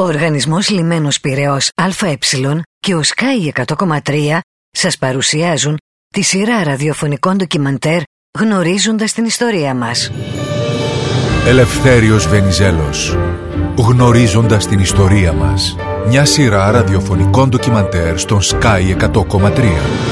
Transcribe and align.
Ο 0.00 0.04
Οργανισμός 0.04 0.68
Λιμένος 0.68 1.20
Πυραιός 1.20 1.70
ΑΕ 1.74 2.18
και 2.78 2.94
ο 2.94 3.00
Sky 3.04 3.64
100,3 3.64 4.38
σας 4.70 4.98
παρουσιάζουν 4.98 5.76
τη 6.14 6.22
σειρά 6.22 6.62
ραδιοφωνικών 6.64 7.36
ντοκιμαντέρ 7.36 8.00
γνωρίζοντας 8.38 9.12
την 9.12 9.24
ιστορία 9.24 9.74
μας. 9.74 10.12
Ελευθέριος 11.46 12.28
Βενιζέλος. 12.28 13.18
Γνωρίζοντας 13.76 14.66
την 14.66 14.78
ιστορία 14.78 15.32
μας. 15.32 15.76
Μια 16.06 16.24
σειρά 16.24 16.70
ραδιοφωνικών 16.70 17.48
ντοκιμαντέρ 17.48 18.18
στον 18.18 18.40
Sky 18.42 18.96
100,3. 18.96 20.07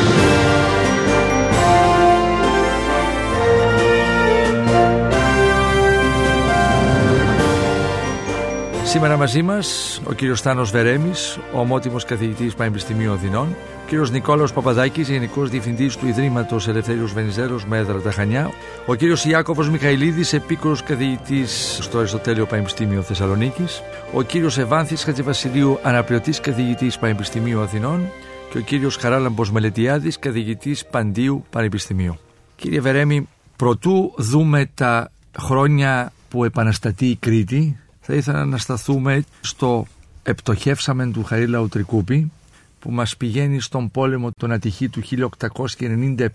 Σήμερα 8.86 9.16
μαζί 9.16 9.42
μας 9.42 10.00
ο 10.04 10.12
κύριος 10.12 10.40
Θάνος 10.40 10.70
Βερέμης, 10.70 11.38
ο 11.54 11.60
ομότιμος 11.60 12.04
καθηγητής 12.04 12.54
Πανεπιστημίου 12.54 13.12
Οδυνών, 13.12 13.46
ο 13.48 13.88
κύριος 13.88 14.10
Νικόλαος 14.10 14.52
Παπαδάκης, 14.52 15.08
γενικός 15.08 15.50
διευθυντής 15.50 15.96
του 15.96 16.06
Ιδρύματος 16.06 16.68
Ελευθέριος 16.68 17.12
Βενιζέλος 17.12 17.64
με 17.64 17.78
έδρα 17.78 18.00
τα 18.00 18.10
Χανιά, 18.10 18.50
ο 18.86 18.94
κύριος 18.94 19.24
Ιάκωβος 19.24 19.70
Μιχαηλίδης, 19.70 20.32
επίκουρος 20.32 20.82
καθηγητής 20.82 21.78
στο 21.82 21.98
Αριστοτέλειο 21.98 22.46
Πανεπιστήμιο 22.46 23.02
Θεσσαλονίκης, 23.02 23.82
ο 24.12 24.22
κύριος 24.22 24.58
Ευάνθης 24.58 25.04
Χατζηβασιλείου, 25.04 25.78
αναπληρωτής 25.82 26.40
καθηγητής 26.40 26.98
Πανεπιστημίου 26.98 27.60
Αθηνών 27.60 28.08
και 28.50 28.58
ο 28.58 28.60
κύριος 28.60 28.96
Χαράλαμπος 28.96 29.50
Μελετιάδης, 29.50 30.18
καθηγητής 30.18 30.84
Παντίου 30.86 31.44
Πανεπιστημίου. 31.50 32.18
Κύριε 32.56 32.80
Βερέμη, 32.80 33.28
προτού 33.56 34.12
δούμε 34.16 34.70
τα 34.74 35.10
χρόνια 35.38 36.12
που 36.28 36.44
επαναστατεί 36.44 37.06
η 37.06 37.16
Κρήτη, 37.16 37.80
θα 38.08 38.14
ήθελα 38.14 38.44
να 38.44 38.58
σταθούμε 38.58 39.24
στο 39.40 39.86
«Επτοχεύσαμεν» 40.22 41.12
του 41.12 41.24
Χαρίλαου 41.24 41.68
Τρικούπη 41.68 42.30
που 42.78 42.90
μας 42.90 43.16
πηγαίνει 43.16 43.60
στον 43.60 43.90
πόλεμο 43.90 44.30
των 44.38 44.52
Ατυχή 44.52 44.88
του 44.88 45.02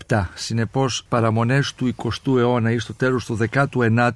1897. 0.08 0.28
Συνεπώς 0.34 1.04
παραμονές 1.08 1.74
του 1.74 1.94
20ου 1.96 2.36
αιώνα 2.36 2.70
ή 2.70 2.78
στο 2.78 2.94
τέλος 2.94 3.24
του 3.24 3.38
19ου 3.50 4.10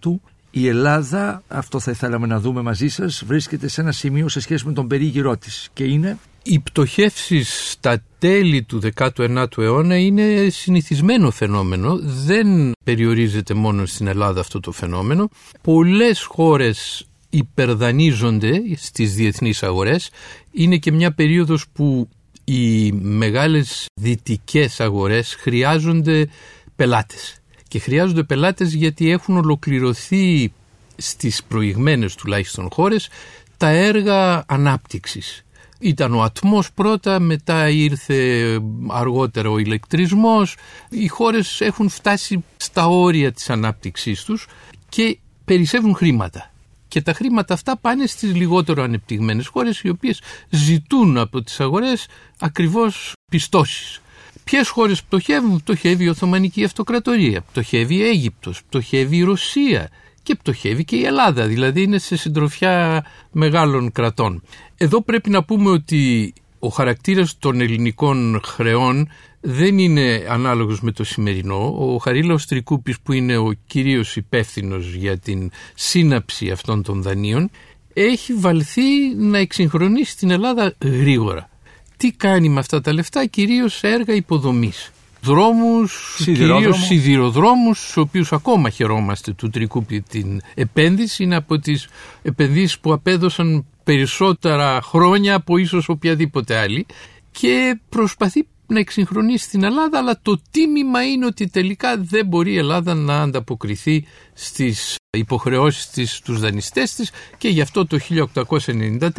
η 0.51 0.69
Ελλάδα, 0.69 1.43
αυτό 1.49 1.81
θα 1.81 1.91
ήθελαμε 1.91 2.27
να 2.27 2.41
δούμε 2.41 2.63
μαζί 2.63 2.89
σας, 2.89 3.25
βρίσκεται 3.27 3.69
σε 3.69 3.81
ένα 3.81 3.93
σημείο 3.93 4.29
σε 4.29 4.41
σχέση 4.41 4.67
με 4.67 4.73
τον 4.73 4.87
περίγυρό 4.87 5.37
της 5.37 5.69
και 5.73 5.85
είναι... 5.85 6.19
Οι 6.43 6.59
πτωχεύσεις 6.59 7.71
στα 7.71 8.03
τέλη 8.19 8.63
του 8.63 8.81
19ου 8.97 9.59
αιώνα 9.59 9.97
είναι 9.97 10.49
συνηθισμένο 10.49 11.31
φαινόμενο. 11.31 11.99
Δεν 12.03 12.73
περιορίζεται 12.85 13.55
μόνο 13.55 13.87
στην 13.87 14.07
Ελλάδα 14.07 14.41
αυτό 14.41 14.61
το 14.61 14.73
φαινόμενο. 14.73 15.29
Πολλές 15.63 16.23
χώρες 16.23 17.07
υπερδανίζονται 17.37 18.63
στις 18.77 19.15
διεθνείς 19.15 19.63
αγορές 19.63 20.11
είναι 20.53 20.77
και 20.77 20.93
μια 20.93 21.13
περίοδος 21.13 21.69
που 21.73 22.09
οι 22.45 22.93
μεγάλες 22.93 23.87
δυτικές 24.01 24.81
αγορές 24.81 25.35
χρειάζονται 25.35 26.29
πελάτες 26.77 27.41
και 27.69 27.79
χρειάζονται 27.79 28.23
πελάτες 28.23 28.73
γιατί 28.73 29.11
έχουν 29.11 29.37
ολοκληρωθεί 29.37 30.53
στις 30.97 31.43
προηγμένες 31.49 32.15
τουλάχιστον 32.15 32.69
χώρες 32.73 33.09
τα 33.57 33.69
έργα 33.69 34.45
ανάπτυξης. 34.47 35.45
Ήταν 35.79 36.15
ο 36.15 36.23
ατμός 36.23 36.73
πρώτα, 36.73 37.21
μετά 37.21 37.69
ήρθε 37.69 38.61
αργότερα 38.89 39.51
ο 39.51 39.59
ηλεκτρισμός. 39.59 40.57
Οι 40.91 41.07
χώρες 41.07 41.61
έχουν 41.61 41.89
φτάσει 41.89 42.45
στα 42.57 42.87
όρια 42.87 43.33
της 43.33 43.51
ανάπτυξής 43.51 44.25
τους 44.25 44.47
και 44.89 45.19
περισσεύουν 45.45 45.95
χρήματα 45.95 46.51
και 46.89 47.03
τα 47.03 47.13
χρήματα 47.13 47.55
αυτά 47.55 47.79
πάνε 47.79 48.07
στις 48.07 48.35
λιγότερο 48.35 48.83
ανεπτυγμένες 48.83 49.47
χώρες 49.47 49.81
οι 49.81 49.89
οποίες 49.89 50.21
ζητούν 50.51 51.19
από 51.19 51.43
τις 51.43 51.61
αγορές 51.61 52.07
ακριβώς 52.39 53.13
πιστώσεις. 53.31 54.01
Ποιες 54.45 54.69
χώρες 54.69 55.03
πτωχεύουν, 55.03 55.57
πτωχεύει 55.57 56.05
η 56.05 56.09
Οθωμανική 56.09 56.65
Αυτοκρατορία, 56.65 57.41
πτωχεύει 57.41 57.95
η 57.95 58.07
Αίγυπτος, 58.07 58.63
πτωχεύει 58.65 59.17
η 59.17 59.23
Ρωσία 59.23 59.89
και 60.23 60.35
πτωχεύει 60.35 60.85
και 60.85 60.97
η 60.97 61.05
Ελλάδα, 61.05 61.47
δηλαδή 61.47 61.83
είναι 61.83 61.99
σε 61.99 62.17
συντροφιά 62.17 63.05
μεγάλων 63.33 63.93
κρατών. 63.93 64.43
Εδώ 64.77 65.03
πρέπει 65.03 65.31
να 65.31 65.45
πούμε 65.45 65.71
ότι 65.71 66.33
ο 66.59 66.69
χαρακτήρας 66.69 67.39
των 67.39 67.61
ελληνικών 67.61 68.41
χρεών 68.45 69.09
δεν 69.49 69.79
είναι 69.79 70.27
ανάλογος 70.29 70.81
με 70.81 70.93
το 70.93 71.05
σημερινό. 71.05 71.75
Ο 71.79 71.97
Χαρίλαος 71.97 72.47
Τρικούπης 72.47 73.01
που 73.01 73.13
είναι 73.13 73.37
ο 73.37 73.53
κυρίως 73.67 74.17
υπεύθυνος 74.17 74.95
για 74.95 75.19
την 75.19 75.51
σύναψη 75.75 76.51
αυτών 76.51 76.83
των 76.83 77.03
δανείων 77.03 77.51
έχει 77.93 78.33
βαλθεί 78.33 79.15
να 79.17 79.39
εξυγχρονίσει 79.39 80.17
την 80.17 80.31
Ελλάδα 80.31 80.75
γρήγορα. 80.83 81.49
Τι 81.97 82.13
κάνει 82.13 82.49
με 82.49 82.59
αυτά 82.59 82.81
τα 82.81 82.93
λεφτά, 82.93 83.27
κυρίως 83.27 83.83
έργα 83.83 84.15
υποδομής. 84.15 84.91
Δρόμους, 85.23 86.21
κυρίως 86.25 86.85
σιδηροδρόμους, 86.85 87.79
στους 87.79 87.97
οποίους 87.97 88.33
ακόμα 88.33 88.71
χαιρόμαστε 88.71 89.33
του 89.33 89.51
Τρικούπη 89.51 90.01
την 90.01 90.41
επένδυση. 90.55 91.23
Είναι 91.23 91.37
από 91.37 91.59
τις 91.59 91.89
επενδύσεις 92.23 92.79
που 92.79 92.93
απέδωσαν 92.93 93.67
περισσότερα 93.85 94.81
χρόνια 94.83 95.35
από 95.35 95.57
ίσως 95.57 95.89
οποιαδήποτε 95.89 96.57
άλλη 96.57 96.87
και 97.31 97.79
προσπαθεί 97.89 98.47
να 98.67 98.79
εξυγχρονίσει 98.79 99.49
την 99.49 99.65
Ελλάδα 99.65 99.99
αλλά 99.99 100.19
το 100.23 100.41
τίμημα 100.51 101.05
είναι 101.05 101.27
ότι 101.27 101.49
τελικά 101.49 101.97
δεν 101.99 102.27
μπορεί 102.27 102.53
η 102.53 102.59
Ελλάδα 102.59 102.95
να 102.95 103.23
ανταποκριθεί 103.23 104.05
στις 104.33 104.97
υποχρεώσεις 105.11 105.91
της 105.91 106.15
στους 106.15 106.41
δανειστές 106.41 106.95
της 106.95 107.11
και 107.39 107.49
γι' 107.49 107.61
αυτό 107.61 107.87
το 107.87 107.99
1893 108.37 109.11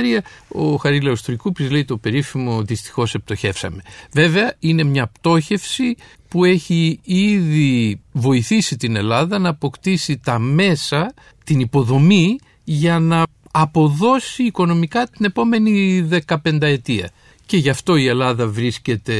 ο 0.47 0.75
Χαρίλαος 0.75 1.21
Τρικούπης 1.21 1.71
λέει 1.71 1.85
το 1.85 1.97
περίφημο 1.97 2.61
δυστυχώς 2.61 3.13
επτοχεύσαμε. 3.13 3.81
Βέβαια 4.11 4.55
είναι 4.59 4.83
μια 4.83 5.07
πτώχευση 5.07 5.95
που 6.27 6.45
έχει 6.45 6.99
ήδη 7.03 8.01
βοηθήσει 8.11 8.77
την 8.77 8.95
Ελλάδα 8.95 9.39
να 9.39 9.49
αποκτήσει 9.49 10.17
τα 10.17 10.39
μέσα, 10.39 11.13
την 11.43 11.59
υποδομή 11.59 12.39
για 12.63 12.99
να 12.99 13.23
αποδώσει 13.51 14.43
οικονομικά 14.43 15.07
την 15.07 15.25
επόμενη 15.25 16.07
15 16.27 16.61
ετία. 16.61 17.09
Και 17.47 17.57
γι' 17.57 17.69
αυτό 17.69 17.95
η 17.95 18.07
Ελλάδα 18.07 18.47
βρίσκεται 18.47 19.13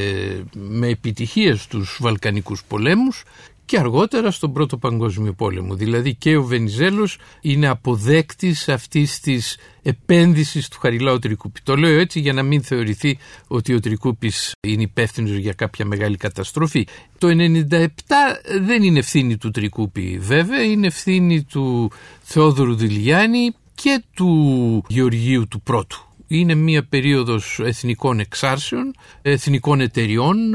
με 0.54 0.88
επιτυχία 0.88 1.56
στους 1.56 1.98
Βαλκανικούς 2.02 2.64
πολέμους 2.68 3.24
και 3.66 3.78
αργότερα 3.78 4.32
στον 4.32 4.54
Πρώτο 4.54 4.78
Παγκόσμιο 4.78 5.34
Πόλεμο. 5.34 5.76
Δηλαδή 5.76 6.16
και 6.16 6.36
ο 6.36 6.44
Βενιζέλος 6.44 7.18
είναι 7.42 7.68
αποδέκτης 7.68 8.70
αυτής 8.70 9.20
της 9.20 9.58
επένδυσης 9.82 10.68
του 10.68 10.80
Χαριλάου 10.80 11.20
Τρικούπη. 11.20 11.60
Το 11.64 11.76
λέω 11.76 12.00
έτσι 12.00 12.20
για 12.20 12.34
να 12.34 12.44
μην 12.44 12.64
θεωρηθεί 12.64 13.18
ότι 13.48 13.74
ο 13.74 13.80
Τρικούπης 13.80 14.52
είναι 14.68 14.82
υπεύθυνος 14.82 15.32
για 15.32 15.54
κάποια 15.54 15.86
μεγάλη 15.86 16.18
καταστροφή. 16.18 16.88
Το 17.18 17.28
1997 17.28 17.88
δεν 18.62 18.84
είναι 18.84 19.00
ευθύνη 19.00 19.38
του 19.38 19.52
Τρικούπη 19.52 20.18
βέβαια, 20.22 20.64
είναι 20.64 20.88
ευθύνη 20.88 21.44
του 21.44 21.92
Θεόδωρου 22.22 22.76
Δηλιάννη 22.76 23.52
και 23.76 24.04
του 24.14 24.84
Γεωργίου 24.88 25.48
του 25.48 25.62
Πρώτου. 25.62 26.07
Είναι 26.28 26.56
μια 26.56 26.84
περίοδος 26.84 27.60
εθνικών 27.64 28.20
εξάρσεων, 28.20 28.94
εθνικών 29.22 29.82
εταιριών. 29.82 30.54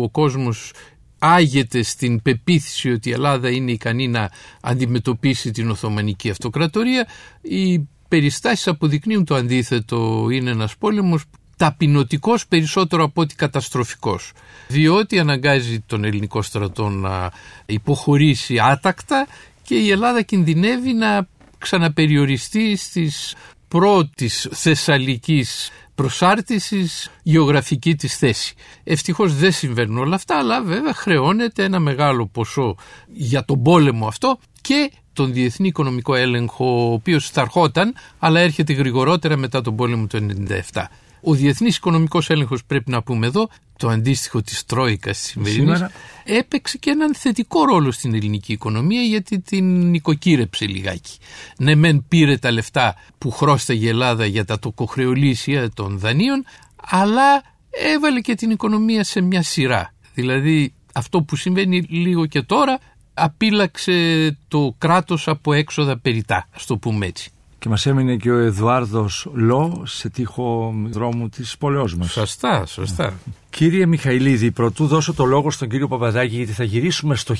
Ο 0.00 0.08
κόσμος 0.10 0.72
άγεται 1.18 1.82
στην 1.82 2.22
πεποίθηση 2.22 2.90
ότι 2.90 3.08
η 3.08 3.12
Ελλάδα 3.12 3.50
είναι 3.50 3.72
ικανή 3.72 4.08
να 4.08 4.30
αντιμετωπίσει 4.60 5.50
την 5.50 5.70
Οθωμανική 5.70 6.30
Αυτοκρατορία. 6.30 7.08
Οι 7.42 7.88
περιστάσεις 8.08 8.68
αποδεικνύουν 8.68 9.24
το 9.24 9.34
αντίθετο. 9.34 10.28
Είναι 10.30 10.50
ένας 10.50 10.76
πόλεμος 10.76 11.24
ταπεινωτικός 11.56 12.46
περισσότερο 12.46 13.04
από 13.04 13.20
ότι 13.20 13.34
καταστροφικός. 13.34 14.32
Διότι 14.68 15.18
αναγκάζει 15.18 15.80
τον 15.80 16.04
ελληνικό 16.04 16.42
στρατό 16.42 16.88
να 16.88 17.30
υποχωρήσει 17.66 18.58
άτακτα 18.60 19.26
και 19.62 19.74
η 19.74 19.90
Ελλάδα 19.90 20.22
κινδυνεύει 20.22 20.92
να 20.92 21.26
ξαναπεριοριστεί 21.58 22.76
στις 22.76 23.34
πρώτης 23.78 24.48
θεσσαλικής 24.50 25.70
προσάρτησης 25.94 27.10
γεωγραφική 27.22 27.94
της 27.94 28.16
θέση. 28.16 28.54
Ευτυχώς 28.84 29.34
δεν 29.34 29.52
συμβαίνουν 29.52 29.98
όλα 29.98 30.14
αυτά, 30.14 30.38
αλλά 30.38 30.62
βέβαια 30.62 30.94
χρεώνεται 30.94 31.64
ένα 31.64 31.78
μεγάλο 31.78 32.26
ποσό 32.26 32.76
για 33.12 33.44
τον 33.44 33.62
πόλεμο 33.62 34.06
αυτό 34.06 34.38
και 34.60 34.92
τον 35.12 35.32
διεθνή 35.32 35.66
οικονομικό 35.66 36.14
έλεγχο, 36.14 36.88
ο 36.88 36.92
οποίος 36.92 37.30
θα 37.30 37.40
ερχόταν, 37.40 37.94
αλλά 38.18 38.40
έρχεται 38.40 38.72
γρηγορότερα 38.72 39.36
μετά 39.36 39.60
τον 39.60 39.76
πόλεμο 39.76 40.06
του 40.06 40.26
1997. 40.72 40.84
Ο 41.20 41.34
διεθνής 41.34 41.76
οικονομικός 41.76 42.30
έλεγχος, 42.30 42.64
πρέπει 42.64 42.90
να 42.90 43.02
πούμε 43.02 43.26
εδώ, 43.26 43.48
το 43.76 43.88
αντίστοιχο 43.88 44.42
της 44.42 44.64
Τρόικας 44.64 45.18
τη 45.18 45.24
σημερινή, 45.24 45.86
έπαιξε 46.24 46.78
και 46.78 46.90
έναν 46.90 47.14
θετικό 47.14 47.64
ρόλο 47.64 47.90
στην 47.90 48.14
ελληνική 48.14 48.52
οικονομία 48.52 49.02
γιατί 49.02 49.40
την 49.40 49.88
νοικοκύρεψε 49.90 50.66
λιγάκι. 50.66 51.18
Ναι, 51.58 51.74
μεν 51.74 52.04
πήρε 52.08 52.36
τα 52.36 52.50
λεφτά 52.50 52.94
που 53.18 53.30
χρώσταγε 53.30 53.86
η 53.86 53.88
Ελλάδα 53.88 54.26
για 54.26 54.44
τα 54.44 54.58
τοκοχρεωλήσια 54.58 55.70
των 55.70 55.98
δανείων, 55.98 56.44
αλλά 56.76 57.42
έβαλε 57.70 58.20
και 58.20 58.34
την 58.34 58.50
οικονομία 58.50 59.04
σε 59.04 59.20
μια 59.20 59.42
σειρά. 59.42 59.94
Δηλαδή 60.14 60.74
αυτό 60.92 61.22
που 61.22 61.36
συμβαίνει 61.36 61.80
λίγο 61.80 62.26
και 62.26 62.42
τώρα 62.42 62.78
απείλαξε 63.14 64.38
το 64.48 64.74
κράτος 64.78 65.28
από 65.28 65.52
έξοδα 65.52 65.98
περιτά, 65.98 66.48
ας 66.54 66.66
το 66.66 66.76
πούμε 66.76 67.06
έτσι. 67.06 67.30
Και 67.64 67.70
μας 67.70 67.86
έμεινε 67.86 68.16
και 68.16 68.30
ο 68.30 68.38
Εδουάρδος 68.38 69.28
Λό 69.32 69.82
σε 69.84 70.08
τείχο 70.08 70.74
δρόμου 70.86 71.28
της 71.28 71.56
πολεός 71.58 71.94
μας. 71.94 72.12
Σωστά, 72.12 72.66
σωστά. 72.66 73.12
Κύριε 73.50 73.86
Μιχαηλίδη, 73.86 74.50
πρωτού 74.50 74.86
δώσω 74.86 75.14
το 75.14 75.24
λόγο 75.24 75.50
στον 75.50 75.68
κύριο 75.68 75.88
Παπαδάκη 75.88 76.36
γιατί 76.36 76.52
θα 76.52 76.64
γυρίσουμε 76.64 77.14
στο 77.14 77.34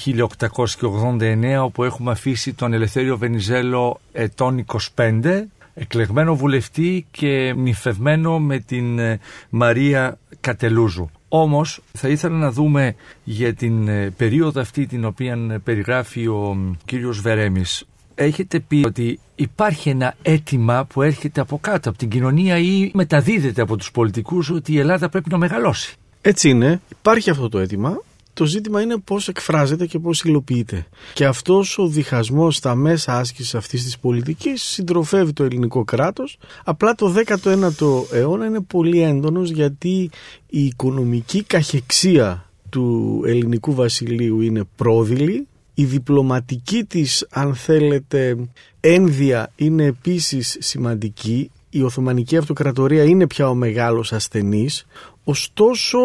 1889 0.81 1.63
όπου 1.63 1.85
έχουμε 1.85 2.11
αφήσει 2.11 2.53
τον 2.53 2.73
Ελευθέριο 2.73 3.19
Βενιζέλο 3.19 4.01
ετών 4.13 4.65
25 4.95 5.43
εκλεγμένο 5.75 6.37
βουλευτή 6.37 7.07
και 7.11 7.55
νυφευμένο 7.57 8.39
με 8.39 8.59
την 8.59 8.99
ε, 8.99 9.21
Μαρία 9.51 10.19
Κατελούζου. 10.41 11.11
Όμως 11.29 11.81
θα 11.93 12.09
ήθελα 12.09 12.37
να 12.37 12.51
δούμε 12.51 12.95
για 13.25 13.55
την 13.55 13.89
ε, 13.89 14.11
περίοδο 14.11 14.61
αυτή 14.61 14.87
την 14.87 15.05
οποία 15.05 15.61
περιγράφει 15.65 16.27
ο 16.27 16.75
κύριος 16.85 17.21
Βερέμης. 17.21 17.87
Έχετε 18.15 18.61
πει 18.61 18.83
ότι 18.87 19.19
υπάρχει 19.35 19.89
ένα 19.89 20.15
αίτημα 20.23 20.85
που 20.85 21.03
έρχεται 21.03 21.41
από 21.41 21.59
κάτω, 21.59 21.89
από 21.89 21.99
την 21.99 22.09
κοινωνία 22.09 22.59
ή 22.59 22.91
μεταδίδεται 22.95 23.63
από 23.63 23.77
τους 23.77 23.91
πολιτικούς 23.91 24.51
ότι 24.51 24.73
η 24.73 24.79
Ελλάδα 24.79 25.09
πρέπει 25.09 25.31
να 25.31 25.39
μεγαλώσει; 25.39 25.97
Έτσι 26.21 26.49
είναι, 26.49 26.81
υπάρχει 26.99 27.31
αυτό 27.31 27.49
το 27.49 27.59
αίτημα. 27.59 28.03
Το 28.35 28.45
ζήτημα 28.45 28.81
είναι 28.81 28.97
πώς 28.99 29.29
εκφράζεται 29.29 29.87
και 29.87 29.99
πώς 29.99 30.23
υλοποιείται. 30.23 30.87
Και 31.15 31.25
αυτός 31.25 31.79
ο 31.79 31.87
διχασμός 31.87 32.57
στα 32.57 32.75
μέσα 32.75 33.19
άσκησης 33.19 33.55
αυτής 33.55 33.85
της 33.85 33.99
πολιτικής 33.99 34.63
συντροφεύει 34.63 35.33
το 35.33 35.45
ελληνικό 35.45 35.85
κράτος. 35.85 36.39
Απλά 36.65 36.95
το 36.95 37.15
19ο 37.27 38.13
αιώνα 38.13 38.47
είναι 38.47 38.61
πολύ 38.61 39.03
έντονος 39.03 39.51
γιατί 39.51 40.11
η 40.47 40.65
οικονομική 40.65 41.43
καχεξία 41.43 42.51
του 42.69 43.23
ελληνικού 43.27 43.75
βασιλείου 43.75 44.41
είναι 44.41 44.65
πρόδειλη. 44.77 45.47
Η 45.75 45.85
διπλωματική 45.85 46.85
της, 46.85 47.27
αν 47.31 47.55
θέλετε, 47.55 48.37
ένδια 48.81 49.51
είναι 49.57 49.85
επίσης 49.85 50.57
σημαντική. 50.61 51.51
Η 51.71 51.83
Οθωμανική 51.83 52.37
Αυτοκρατορία 52.37 53.05
είναι 53.05 53.27
πια 53.27 53.49
ο 53.49 53.55
μεγάλος 53.55 54.13
ασθενής. 54.13 54.87
Ωστόσο 55.25 55.99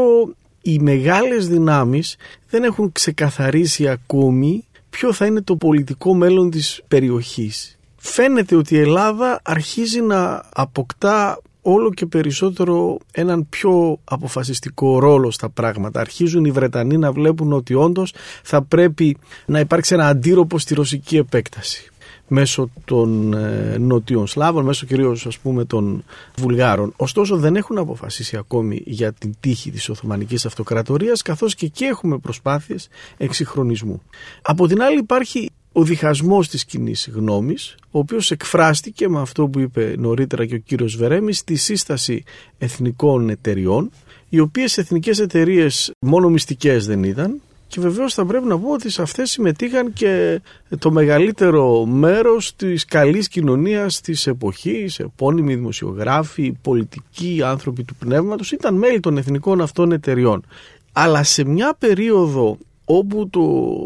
οι 0.61 0.79
μεγάλες 0.79 1.47
δυνάμεις 1.47 2.15
δεν 2.49 2.63
έχουν 2.63 2.91
ξεκαθαρίσει 2.91 3.87
ακόμη 3.87 4.63
ποιο 4.89 5.13
θα 5.13 5.25
είναι 5.25 5.41
το 5.41 5.55
πολιτικό 5.55 6.13
μέλλον 6.13 6.49
της 6.49 6.81
περιοχής. 6.87 7.77
Φαίνεται 7.97 8.55
ότι 8.55 8.75
η 8.75 8.79
Ελλάδα 8.79 9.39
αρχίζει 9.43 10.01
να 10.01 10.43
αποκτά 10.53 11.41
όλο 11.71 11.91
και 11.93 12.05
περισσότερο 12.05 12.97
έναν 13.11 13.45
πιο 13.49 13.99
αποφασιστικό 14.03 14.99
ρόλο 14.99 15.31
στα 15.31 15.49
πράγματα. 15.49 15.99
Αρχίζουν 15.99 16.45
οι 16.45 16.51
Βρετανοί 16.51 16.97
να 16.97 17.11
βλέπουν 17.11 17.53
ότι 17.53 17.73
όντως 17.73 18.13
θα 18.43 18.61
πρέπει 18.61 19.17
να 19.45 19.59
υπάρξει 19.59 19.93
ένα 19.93 20.07
αντίρροπο 20.07 20.59
στη 20.59 20.73
ρωσική 20.73 21.17
επέκταση 21.17 21.91
μέσω 22.29 22.69
των 22.85 23.33
ε, 23.33 23.77
νοτιών 23.77 24.27
Σλάβων, 24.27 24.65
μέσω 24.65 24.85
κυρίως 24.85 25.25
ας 25.25 25.37
πούμε 25.37 25.65
των 25.65 26.03
Βουλγάρων. 26.37 26.93
Ωστόσο 26.95 27.37
δεν 27.37 27.55
έχουν 27.55 27.77
αποφασίσει 27.77 28.37
ακόμη 28.37 28.81
για 28.85 29.13
την 29.13 29.33
τύχη 29.39 29.71
της 29.71 29.89
Οθωμανικής 29.89 30.45
Αυτοκρατορίας 30.45 31.21
καθώς 31.21 31.55
και 31.55 31.65
εκεί 31.65 31.83
έχουμε 31.83 32.17
προσπάθειες 32.17 32.87
εξυγχρονισμού. 33.17 34.01
Από 34.41 34.67
την 34.67 34.81
άλλη 34.81 34.97
υπάρχει 34.99 35.49
ο 35.79 35.83
διχασμός 35.83 36.47
της 36.47 36.65
κοινής 36.65 37.09
γνώμης, 37.13 37.75
ο 37.91 37.99
οποίος 37.99 38.31
εκφράστηκε 38.31 39.09
με 39.09 39.19
αυτό 39.19 39.47
που 39.47 39.59
είπε 39.59 39.95
νωρίτερα 39.97 40.45
και 40.45 40.55
ο 40.55 40.57
κύριος 40.57 40.95
Βερέμης 40.95 41.37
στη 41.37 41.55
σύσταση 41.55 42.23
εθνικών 42.57 43.29
εταιριών, 43.29 43.91
οι 44.29 44.39
οποίες 44.39 44.77
εθνικές 44.77 45.19
εταιρείες 45.19 45.91
μόνο 45.99 46.29
μυστικές 46.29 46.85
δεν 46.85 47.03
ήταν, 47.03 47.41
και 47.67 47.81
βεβαίως 47.81 48.13
θα 48.13 48.25
πρέπει 48.25 48.45
να 48.45 48.59
πω 48.59 48.71
ότι 48.71 48.89
σε 48.89 49.01
αυτές 49.01 49.31
συμμετείχαν 49.31 49.93
και 49.93 50.41
το 50.79 50.91
μεγαλύτερο 50.91 51.85
μέρος 51.85 52.55
της 52.55 52.85
καλής 52.85 53.27
κοινωνίας 53.27 54.01
της 54.01 54.27
εποχής, 54.27 54.99
επώνυμοι 54.99 55.55
δημοσιογράφοι, 55.55 56.51
πολιτικοί 56.61 57.41
άνθρωποι 57.43 57.83
του 57.83 57.95
πνεύματος, 57.95 58.51
ήταν 58.51 58.75
μέλη 58.75 58.99
των 58.99 59.17
εθνικών 59.17 59.61
αυτών 59.61 59.91
εταιριών. 59.91 60.45
Αλλά 60.91 61.23
σε 61.23 61.43
μια 61.43 61.75
περίοδο 61.79 62.57
όπου 62.85 63.29
το 63.29 63.41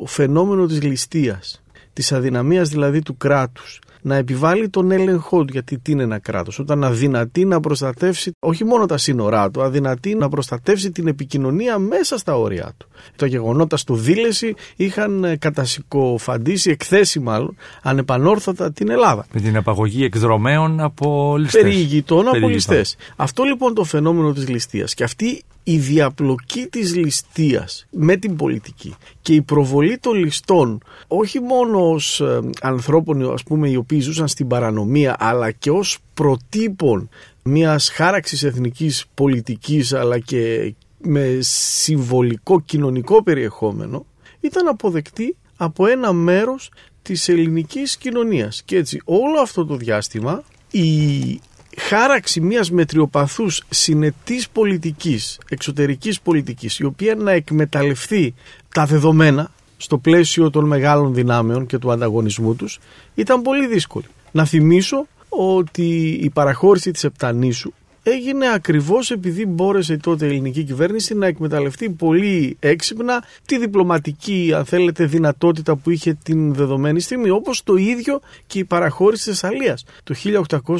φαινόμενο 0.08 0.66
της 0.66 0.82
ληστείας, 0.82 1.63
της 1.94 2.12
αδυναμίας 2.12 2.70
δηλαδή 2.70 3.02
του 3.02 3.18
κράτους, 3.18 3.80
να 4.02 4.16
επιβάλλει 4.16 4.70
τον 4.70 4.92
έλεγχό 4.92 5.46
του. 5.46 5.52
Γιατί 5.52 5.80
τι 5.80 5.92
είναι 5.92 6.04
ένα 6.04 6.20
κράτος, 6.20 6.60
όταν 6.60 6.84
αδυνατεί 6.84 7.46
να 7.46 7.60
προστατεύσει 7.60 8.32
όχι 8.40 8.66
μόνο 8.66 8.86
τα 8.86 8.98
σύνορά 8.98 9.52
του, 9.52 9.62
αδυνατεί 9.62 10.16
να 10.16 10.30
προστατεύσει 10.30 10.92
την 10.92 11.08
επικοινωνία 11.08 11.78
μέσα 11.78 12.18
στα 12.18 12.38
όρια 12.38 12.74
του. 12.78 12.88
Τα 13.16 13.26
γεγονότα 13.26 13.78
στο 13.78 13.94
Δήλεση 13.94 14.54
είχαν 14.76 15.24
ε, 15.24 15.36
κατασυκοφαντήσει, 15.36 16.70
εκθέσει 16.70 17.20
μάλλον, 17.20 17.56
ανεπανόρθωτα 17.82 18.72
την 18.72 18.90
Ελλάδα. 18.90 19.26
Με 19.34 19.42
την 19.42 19.58
απαγωγή 19.58 20.04
εκδρομέων 20.04 20.80
από 20.80 21.36
ληστές. 21.38 21.62
Περιηγητών 21.62 22.28
από 22.28 22.48
ληστές. 22.48 22.96
Αυτό 23.16 23.44
λοιπόν 23.44 23.74
το 23.74 23.84
φαινόμενο 23.84 24.34
της 24.34 24.48
ληστείας 24.48 24.94
και 24.94 25.04
αυτή 25.04 25.44
η 25.64 25.78
διαπλοκή 25.78 26.68
της 26.68 26.96
ληστείας 26.96 27.86
με 27.90 28.16
την 28.16 28.36
πολιτική 28.36 28.96
και 29.22 29.34
η 29.34 29.42
προβολή 29.42 29.98
των 29.98 30.14
ληστών 30.14 30.84
όχι 31.08 31.40
μόνο 31.40 31.92
ως 31.92 32.22
ε, 32.22 32.40
ανθρώπων 32.62 33.34
ας 33.34 33.44
πούμε 33.44 33.70
οι 33.70 33.76
οποίοι 33.76 34.00
ζούσαν 34.00 34.28
στην 34.28 34.48
παρανομία 34.48 35.16
αλλά 35.20 35.52
και 35.52 35.72
ως 35.72 35.98
προτύπων 36.14 37.10
μιας 37.44 37.90
χάραξης 37.90 38.44
εθνικής 38.44 39.06
πολιτικής 39.14 39.94
αλλά 39.94 40.20
και 40.20 40.74
με 40.98 41.38
συμβολικό 41.42 42.62
κοινωνικό 42.62 43.24
περιεχόμενο 43.24 44.06
ήταν 44.40 44.68
αποδεκτή 44.68 45.36
από 45.58 45.88
ένα 45.88 46.14
μέρος 46.14 46.72
της 47.02 47.30
ελληνικής 47.30 47.98
κοινωνίας. 47.98 48.62
Και 48.66 48.76
έτσι 48.76 49.02
όλο 49.06 49.40
αυτό 49.42 49.66
το 49.66 49.76
διάστημα 49.76 50.44
η 50.72 51.40
χάραξη 51.78 52.42
μιας 52.42 52.72
μετριοπαθούς 52.72 53.64
συνετής 53.70 54.50
πολιτικής, 54.50 55.40
εξωτερικής 55.50 56.22
πολιτικής, 56.22 56.78
η 56.78 56.86
οποία 56.86 57.16
να 57.16 57.32
εκμεταλλευτεί 57.32 58.34
τα 58.74 58.86
δεδομένα 58.86 59.52
στο 59.78 59.98
πλαίσιο 59.98 60.50
των 60.50 60.66
μεγάλων 60.66 61.14
δυνάμεων 61.14 61.66
και 61.66 61.78
του 61.78 61.92
ανταγωνισμού 61.92 62.56
τους, 62.56 62.80
ήταν 63.16 63.42
πολύ 63.42 63.68
δύσκολη. 63.68 64.06
Να 64.32 64.46
θυμίσω 64.46 65.08
ότι 65.30 66.20
η 66.22 66.30
παραχώρηση 66.30 66.92
της 66.92 67.04
Επτανήσου 67.04 67.74
έγινε 68.04 68.48
ακριβώς 68.54 69.12
επειδή 69.12 69.46
μπόρεσε 69.46 69.98
τότε 69.98 70.26
η 70.26 70.30
ελληνική 70.30 70.64
κυβέρνηση 70.64 71.16
να 71.16 71.26
εκμεταλλευτεί 71.26 71.90
πολύ 71.90 72.58
έξυπνα 72.60 73.24
τη 73.46 73.58
διπλωματική 73.58 74.52
αν 74.56 74.66
θέλετε 74.66 75.06
δυνατότητα 75.06 75.76
που 75.76 75.90
είχε 75.90 76.18
την 76.24 76.54
δεδομένη 76.54 77.00
στιγμή 77.00 77.30
όπως 77.30 77.64
το 77.64 77.76
ίδιο 77.76 78.20
και 78.48 78.60
η 78.60 78.66
παραχώρηση 78.66 79.30
της 79.30 79.44
Αλίας 79.44 79.86
το 80.04 80.16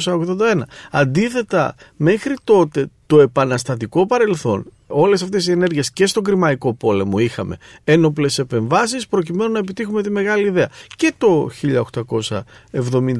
1881. 0.04 0.62
Αντίθετα 0.90 1.74
μέχρι 1.96 2.34
τότε 2.44 2.86
το 3.14 3.20
επαναστατικό 3.20 4.06
παρελθόν 4.06 4.66
όλες 4.86 5.22
αυτές 5.22 5.46
οι 5.46 5.50
ενέργειες 5.50 5.92
και 5.92 6.06
στον 6.06 6.22
Κρημαϊκό 6.22 6.74
πόλεμο 6.74 7.18
είχαμε 7.18 7.56
ένοπλες 7.84 8.38
επεμβάσεις 8.38 9.06
προκειμένου 9.06 9.52
να 9.52 9.58
επιτύχουμε 9.58 10.02
τη 10.02 10.10
μεγάλη 10.10 10.46
ιδέα. 10.46 10.70
Και 10.96 11.12
το 11.18 11.50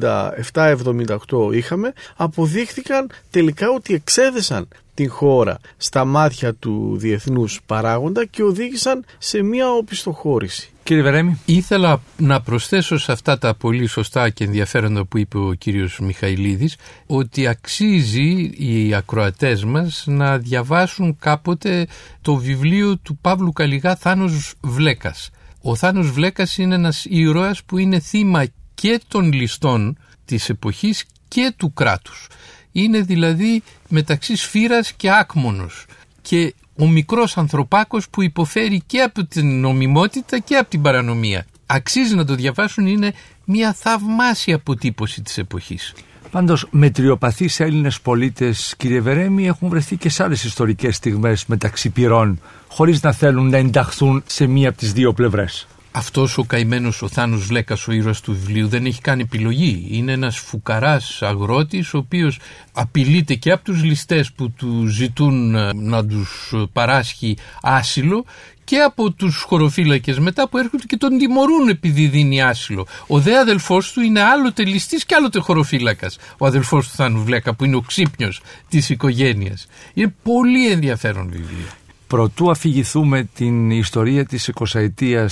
1877-78 0.03 1.53
είχαμε, 1.53 1.93
αποδείχθηκαν 2.15 3.09
τελικά 3.29 3.69
ότι 3.69 3.93
εξέδεσαν 3.93 4.67
την 4.93 5.09
χώρα 5.09 5.57
στα 5.77 6.05
μάτια 6.05 6.53
του 6.53 6.95
διεθνούς 6.97 7.59
παράγοντα 7.65 8.25
και 8.25 8.43
οδήγησαν 8.43 9.05
σε 9.17 9.41
μια 9.41 9.71
οπισθοχώρηση. 9.71 10.74
Κύριε 10.85 11.03
Βερέμι. 11.03 11.39
Ήθελα 11.45 12.01
να 12.17 12.41
προσθέσω 12.41 12.97
σε 12.97 13.11
αυτά 13.11 13.37
τα 13.37 13.55
πολύ 13.55 13.87
σωστά 13.87 14.29
και 14.29 14.43
ενδιαφέροντα 14.43 15.05
που 15.05 15.17
είπε 15.17 15.37
ο 15.37 15.53
κύριος 15.53 15.99
Μιχαηλίδης 15.99 16.75
ότι 17.05 17.47
αξίζει 17.47 18.51
οι 18.57 18.93
ακροατές 18.93 19.63
μας 19.63 20.03
να 20.07 20.37
διαβάσουν 20.37 21.17
κάποτε 21.19 21.87
το 22.21 22.35
βιβλίο 22.35 22.97
του 22.97 23.17
Παύλου 23.17 23.51
Καλιγά 23.51 23.95
Θάνος 23.95 24.53
Βλέκας. 24.61 25.29
Ο 25.61 25.75
Θάνος 25.75 26.11
Βλέκας 26.11 26.57
είναι 26.57 26.75
ένας 26.75 27.05
ήρωας 27.09 27.63
που 27.63 27.77
είναι 27.77 27.99
θύμα 27.99 28.45
και 28.73 29.01
των 29.07 29.31
ληστών 29.31 29.97
της 30.25 30.49
εποχής 30.49 31.05
και 31.27 31.53
του 31.57 31.73
κράτους. 31.73 32.27
Είναι 32.71 33.01
δηλαδή 33.01 33.63
μεταξύ 33.87 34.35
σφύρας 34.35 34.93
και 34.93 35.11
άκμονος 35.11 35.85
και 36.21 36.53
ο 36.79 36.87
μικρός 36.87 37.37
ανθρωπάκος 37.37 38.09
που 38.09 38.21
υποφέρει 38.21 38.81
και 38.85 39.01
από 39.01 39.25
την 39.25 39.59
νομιμότητα 39.59 40.39
και 40.39 40.55
από 40.55 40.69
την 40.69 40.81
παρανομία. 40.81 41.45
Αξίζει 41.65 42.15
να 42.15 42.25
το 42.25 42.35
διαβάσουν, 42.35 42.87
είναι 42.87 43.13
μια 43.45 43.73
θαυμάσια 43.73 44.55
αποτύπωση 44.55 45.21
της 45.21 45.37
εποχής. 45.37 45.93
Πάντως 46.31 46.67
μετριοπαθείς 46.71 47.59
Έλληνες 47.59 48.01
πολίτες 48.01 48.73
κύριε 48.77 48.99
Βερέμι 48.99 49.47
έχουν 49.47 49.69
βρεθεί 49.69 49.97
και 49.97 50.09
σε 50.09 50.23
άλλες 50.23 50.43
ιστορικές 50.43 50.95
στιγμές 50.95 51.45
μεταξύ 51.45 51.89
πυρών 51.89 52.39
χωρίς 52.67 53.01
να 53.01 53.11
θέλουν 53.11 53.49
να 53.49 53.57
ενταχθούν 53.57 54.23
σε 54.25 54.47
μία 54.47 54.69
από 54.69 54.77
τις 54.77 54.93
δύο 54.93 55.13
πλευρές. 55.13 55.67
Αυτός 55.95 56.37
ο 56.37 56.43
καημένος 56.43 57.01
ο 57.01 57.07
Θάνος 57.07 57.45
Βλέκας 57.45 57.87
ο 57.87 57.91
ήρωας 57.91 58.21
του 58.21 58.33
βιβλίου 58.33 58.67
δεν 58.67 58.85
έχει 58.85 59.01
κάνει 59.01 59.21
επιλογή 59.21 59.87
είναι 59.91 60.11
ένας 60.11 60.37
φουκαράς 60.37 61.21
αγρότης 61.21 61.93
ο 61.93 61.97
οποίος 61.97 62.39
απειλείται 62.73 63.35
και 63.35 63.51
από 63.51 63.63
τους 63.63 63.83
ληστές 63.83 64.31
που 64.31 64.51
του 64.51 64.87
ζητούν 64.87 65.55
ε, 65.55 65.73
να 65.73 66.05
τους 66.05 66.53
παράσχει 66.73 67.37
άσυλο 67.61 68.25
και 68.63 68.77
από 68.77 69.11
τους 69.11 69.41
χωροφύλακες 69.41 70.19
μετά 70.19 70.49
που 70.49 70.57
έρχονται 70.57 70.83
και 70.87 70.97
τον 70.97 71.17
τιμωρούν 71.17 71.69
επειδή 71.69 72.07
δίνει 72.07 72.41
άσυλο. 72.41 72.87
Ο 73.07 73.19
δε 73.19 73.37
αδελφός 73.37 73.91
του 73.91 74.01
είναι 74.01 74.21
άλλοτε 74.21 74.65
ληστής 74.65 75.05
και 75.05 75.15
άλλοτε 75.15 75.39
χωροφύλακας. 75.39 76.17
Ο 76.37 76.45
αδελφός 76.45 76.87
του 76.87 76.95
Θάνου 76.95 77.23
Βλέκα 77.23 77.53
που 77.53 77.65
είναι 77.65 77.75
ο 77.75 77.81
ξύπνιος 77.81 78.41
της 78.69 78.89
οικογένειας. 78.89 79.67
Είναι 79.93 80.15
πολύ 80.23 80.71
ενδιαφέρον 80.71 81.29
βιβλίο. 81.31 81.67
Προτού 82.07 82.51
αφηγηθούμε 82.51 83.29
την 83.35 83.71
ιστορία 83.71 84.25
της 84.25 84.51
20ετίας 84.53 85.27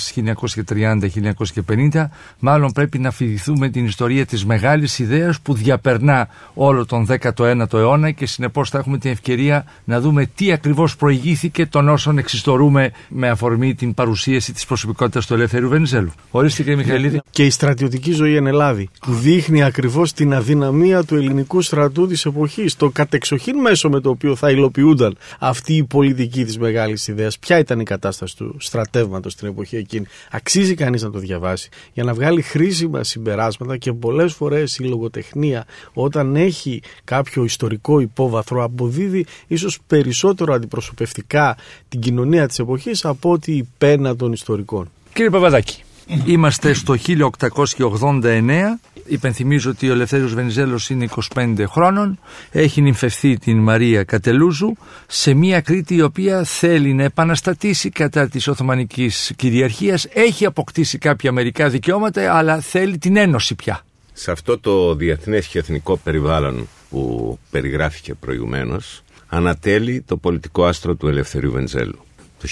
1930-1950, 1.92 2.06
μάλλον 2.40 2.72
πρέπει 2.72 3.00
να 3.00 3.08
αφηγηθούμε 3.08 3.70
την 3.70 3.86
ιστορία 3.86 4.26
της 4.26 4.46
μεγάλης 4.46 5.00
ιδέας 5.00 5.40
που 5.40 5.54
διαπερνά 5.54 6.28
όλο 6.54 6.86
τον 6.86 7.08
19ο 7.10 7.74
αιώνα 7.74 8.12
και 8.12 8.26
συνεπώς 8.26 8.70
θα 8.70 8.78
έχουμε 8.78 8.98
την 8.98 9.12
ευκαιρία 9.12 9.66
να 9.84 10.00
δούμε 10.00 10.26
τι 10.36 10.52
ακριβώς 10.52 10.96
προηγήθηκε 10.96 11.66
των 11.66 11.90
όσων 11.90 12.18
εξιστορούμε 12.18 12.92
με 13.10 13.30
αφορμή 13.30 13.76
την 13.76 13.94
παρουσίαση 13.94 14.54
της 14.54 14.66
προσωπικότητας 14.66 15.26
του 15.26 15.34
Ελεύθερου 15.34 15.70
Βενιζέλου. 15.70 16.12
Ορίστε 16.32 16.64
κύριε 16.64 16.78
Μιχαηλίδη. 16.78 17.22
Και 17.30 17.46
η 17.46 17.50
στρατιωτική 17.50 18.12
ζωή 18.12 18.36
εν 18.36 18.48
Ελλάδη 18.48 18.90
που 19.02 19.14
δείχνει 19.14 19.64
ακριβώς 19.64 20.14
την 20.14 20.34
αδυναμία 20.34 21.04
του 21.04 21.16
ελληνικού 21.16 21.62
στρατού 21.62 22.08
της 22.08 22.26
εποχής, 22.26 22.76
το 22.76 22.90
κατεξοχήν 22.90 23.60
μέσο 23.60 23.90
με 23.90 24.00
το 24.00 24.10
οποίο 24.10 24.36
θα 24.36 24.52
υλοποιούνταν 24.52 25.18
αυτή 25.40 25.76
η 25.76 25.84
πολιτική 25.84 26.46
της 26.46 26.58
μεγάλης 26.64 27.08
ιδέας, 27.08 27.40
ποια 27.40 27.58
ήταν 27.58 27.80
η 27.80 27.84
κατάσταση 27.84 28.38
του 28.38 28.56
στρατεύματος 28.60 29.34
στην 29.34 29.48
εποχή 29.48 29.76
εκείνη. 29.76 30.06
Αξίζει 30.32 30.74
κανείς 30.76 31.02
να 31.02 31.12
το 31.12 31.20
διαβάσει 31.20 31.70
για 31.94 32.04
να 32.04 32.14
βγάλει 32.14 32.42
χρήσιμα 32.42 33.04
συμπεράσματα 33.04 33.78
και 33.78 33.94
πολλές 33.94 34.34
φορές 34.34 34.78
η 34.78 34.84
λογοτεχνία, 34.84 35.66
όταν 35.94 36.36
έχει 36.36 36.82
κάποιο 37.04 37.44
ιστορικό 37.44 38.00
υπόβαθρο, 38.00 38.64
αποδίδει 38.64 39.26
ίσως 39.48 39.80
περισσότερο 39.88 40.54
αντιπροσωπευτικά 40.54 41.58
την 41.90 42.00
κοινωνία 42.00 42.48
της 42.48 42.60
εποχής 42.60 43.06
από 43.06 43.32
ότι 43.32 43.52
η 43.52 43.70
πένα 43.78 44.16
των 44.16 44.32
ιστορικών. 44.32 44.92
Κύριε 45.14 45.30
Παπαδάκη, 45.30 45.84
Είμαστε 46.26 46.74
στο 46.74 46.96
1889. 46.98 48.80
Υπενθυμίζω 49.06 49.70
ότι 49.70 49.90
ο 49.90 49.94
Ελευθέριος 49.94 50.34
Βενιζέλος 50.34 50.90
είναι 50.90 51.08
25 51.36 51.64
χρόνων. 51.68 52.20
Έχει 52.52 52.82
νυμφευθεί 52.82 53.38
την 53.38 53.58
Μαρία 53.58 54.04
Κατελούζου 54.04 54.74
σε 55.08 55.34
μια 55.34 55.62
Κρήτη 55.62 55.96
η 55.96 56.02
οποία 56.02 56.44
θέλει 56.44 56.94
να 56.94 57.04
επαναστατήσει 57.04 57.90
κατά 57.90 58.28
της 58.28 58.48
Οθωμανικής 58.48 59.32
κυριαρχίας. 59.36 60.08
Έχει 60.14 60.46
αποκτήσει 60.46 60.98
κάποια 60.98 61.32
μερικά 61.32 61.70
δικαιώματα 61.70 62.34
αλλά 62.34 62.60
θέλει 62.60 62.98
την 62.98 63.18
ένωση 63.18 63.56
πια. 63.56 63.86
Σε 64.14 64.32
αυτό 64.32 64.60
το 64.60 64.96
διεθνές 64.96 65.48
και 65.48 65.60
εθνικό 65.60 65.98
περιβάλλον 65.98 66.68
που 66.90 67.40
περιγράφηκε 67.52 68.14
προηγουμένως 68.14 69.04
ανατέλει 69.28 70.02
το 70.02 70.18
πολιτικό 70.18 70.66
άστρο 70.66 70.96
του 70.96 71.08
Ελευθερίου 71.08 71.52
Βενιζέλου. 71.52 72.00
Το 72.40 72.48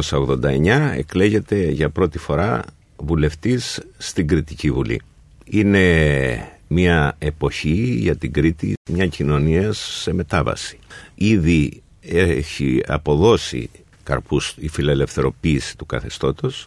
1889 0.00 0.92
εκλέγεται 0.96 1.56
για 1.56 1.90
πρώτη 1.90 2.18
φορά 2.18 2.64
βουλευτής 2.96 3.80
στην 3.98 4.28
Κρητική 4.28 4.70
Βουλή. 4.70 5.00
Είναι 5.44 6.48
μια 6.66 7.16
εποχή 7.18 7.96
για 7.98 8.16
την 8.16 8.32
Κρήτη, 8.32 8.74
μια 8.90 9.06
κοινωνία 9.06 9.72
σε 9.72 10.12
μετάβαση. 10.12 10.78
Ήδη 11.14 11.82
έχει 12.00 12.82
αποδώσει 12.86 13.70
καρπούς 14.02 14.54
η 14.58 14.68
φιλελευθεροποίηση 14.68 15.76
του 15.76 15.86
καθεστώτος 15.86 16.66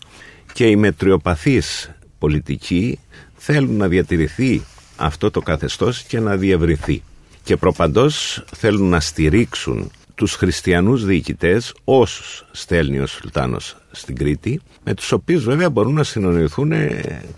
και 0.53 0.67
οι 0.67 0.75
μετριοπαθείς 0.75 1.91
πολιτικοί 2.19 3.00
θέλουν 3.36 3.75
να 3.75 3.88
διατηρηθεί 3.88 4.62
αυτό 4.96 5.31
το 5.31 5.41
καθεστώς 5.41 6.03
και 6.03 6.19
να 6.19 6.38
διευρυθεί. 6.38 7.03
Και 7.43 7.57
προπαντός 7.57 8.43
θέλουν 8.55 8.89
να 8.89 9.00
στηρίξουν 9.00 9.91
τους 10.15 10.34
χριστιανούς 10.34 11.05
διοικητές 11.05 11.74
όσους 11.84 12.46
στέλνει 12.51 13.00
ο 13.00 13.05
Σουλτάνος 13.05 13.77
στην 13.98 14.16
Κρήτη 14.16 14.62
με 14.84 14.94
τους 14.94 15.12
οποίους 15.12 15.44
βέβαια 15.44 15.70
μπορούν 15.70 15.94
να 15.94 16.04
συνονιθούν 16.04 16.72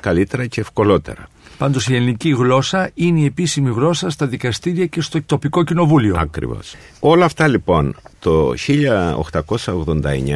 καλύτερα 0.01 0.45
και 0.45 0.61
ευκολότερα. 0.61 1.27
Πάντως 1.57 1.87
η 1.87 1.95
ελληνική 1.95 2.29
γλώσσα 2.29 2.91
είναι 2.93 3.19
η 3.19 3.25
επίσημη 3.25 3.69
γλώσσα 3.69 4.09
στα 4.09 4.27
δικαστήρια 4.27 4.85
και 4.85 5.01
στο 5.01 5.23
τοπικό 5.23 5.63
κοινοβούλιο. 5.63 6.15
Ακριβώς. 6.17 6.75
Όλα 6.99 7.25
αυτά 7.25 7.47
λοιπόν 7.47 7.95
το 8.19 8.53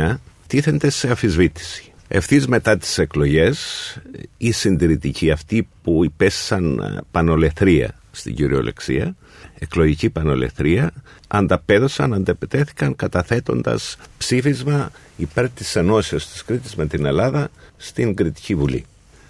1889 0.09 0.17
τίθενται 0.47 0.89
σε 0.89 1.11
αφισβήτηση. 1.11 1.93
Ευθύς 2.07 2.47
μετά 2.47 2.77
τις 2.77 2.97
εκλογές 2.97 3.57
οι 4.37 4.51
συντηρητικοί 4.51 5.31
αυτοί 5.31 5.67
που 5.83 6.03
υπέστησαν 6.03 6.81
πανολεθρία 7.11 7.95
στην 8.11 8.35
κυριολεξία 8.35 9.15
εκλογική 9.59 10.09
πανολεθρία 10.09 10.91
ανταπέδωσαν, 11.27 12.13
αντεπετέθηκαν 12.13 12.95
καταθέτοντας 12.95 13.97
ψήφισμα 14.17 14.91
υπέρ 15.17 15.49
της 15.49 15.75
ενώσεως 15.75 16.27
της 16.27 16.43
Κρήτης 16.43 16.75
με 16.75 16.85
την 16.85 17.05
Ελλάδα 17.05 17.49
στην 17.77 18.15
Κρητική 18.15 18.55
Βουλή. 18.55 18.85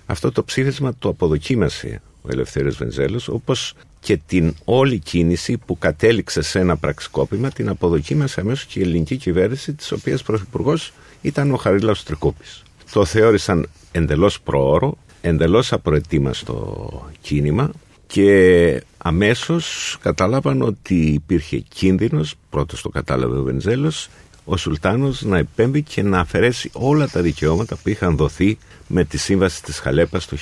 Αυτό 0.06 0.32
το 0.32 0.44
ψήφισμα 0.44 0.94
το 1.00 1.10
αποδοκίμασε 1.10 2.02
ο 2.22 2.28
Ελευθέριος 2.32 2.78
Βενζέλος 2.78 3.28
όπως 3.28 3.74
και 4.00 4.20
την 4.26 4.56
όλη 4.66 5.00
κίνηση 5.00 5.58
που 5.58 5.78
κατέληξε 5.78 6.42
σε 6.42 6.60
ένα 6.60 6.78
πραξικόπημα 6.78 7.50
την 7.50 7.70
αποδοκίμασε 7.70 8.42
αμέσως 8.42 8.66
και 8.66 8.80
η 8.80 8.82
ελληνική 8.82 9.16
κυβέρνηση 9.18 9.74
της 9.74 9.92
οποίας 9.92 10.24
πρωθυπουργός 10.24 10.94
ήταν 11.22 11.54
ο 11.54 11.58
Χαρίλαος 11.58 12.04
Τρικούπης. 12.04 12.64
Το 12.92 13.06
θεώρησαν 13.06 13.70
εντελώς 13.92 14.42
προώρο, 14.42 14.98
εντελώς 15.22 15.74
απροετοίμαστο 15.74 17.12
κίνημα 17.22 17.72
και 18.08 18.84
αμέσως 19.04 19.98
καταλάβαν 20.02 20.62
ότι 20.62 20.96
υπήρχε 20.96 21.58
κίνδυνος, 21.58 22.36
πρώτος 22.50 22.82
το 22.82 22.90
κατάλαβε 22.90 23.38
ο 23.38 23.44
Βενζέλος, 23.44 24.10
ο 24.46 24.58
Σουλτάνος 24.58 25.22
να 25.22 25.38
επέμβει 25.38 25.82
και 25.82 26.04
να 26.04 26.20
αφαιρέσει 26.20 26.70
όλα 26.74 27.10
τα 27.10 27.22
δικαιώματα 27.22 27.76
που 27.76 27.90
είχαν 27.90 28.16
δοθεί 28.16 28.58
με 28.88 29.04
τη 29.04 29.18
σύμβαση 29.18 29.64
της 29.64 29.80
Χαλέπας 29.80 30.26
το 30.26 30.38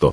1878. 0.00 0.08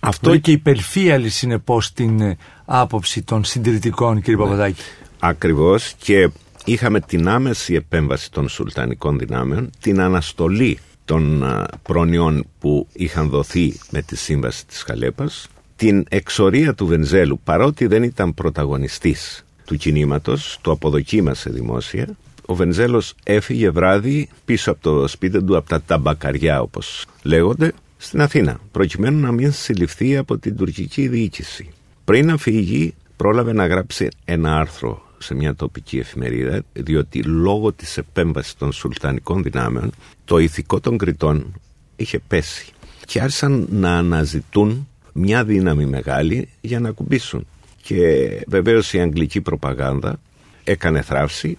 Αυτό 0.00 0.36
και 0.36 0.50
υπερφύαλη 0.50 1.28
συνεπώς 1.28 1.92
την 1.92 2.20
ε, 2.20 2.36
άποψη 2.64 3.22
των 3.22 3.44
συντηρητικών, 3.44 4.20
κύριε 4.20 4.36
ναι. 4.36 4.42
Παπαδάκη. 4.42 4.82
Ακριβώς 5.18 5.94
και 5.98 6.30
είχαμε 6.64 7.00
την 7.00 7.28
άμεση 7.28 7.74
επέμβαση 7.74 8.30
των 8.30 8.48
Σουλτανικών 8.48 9.18
δυνάμεων, 9.18 9.70
την 9.80 10.00
αναστολή 10.00 10.78
των 11.04 11.42
ε, 11.42 11.64
πρόνοιων 11.82 12.46
που 12.58 12.86
είχαν 12.92 13.28
δοθεί 13.28 13.78
με 13.90 14.02
τη 14.02 14.16
σύμβαση 14.16 14.66
της 14.66 14.82
Χαλέπας 14.82 15.48
την 15.78 16.04
εξορία 16.08 16.74
του 16.74 16.86
Βενζέλου, 16.86 17.40
παρότι 17.44 17.86
δεν 17.86 18.02
ήταν 18.02 18.34
πρωταγωνιστής 18.34 19.44
του 19.64 19.76
κινήματος, 19.76 20.58
το 20.60 20.70
αποδοκίμασε 20.70 21.50
δημόσια, 21.50 22.16
ο 22.46 22.54
Βενζέλος 22.54 23.14
έφυγε 23.22 23.70
βράδυ 23.70 24.28
πίσω 24.44 24.70
από 24.70 24.80
το 24.82 25.06
σπίτι 25.06 25.42
του, 25.42 25.56
από 25.56 25.68
τα 25.68 25.82
ταμπακαριά 25.82 26.60
όπως 26.60 27.06
λέγονται, 27.22 27.72
στην 27.96 28.20
Αθήνα, 28.20 28.60
προκειμένου 28.70 29.20
να 29.20 29.32
μην 29.32 29.52
συλληφθεί 29.52 30.16
από 30.16 30.38
την 30.38 30.56
τουρκική 30.56 31.08
διοίκηση. 31.08 31.68
Πριν 32.04 32.26
να 32.26 32.36
φύγει, 32.36 32.94
πρόλαβε 33.16 33.52
να 33.52 33.66
γράψει 33.66 34.08
ένα 34.24 34.58
άρθρο 34.58 35.02
σε 35.18 35.34
μια 35.34 35.54
τοπική 35.54 35.98
εφημερίδα, 35.98 36.62
διότι 36.72 37.22
λόγω 37.22 37.72
της 37.72 37.96
επέμβασης 37.98 38.54
των 38.54 38.72
σουλτανικών 38.72 39.42
δυνάμεων, 39.42 39.90
το 40.24 40.38
ηθικό 40.38 40.80
των 40.80 40.98
Κρητών 40.98 41.60
είχε 41.96 42.18
πέσει 42.18 42.72
και 43.06 43.20
άρχισαν 43.20 43.66
να 43.70 43.98
αναζητούν 43.98 44.88
μια 45.18 45.44
δύναμη 45.44 45.86
μεγάλη 45.86 46.48
για 46.60 46.80
να 46.80 46.90
κουμπίσουν. 46.90 47.46
Και 47.82 48.30
βεβαίως 48.46 48.92
η 48.92 49.00
αγγλική 49.00 49.40
προπαγάνδα 49.40 50.20
έκανε 50.64 51.02
θράψη. 51.02 51.58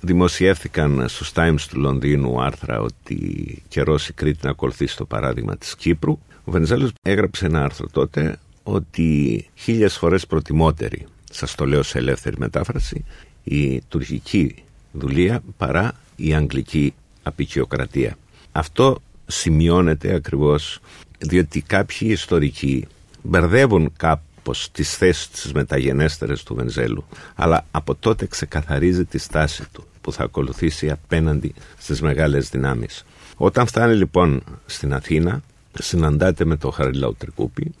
Δημοσιεύθηκαν 0.00 1.04
στους 1.08 1.32
Times 1.34 1.60
του 1.70 1.80
Λονδίνου 1.80 2.42
άρθρα 2.42 2.80
ότι 2.80 3.18
καιρός 3.68 4.08
η 4.08 4.12
Κρήτη 4.12 4.38
να 4.42 4.50
ακολουθήσει 4.50 4.96
το 4.96 5.04
παράδειγμα 5.04 5.56
της 5.56 5.76
Κύπρου. 5.76 6.18
Ο 6.44 6.50
Βενιζέλος 6.50 6.90
έγραψε 7.02 7.46
ένα 7.46 7.62
άρθρο 7.62 7.86
τότε 7.92 8.38
ότι 8.62 9.46
χίλιες 9.54 9.96
φορές 9.96 10.26
προτιμότερη, 10.26 11.06
σας 11.30 11.54
το 11.54 11.66
λέω 11.66 11.82
σε 11.82 11.98
ελεύθερη 11.98 12.36
μετάφραση, 12.38 13.04
η 13.44 13.80
τουρκική 13.88 14.54
δουλεία 14.92 15.42
παρά 15.56 15.92
η 16.16 16.34
αγγλική 16.34 16.94
απεικιοκρατία. 17.22 18.16
Αυτό 18.52 19.02
σημειώνεται 19.26 20.14
ακριβώς 20.14 20.80
διότι 21.18 21.60
κάποιοι 21.60 22.08
ιστορικοί 22.10 22.86
μπερδεύουν 23.22 23.92
κάπως 23.96 24.68
τις 24.72 24.96
θέσεις 24.96 25.28
της 25.28 25.52
μεταγενέστερες 25.52 26.42
του 26.42 26.54
Βενζέλου 26.54 27.04
αλλά 27.34 27.64
από 27.70 27.94
τότε 27.94 28.26
ξεκαθαρίζει 28.26 29.04
τη 29.04 29.18
στάση 29.18 29.64
του 29.72 29.84
που 30.00 30.12
θα 30.12 30.24
ακολουθήσει 30.24 30.90
απέναντι 30.90 31.54
στις 31.78 32.00
μεγάλες 32.00 32.48
δυνάμεις. 32.48 33.04
Όταν 33.36 33.66
φτάνει 33.66 33.94
λοιπόν 33.94 34.42
στην 34.66 34.94
Αθήνα 34.94 35.42
συναντάται 35.78 36.44
με 36.44 36.56
τον 36.56 36.72
Χαριλάου 36.72 37.14
Τρικούπη 37.18 37.74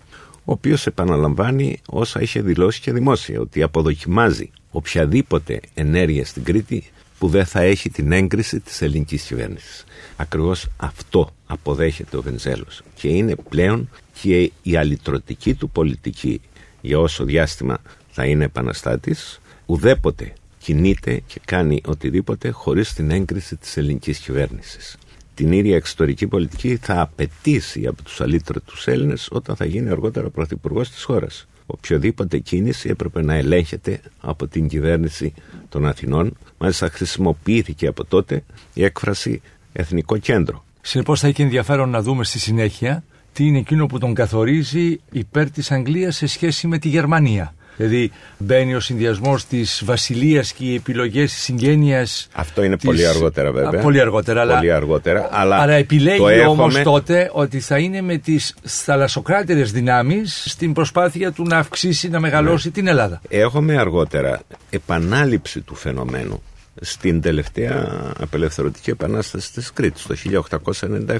ο 0.44 0.52
οποίος 0.52 0.86
επαναλαμβάνει 0.86 1.80
όσα 1.86 2.20
είχε 2.20 2.40
δηλώσει 2.42 2.80
και 2.80 2.92
δημόσια 2.92 3.40
ότι 3.40 3.62
αποδοκιμάζει 3.62 4.50
οποιαδήποτε 4.70 5.60
ενέργεια 5.74 6.24
στην 6.24 6.44
Κρήτη 6.44 6.90
που 7.18 7.28
δεν 7.28 7.44
θα 7.44 7.60
έχει 7.60 7.90
την 7.90 8.12
έγκριση 8.12 8.60
της 8.60 8.82
ελληνικής 8.82 9.22
κυβέρνησης. 9.22 9.84
Ακριβώς 10.16 10.66
αυτό 10.76 11.30
αποδέχεται 11.46 12.16
ο 12.16 12.22
Βενζέλος 12.22 12.82
και 12.94 13.08
είναι 13.08 13.34
πλέον 13.48 13.88
και 14.22 14.52
η 14.62 14.76
αλυτρωτική 14.76 15.54
του 15.54 15.70
πολιτική 15.70 16.40
για 16.80 16.98
όσο 16.98 17.24
διάστημα 17.24 17.78
θα 18.10 18.24
είναι 18.24 18.44
επαναστάτης 18.44 19.40
ουδέποτε 19.66 20.32
κινείται 20.58 21.22
και 21.26 21.40
κάνει 21.44 21.80
οτιδήποτε 21.84 22.50
χωρίς 22.50 22.92
την 22.92 23.10
έγκριση 23.10 23.56
της 23.56 23.76
ελληνικής 23.76 24.18
κυβέρνησης. 24.18 24.96
Την 25.34 25.52
ίδια 25.52 25.76
εξωτερική 25.76 26.26
πολιτική 26.26 26.76
θα 26.76 27.00
απαιτήσει 27.00 27.86
από 27.86 28.02
τους 28.02 28.20
αλήτρωτους 28.20 28.86
Έλληνες 28.86 29.28
όταν 29.30 29.56
θα 29.56 29.64
γίνει 29.64 29.90
αργότερα 29.90 30.28
πρωθυπουργός 30.30 30.90
της 30.90 31.02
χώρας. 31.02 31.46
Οποιοδήποτε 31.66 32.38
κίνηση 32.38 32.88
έπρεπε 32.88 33.22
να 33.22 33.34
ελέγχεται 33.34 34.00
από 34.20 34.46
την 34.46 34.68
κυβέρνηση 34.68 35.34
των 35.68 35.86
Αθηνών. 35.86 36.36
Μάλιστα 36.58 36.88
χρησιμοποιήθηκε 36.88 37.86
από 37.86 38.04
τότε 38.04 38.44
η 38.74 38.84
έκφραση 38.84 39.40
Εθνικό 39.72 40.16
Κέντρο. 40.16 40.64
Συνεπώς 40.80 41.20
θα 41.20 41.26
έχει 41.26 41.42
ενδιαφέρον 41.42 41.90
να 41.90 42.02
δούμε 42.02 42.24
στη 42.24 42.38
συνέχεια 42.38 43.04
τι 43.32 43.46
είναι 43.46 43.58
εκείνο 43.58 43.86
που 43.86 43.98
τον 43.98 44.14
καθορίζει 44.14 45.00
υπέρ 45.12 45.50
της 45.50 45.70
Αγγλίας 45.70 46.16
σε 46.16 46.26
σχέση 46.26 46.66
με 46.66 46.78
τη 46.78 46.88
Γερμανία. 46.88 47.54
Δηλαδή 47.80 48.10
μπαίνει 48.38 48.74
ο 48.74 48.80
συνδυασμός 48.80 49.44
της 49.44 49.82
βασιλείας 49.84 50.52
και 50.52 50.64
οι 50.64 50.74
επιλογές 50.74 51.32
της 51.32 51.42
συγγένειας. 51.42 52.28
Αυτό 52.32 52.62
είναι 52.62 52.76
πολύ 52.76 53.06
αργότερα 53.06 53.52
βέβαια. 53.52 53.80
πολύ 53.80 54.00
αργότερα. 54.00 54.46
Πολύ 54.46 54.72
αργότερα 54.72 55.28
αλλά, 55.30 55.56
αλλά 55.56 55.74
επιλέγει 55.74 56.44
όμως 56.48 56.82
τότε 56.82 57.30
ότι 57.32 57.60
θα 57.60 57.78
είναι 57.78 58.00
με 58.00 58.16
τις 58.16 58.54
θαλασσοκράτερες 58.62 59.72
δυνάμεις 59.72 60.44
στην 60.46 60.72
προσπάθεια 60.72 61.32
του 61.32 61.44
να 61.46 61.58
αυξήσει, 61.58 62.08
να 62.08 62.20
μεγαλώσει 62.20 62.66
ναι. 62.66 62.72
την 62.72 62.86
Ελλάδα. 62.86 63.20
Έχουμε 63.28 63.76
αργότερα 63.76 64.40
επανάληψη 64.70 65.60
του 65.60 65.74
φαινομένου 65.74 66.42
στην 66.80 67.20
τελευταία 67.20 68.12
απελευθερωτική 68.18 68.90
επανάσταση 68.90 69.52
της 69.52 69.72
Κρήτης 69.72 70.06
το 70.06 70.14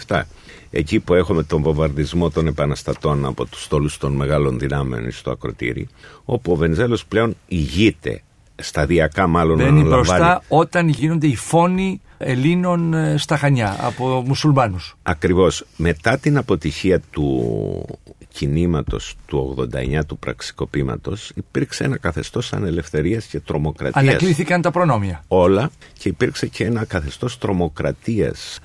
1897 0.06 0.22
εκεί 0.70 1.00
που 1.00 1.14
έχουμε 1.14 1.42
τον 1.42 1.62
βομβαρδισμό 1.62 2.30
των 2.30 2.46
επαναστατών 2.46 3.26
από 3.26 3.44
τους 3.44 3.62
στόλους 3.62 3.98
των 3.98 4.12
μεγάλων 4.12 4.58
δυνάμεων 4.58 5.10
στο 5.10 5.30
ακροτήρι 5.30 5.88
όπου 6.24 6.52
ο 6.52 6.56
Βενζέλος 6.56 7.06
πλέον 7.06 7.36
ηγείται 7.46 8.22
σταδιακά 8.56 9.26
μάλλον 9.26 9.56
Μπαίνει 9.56 9.82
μπροστά 9.82 10.42
όταν 10.48 10.88
γίνονται 10.88 11.26
οι 11.26 11.36
φόνοι 11.36 12.00
Ελλήνων 12.22 12.94
ε, 12.94 13.16
στα 13.16 13.36
Χανιά 13.36 13.76
από 13.80 14.22
μουσουλμάνους. 14.26 14.96
Ακριβώς. 15.02 15.66
Μετά 15.76 16.18
την 16.18 16.36
αποτυχία 16.36 17.00
του 17.10 17.98
κινήματος 18.40 19.14
του 19.26 19.66
89 19.74 20.00
του 20.06 20.18
πραξικοπήματος 20.18 21.32
υπήρξε 21.34 21.84
ένα 21.84 21.98
καθεστώς 21.98 22.52
ανελευθερίας 22.52 23.24
και 23.24 23.40
τρομοκρατίας. 23.40 24.04
Ανακλήθηκαν 24.04 24.62
τα 24.62 24.70
προνόμια. 24.70 25.24
Όλα 25.28 25.70
και 25.98 26.08
υπήρξε 26.08 26.46
και 26.46 26.64
ένα 26.64 26.84
καθεστώς 26.84 27.38
τρομοκρατίας. 27.38 28.60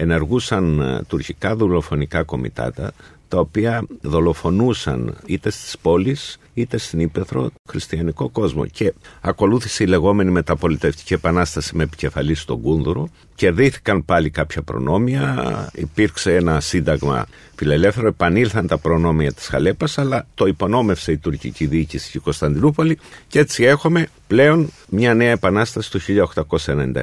Ενεργούσαν 0.00 0.80
ε, 0.80 1.02
τουρκικά 1.08 1.56
δολοφονικά 1.56 2.22
κομιτάτα 2.22 2.92
τα 3.28 3.38
οποία 3.38 3.86
δολοφονούσαν 4.00 5.16
είτε 5.26 5.50
στις 5.50 5.78
πόλεις 5.78 6.38
είτε 6.54 6.78
στην 6.78 7.00
Ήπεθρο 7.00 7.50
χριστιανικό 7.68 8.28
κόσμο. 8.28 8.66
Και 8.66 8.94
ακολούθησε 9.20 9.84
η 9.84 9.86
λεγόμενη 9.86 10.30
μεταπολιτευτική 10.30 11.14
επανάσταση 11.14 11.76
με 11.76 11.82
επικεφαλής 11.82 12.40
στον 12.40 12.60
Κούνδουρο 12.60 13.08
κερδίθηκαν 13.34 14.04
πάλι 14.04 14.30
κάποια 14.30 14.62
προνόμια. 14.62 15.70
Υπήρξε 15.74 16.34
ένα 16.34 16.60
σύνταγμα 16.60 17.26
φιλελεύθερο 17.54 18.06
επανήλθαν 18.06 18.66
τα 18.66 18.78
προνόμια 18.78 19.32
της 19.32 19.46
Χαλέπας 19.46 19.98
αλλά 19.98 20.26
το 20.34 20.46
υπονόμευσε 20.46 21.12
η 21.12 21.16
τουρκική 21.16 21.66
διοίκηση 21.66 22.10
και 22.10 22.18
η 22.18 22.20
Κωνσταντινούπολη. 22.20 22.98
Και 23.28 23.38
έτσι 23.38 23.64
έχουμε 23.64 24.08
πλέον 24.26 24.70
μια 24.88 25.14
νέα 25.14 25.30
επανάσταση 25.30 25.90
το 25.90 26.00
1897 26.36 27.02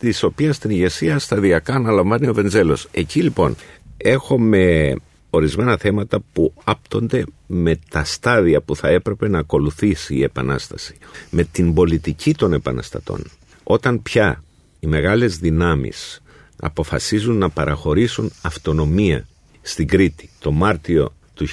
της 0.00 0.22
οποίας 0.22 0.56
στην 0.56 0.70
ηγεσία 0.70 1.18
σταδιακά 1.18 1.74
αναλαμβάνει 1.74 2.28
ο 2.28 2.34
Βενζέλος. 2.34 2.88
Εκεί 2.90 3.22
λοιπόν 3.22 3.56
έχουμε 3.96 4.94
ορισμένα 5.30 5.76
θέματα 5.76 6.20
που 6.32 6.52
άπτονται 6.64 7.24
με 7.46 7.78
τα 7.90 8.04
στάδια 8.04 8.60
που 8.60 8.76
θα 8.76 8.88
έπρεπε 8.88 9.28
να 9.28 9.38
ακολουθήσει 9.38 10.14
η 10.14 10.22
Επανάσταση. 10.22 10.96
Με 11.30 11.44
την 11.44 11.74
πολιτική 11.74 12.34
των 12.34 12.52
επαναστατών. 12.52 13.24
Όταν 13.62 14.02
πια 14.02 14.42
οι 14.80 14.86
μεγάλες 14.86 15.38
δυνάμεις 15.38 16.22
αποφασίζουν 16.60 17.36
να 17.36 17.50
παραχωρήσουν 17.50 18.32
αυτονομία 18.42 19.26
στην 19.62 19.88
Κρήτη 19.88 20.30
το 20.38 20.52
Μάρτιο 20.52 21.14
του 21.34 21.46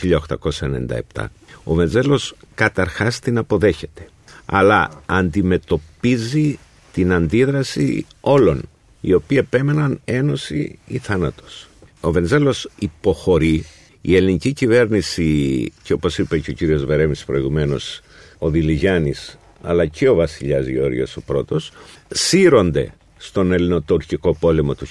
1897 1.13 1.25
ο 1.63 1.73
Βενζέλος 1.73 2.35
καταρχάς 2.55 3.19
την 3.19 3.37
αποδέχεται 3.37 4.07
αλλά 4.45 5.01
αντιμετωπίζει 5.05 6.59
την 6.93 7.13
αντίδραση 7.13 8.05
όλων 8.21 8.61
οι 9.01 9.13
οποίοι 9.13 9.37
επέμεναν 9.41 9.99
ένωση 10.05 10.79
ή 10.85 10.97
θάνατος 10.97 11.67
ο 12.01 12.11
Βενζέλος 12.11 12.69
υποχωρεί 12.79 13.65
η 14.01 14.15
ελληνική 14.15 14.53
κυβέρνηση 14.53 15.71
και 15.83 15.93
όπως 15.93 16.17
είπε 16.17 16.39
και 16.39 16.49
ο 16.49 16.53
κύριος 16.53 16.85
Βερέμης 16.85 17.25
προηγουμένως 17.25 18.01
ο 18.37 18.49
Δηλιγιάννης 18.49 19.37
αλλά 19.61 19.85
και 19.85 20.09
ο 20.09 20.15
βασιλιάς 20.15 20.65
Γεώργιος 20.65 21.17
ο 21.17 21.21
πρώτος 21.21 21.71
σύρονται 22.07 22.93
στον 23.17 23.51
ελληνοτουρκικό 23.51 24.35
πόλεμο 24.35 24.75
του 24.75 24.85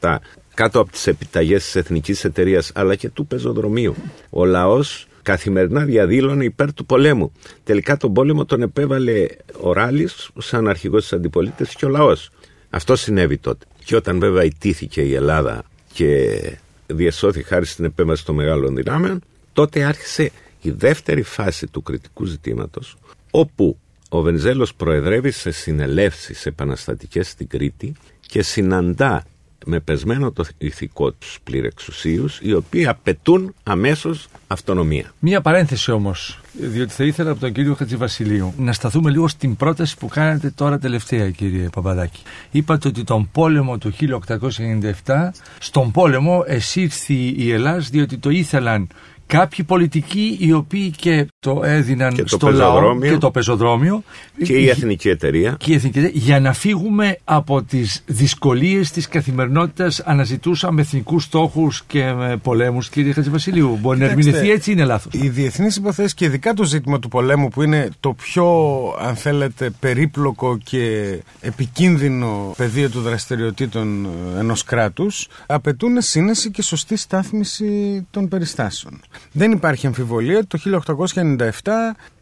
1897 0.00 0.16
κάτω 0.54 0.80
από 0.80 0.90
τις 0.90 1.06
επιταγές 1.06 1.64
της 1.64 1.76
Εθνικής 1.76 2.24
Εταιρείας 2.24 2.70
αλλά 2.74 2.94
και 2.94 3.08
του 3.08 3.26
πεζοδρομίου. 3.26 3.94
Ο 4.30 4.44
λαός 4.44 5.06
καθημερινά 5.22 5.84
διαδήλωνε 5.84 6.44
υπέρ 6.44 6.72
του 6.72 6.86
πολέμου. 6.86 7.32
Τελικά 7.64 7.96
τον 7.96 8.12
πόλεμο 8.12 8.44
τον 8.44 8.62
επέβαλε 8.62 9.26
ο 9.60 9.72
Ράλης 9.72 10.30
σαν 10.38 10.68
αρχηγός 10.68 11.02
της 11.02 11.12
αντιπολίτευσης 11.12 11.76
και 11.76 11.86
ο 11.86 11.88
λαός. 11.88 12.30
Αυτό 12.70 12.96
συνέβη 12.96 13.38
τότε. 13.38 13.66
Και 13.84 13.96
όταν 13.96 14.18
βέβαια 14.18 14.44
ιτήθηκε 14.44 15.00
η 15.00 15.14
Ελλάδα 15.14 15.62
και 15.92 16.40
διασώθη 16.86 17.42
χάρη 17.42 17.66
στην 17.66 17.84
επέμβαση 17.84 18.24
των 18.24 18.34
μεγάλων 18.34 18.74
δυνάμεων, 18.74 19.20
τότε 19.52 19.84
άρχισε 19.84 20.30
η 20.60 20.70
δεύτερη 20.70 21.22
φάση 21.22 21.66
του 21.66 21.82
κριτικού 21.82 22.24
ζητήματος, 22.24 22.96
όπου 23.30 23.78
ο 24.08 24.20
Βενζέλος 24.20 24.74
προεδρεύει 24.74 25.30
σε 25.30 25.50
συνελεύσεις 25.50 26.46
επαναστατικές 26.46 27.28
στην 27.28 27.48
Κρήτη 27.48 27.92
και 28.26 28.42
συναντά 28.42 29.24
με 29.68 29.80
πεσμένο 29.80 30.32
το 30.32 30.44
ηθικό 30.58 31.12
τους 31.12 31.38
πληρεξουσίους 31.44 32.38
οι 32.42 32.52
οποίοι 32.52 32.86
απαιτούν 32.86 33.54
αμέσως 33.62 34.28
αυτονομία. 34.46 35.12
Μία 35.18 35.40
παρένθεση 35.40 35.90
όμως, 35.90 36.40
διότι 36.52 36.92
θα 36.92 37.04
ήθελα 37.04 37.30
από 37.30 37.40
τον 37.40 37.52
κύριο 37.52 37.74
Χατζηβασιλείου 37.74 38.54
να 38.56 38.72
σταθούμε 38.72 39.10
λίγο 39.10 39.28
στην 39.28 39.56
πρόταση 39.56 39.96
που 39.96 40.08
κάνατε 40.08 40.50
τώρα 40.50 40.78
τελευταία 40.78 41.30
κύριε 41.30 41.68
Παπαδάκη. 41.68 42.22
Είπατε 42.50 42.88
ότι 42.88 43.04
τον 43.04 43.28
πόλεμο 43.32 43.78
του 43.78 43.92
1897, 45.04 45.30
στον 45.58 45.90
πόλεμο 45.90 46.44
εσύρθη 46.46 47.34
η 47.36 47.52
Ελλάς 47.52 47.88
διότι 47.88 48.18
το 48.18 48.30
ήθελαν 48.30 48.88
κάποιοι 49.28 49.64
πολιτικοί 49.64 50.36
οι 50.40 50.52
οποίοι 50.52 50.90
και 50.90 51.26
το 51.40 51.60
έδιναν 51.64 52.14
και 52.14 52.22
στο 52.26 52.50
λαό 52.50 52.98
και 52.98 53.16
το 53.16 53.30
πεζοδρόμιο. 53.30 54.02
Και 54.44 54.52
η 54.52 54.68
Εθνική 54.68 55.08
Εταιρεία. 55.08 55.56
Και 55.58 55.72
η 55.72 55.74
Εθνική 55.74 55.98
Εταιρεία. 55.98 56.20
Για 56.20 56.40
να 56.40 56.52
φύγουμε 56.52 57.18
από 57.24 57.62
τις 57.62 58.02
δυσκολίες 58.06 58.90
της 58.90 59.08
καθημερινότητας 59.08 60.00
αναζητούσαμε 60.00 60.80
εθνικούς 60.80 61.24
στόχους 61.24 61.84
και 61.86 62.14
πολέμους 62.42 62.88
κύριε 62.88 63.12
Χατζηβασιλείου 63.12 63.78
μπορεί 63.80 63.98
να 63.98 64.04
ερμηνευτεί 64.04 64.50
έτσι 64.50 64.72
είναι 64.72 64.84
λάθος. 64.84 65.12
οι 65.14 65.28
διεθνείς 65.28 65.76
υποθέσεις 65.76 66.14
και 66.14 66.24
ειδικά 66.24 66.54
το 66.54 66.64
ζήτημα 66.64 66.98
του 66.98 67.08
πολέμου 67.08 67.48
που 67.48 67.62
είναι 67.62 67.88
το 68.00 68.12
πιο 68.12 68.46
αν 69.00 69.16
θέλετε 69.16 69.70
περίπλοκο 69.80 70.58
και 70.64 71.16
επικίνδυνο 71.40 72.54
πεδίο 72.56 72.90
του 72.90 73.00
δραστηριοτήτων 73.00 74.08
ενός 74.38 74.64
κράτους 74.64 75.28
απαιτούν 75.46 76.00
σύνεση 76.00 76.50
και 76.50 76.62
σωστή 76.62 76.96
στάθμιση 76.96 78.06
των 78.10 78.28
περιστάσεων 78.28 79.00
δεν 79.32 79.52
υπάρχει 79.52 79.86
αμφιβολία 79.86 80.38
ότι 80.38 80.46
το 80.46 80.80
1897 81.14 81.48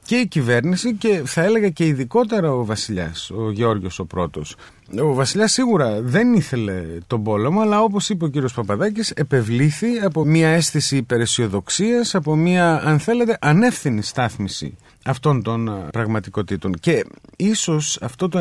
και 0.07 0.17
η 0.17 0.27
κυβέρνηση 0.27 0.95
και 0.95 1.23
θα 1.25 1.43
έλεγα 1.43 1.69
και 1.69 1.87
ειδικότερα 1.87 2.53
ο 2.53 2.65
βασιλιάς, 2.65 3.31
ο 3.31 3.51
Γιώργος 3.51 3.99
ο 3.99 4.05
πρώτος. 4.05 4.57
Ο 5.01 5.15
βασιλιάς 5.15 5.53
σίγουρα 5.53 6.01
δεν 6.03 6.35
ήθελε 6.35 6.83
τον 7.07 7.23
πόλεμο, 7.23 7.61
αλλά 7.61 7.83
όπως 7.83 8.09
είπε 8.09 8.25
ο 8.25 8.29
κύριος 8.29 8.55
Παπαδάκης, 8.55 9.11
επευλήθη 9.11 9.99
από 9.99 10.25
μια 10.25 10.49
αίσθηση 10.49 10.97
υπεραισιοδοξίας, 10.97 12.15
από 12.15 12.37
μια, 12.37 12.83
αν 12.85 12.99
θέλετε, 12.99 13.39
ανεύθυνη 13.41 14.03
στάθμιση 14.03 14.77
αυτών 15.05 15.43
των 15.43 15.89
πραγματικότητων. 15.93 16.73
Και 16.73 17.05
ίσως 17.37 17.99
αυτό 18.03 18.29
το 18.29 18.39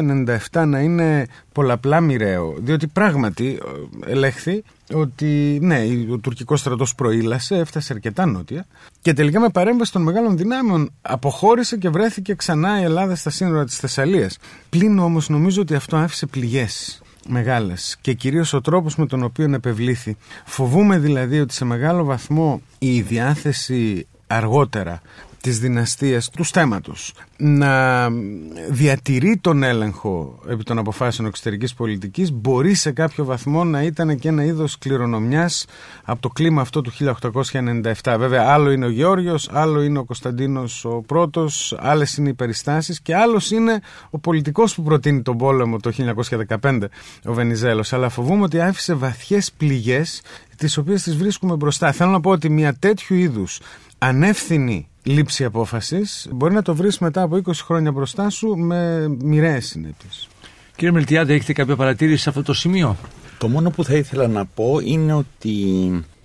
97 0.51 0.63
να 0.67 0.79
είναι 0.79 1.27
πολλαπλά 1.51 2.01
μοιραίο, 2.01 2.55
διότι 2.57 2.87
πράγματι 2.87 3.59
ε, 4.05 4.11
ελέγχθη 4.11 4.63
ότι 4.93 5.59
ναι, 5.61 5.83
ο 6.11 6.17
τουρκικός 6.17 6.59
στρατός 6.59 6.95
προήλασε, 6.95 7.55
έφτασε 7.55 7.93
αρκετά 7.93 8.25
νότια 8.25 8.65
και 9.01 9.13
τελικά 9.13 9.39
με 9.39 9.49
παρέμβαση 9.49 9.91
των 9.91 10.01
μεγάλων 10.01 10.37
δυνάμεων 10.37 10.91
αποχώρησε 11.01 11.77
και 11.77 11.89
βρέθηκε 11.89 12.35
ξανά 12.35 12.79
η 12.79 12.83
Ελλάδα 12.83 13.15
στα 13.15 13.29
σύνορα 13.29 13.65
της 13.65 13.77
Θεσσαλίας. 13.77 14.37
Πλην 14.69 14.99
όμως 14.99 15.29
νομίζω 15.29 15.61
ότι 15.61 15.75
αυτό 15.75 15.97
άφησε 15.97 16.25
πληγές 16.25 17.01
μεγάλες 17.27 17.97
και 18.01 18.13
κυρίως 18.13 18.53
ο 18.53 18.61
τρόπος 18.61 18.95
με 18.95 19.05
τον 19.05 19.23
οποίο 19.23 19.53
επευλήθη. 19.53 20.17
Φοβούμε 20.45 20.97
δηλαδή 20.97 21.39
ότι 21.39 21.53
σε 21.53 21.65
μεγάλο 21.65 22.03
βαθμό 22.03 22.61
η 22.79 23.01
διάθεση 23.01 24.07
αργότερα 24.27 25.01
της 25.45 25.59
δυναστείας 25.59 26.29
του 26.29 26.43
στέματος 26.43 27.13
να 27.37 28.09
διατηρεί 28.69 29.37
τον 29.41 29.63
έλεγχο 29.63 30.39
επί 30.49 30.63
των 30.63 30.77
αποφάσεων 30.77 31.27
εξωτερικής 31.27 31.73
πολιτικής 31.73 32.31
μπορεί 32.31 32.73
σε 32.73 32.91
κάποιο 32.91 33.25
βαθμό 33.25 33.63
να 33.63 33.81
ήταν 33.83 34.19
και 34.19 34.27
ένα 34.27 34.43
είδος 34.43 34.77
κληρονομιάς 34.77 35.65
από 36.03 36.21
το 36.21 36.29
κλίμα 36.29 36.61
αυτό 36.61 36.81
του 36.81 36.91
1897. 38.03 38.15
Βέβαια 38.17 38.43
άλλο 38.47 38.71
είναι 38.71 38.85
ο 38.85 38.89
Γεώργιος, 38.89 39.49
άλλο 39.51 39.81
είναι 39.81 39.97
ο 39.99 40.03
Κωνσταντίνος 40.03 40.85
ο 40.85 41.01
πρώτος, 41.01 41.75
άλλες 41.79 42.17
είναι 42.17 42.29
οι 42.29 42.33
περιστάσεις 42.33 43.01
και 43.01 43.15
άλλος 43.15 43.51
είναι 43.51 43.79
ο 44.09 44.19
πολιτικός 44.19 44.75
που 44.75 44.83
προτείνει 44.83 45.21
τον 45.21 45.37
πόλεμο 45.37 45.79
το 45.79 45.91
1915 46.61 46.79
ο 47.25 47.33
Βενιζέλος. 47.33 47.93
Αλλά 47.93 48.09
φοβούμαι 48.09 48.43
ότι 48.43 48.59
άφησε 48.59 48.93
βαθιές 48.93 49.51
πληγές 49.51 50.21
τις 50.57 50.77
οποίες 50.77 51.03
τις 51.03 51.15
βρίσκουμε 51.15 51.55
μπροστά. 51.55 51.91
Θέλω 51.91 52.11
να 52.11 52.19
πω 52.19 52.29
ότι 52.29 52.49
μια 52.49 52.73
τέτοιου 52.73 53.15
είδους 53.15 53.59
ανεύθυνη 53.97 54.89
λήψη 55.05 55.43
απόφασης 55.43 56.27
μπορεί 56.31 56.53
να 56.53 56.61
το 56.61 56.75
βρεις 56.75 56.99
μετά 56.99 57.21
από 57.21 57.41
20 57.45 57.51
χρόνια 57.53 57.91
μπροστά 57.91 58.29
σου 58.29 58.55
με 58.55 59.07
μοιραίες 59.07 59.65
συνέπειες. 59.65 60.27
Κύριε 60.75 60.91
Μελτιάδη, 60.91 61.33
έχετε 61.33 61.53
κάποια 61.53 61.75
παρατήρηση 61.75 62.21
σε 62.21 62.29
αυτό 62.29 62.43
το 62.43 62.53
σημείο; 62.53 62.97
Το 63.37 63.47
μόνο 63.47 63.69
που 63.69 63.83
θα 63.83 63.93
ήθελα 63.95 64.27
να 64.27 64.45
πω 64.45 64.79
είναι 64.83 65.13
ότι 65.13 65.55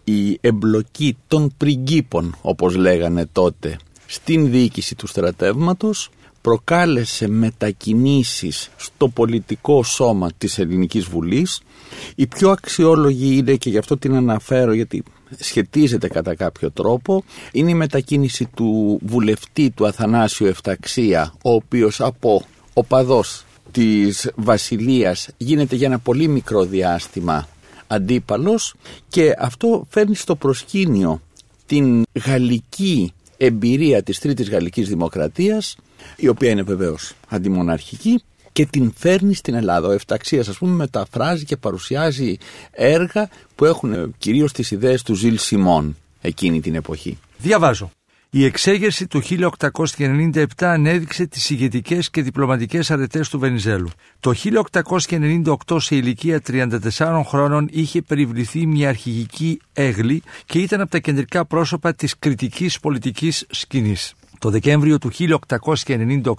η 0.05 0.39
εμπλοκή 0.41 1.17
των 1.27 1.55
πριγκίπων, 1.57 2.37
όπως 2.43 2.77
λέγανε 2.77 3.27
τότε, 3.33 3.77
στην 4.07 4.51
διοίκηση 4.51 4.95
του 4.95 5.07
στρατεύματος 5.07 6.11
προκάλεσε 6.41 7.29
μετακινήσεις 7.29 8.71
στο 8.77 9.09
πολιτικό 9.09 9.83
σώμα 9.83 10.31
της 10.39 10.59
Ελληνικής 10.59 11.05
Βουλής. 11.05 11.61
Η 12.15 12.27
πιο 12.27 12.51
αξιόλογη 12.51 13.37
είναι 13.37 13.55
και 13.55 13.71
γι' 13.71 13.79
αυτό 13.79 13.97
την 13.99 14.15
αναφέρω 14.15 14.73
γιατί 14.73 15.03
σχετίζεται 15.39 16.09
κατά 16.09 16.35
κάποιο 16.35 16.71
τρόπο 16.71 17.25
είναι 17.53 17.71
η 17.71 17.75
μετακίνηση 17.75 18.49
του 18.55 19.01
βουλευτή 19.03 19.71
του 19.71 19.87
Αθανάσιου 19.87 20.47
Εφταξία 20.47 21.35
ο 21.43 21.51
οποίος 21.51 22.01
από 22.01 22.43
οπαδός 22.73 23.45
της 23.71 24.31
Βασιλείας 24.35 25.29
γίνεται 25.37 25.77
για 25.77 25.87
ένα 25.87 25.99
πολύ 25.99 26.29
μικρό 26.29 26.65
διάστημα 26.65 27.49
αντίπαλος 27.87 28.75
και 29.09 29.35
αυτό 29.39 29.87
φέρνει 29.91 30.15
στο 30.15 30.37
προσκήνιο 30.37 31.21
την 31.67 32.03
γαλλική 32.27 33.13
εμπειρία 33.37 34.03
της 34.03 34.19
Τρίτης 34.19 34.51
Γαλλικής 34.51 34.89
Δημοκρατίας 34.89 35.77
η 36.17 36.29
οποία 36.29 36.51
είναι 36.51 36.63
βεβαίως 36.63 37.13
αντιμοναρχική 37.29 38.23
και 38.53 38.67
την 38.67 38.93
φέρνει 38.97 39.35
στην 39.35 39.55
Ελλάδα. 39.55 39.89
Ο 39.89 39.91
Εφταξίας 39.91 40.49
ας 40.49 40.59
πούμε 40.59 40.75
μεταφράζει 40.75 41.45
και 41.45 41.57
παρουσιάζει 41.57 42.37
έργα 42.71 43.29
που 43.55 43.65
έχουν 43.65 44.15
κυρίως 44.19 44.53
τις 44.53 44.71
ιδέες 44.71 45.03
του 45.03 45.15
Ζιλ 45.15 45.39
Σιμών 45.39 45.97
εκείνη 46.21 46.61
την 46.61 46.75
εποχή. 46.75 47.19
Διαβάζω. 47.39 47.91
Η 48.33 48.45
εξέγερση 48.45 49.07
του 49.07 49.23
1897 49.99 50.45
ανέδειξε 50.59 51.27
τις 51.27 51.51
ηγετικές 51.51 52.11
και 52.11 52.23
διπλωματικές 52.23 52.91
αρετές 52.91 53.29
του 53.29 53.39
Βενιζέλου. 53.39 53.89
Το 54.21 54.33
1898 55.67 55.81
σε 55.81 55.97
ηλικία 55.97 56.43
34 56.47 57.23
χρόνων 57.27 57.69
είχε 57.71 58.03
περιβληθεί 58.03 58.67
μια 58.67 58.89
αρχηγική 58.89 59.61
έγλη 59.73 60.23
και 60.47 60.59
ήταν 60.59 60.81
από 60.81 60.91
τα 60.91 60.99
κεντρικά 60.99 61.45
πρόσωπα 61.45 61.95
της 61.95 62.19
κριτικής 62.19 62.81
πολιτικής 62.81 63.47
σκηνής. 63.51 64.15
Το 64.41 64.51
Δεκέμβριο 64.51 64.99
του 64.99 65.11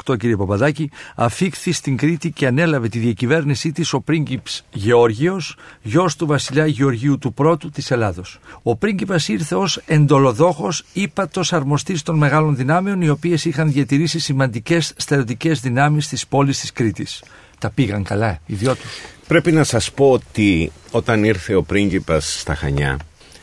1898, 0.05 0.17
κύριε 0.17 0.35
Παπαδάκη, 0.35 0.89
αφήχθη 1.15 1.71
στην 1.71 1.97
Κρήτη 1.97 2.31
και 2.31 2.47
ανέλαβε 2.47 2.87
τη 2.87 2.99
διακυβέρνησή 2.99 3.71
της 3.71 3.93
ο 3.93 4.01
πρίγκιπς 4.01 4.65
Γεώργιος, 4.71 5.55
γιος 5.81 6.15
του 6.15 6.25
βασιλιά 6.25 6.65
Γεωργίου 6.65 7.17
του 7.17 7.33
Πρώτου 7.33 7.69
της 7.69 7.91
Ελλάδος. 7.91 8.39
Ο 8.63 8.75
πρίγκιπας 8.75 9.27
ήρθε 9.27 9.55
ως 9.55 9.81
εντολοδόχος 9.85 10.83
ύπατος 10.93 11.53
αρμοστής 11.53 12.01
των 12.01 12.17
μεγάλων 12.17 12.55
δυνάμεων, 12.55 13.01
οι 13.01 13.09
οποίες 13.09 13.45
είχαν 13.45 13.71
διατηρήσει 13.71 14.19
σημαντικές 14.19 14.93
στερεωτικές 14.97 15.59
δυνάμεις 15.59 16.07
της 16.07 16.27
πόλης 16.27 16.59
της 16.59 16.71
Κρήτης. 16.71 17.23
Τα 17.59 17.69
πήγαν 17.69 18.03
καλά 18.03 18.39
οι 18.45 18.53
δυο 18.53 18.75
τους. 18.75 18.91
Πρέπει 19.27 19.51
να 19.51 19.63
σας 19.63 19.91
πω 19.91 20.11
ότι 20.11 20.71
όταν 20.91 21.23
ήρθε 21.23 21.55
ο 21.55 21.63
πρίγκιπας 21.63 22.39
στα 22.39 22.55
Χανιά, 22.55 22.99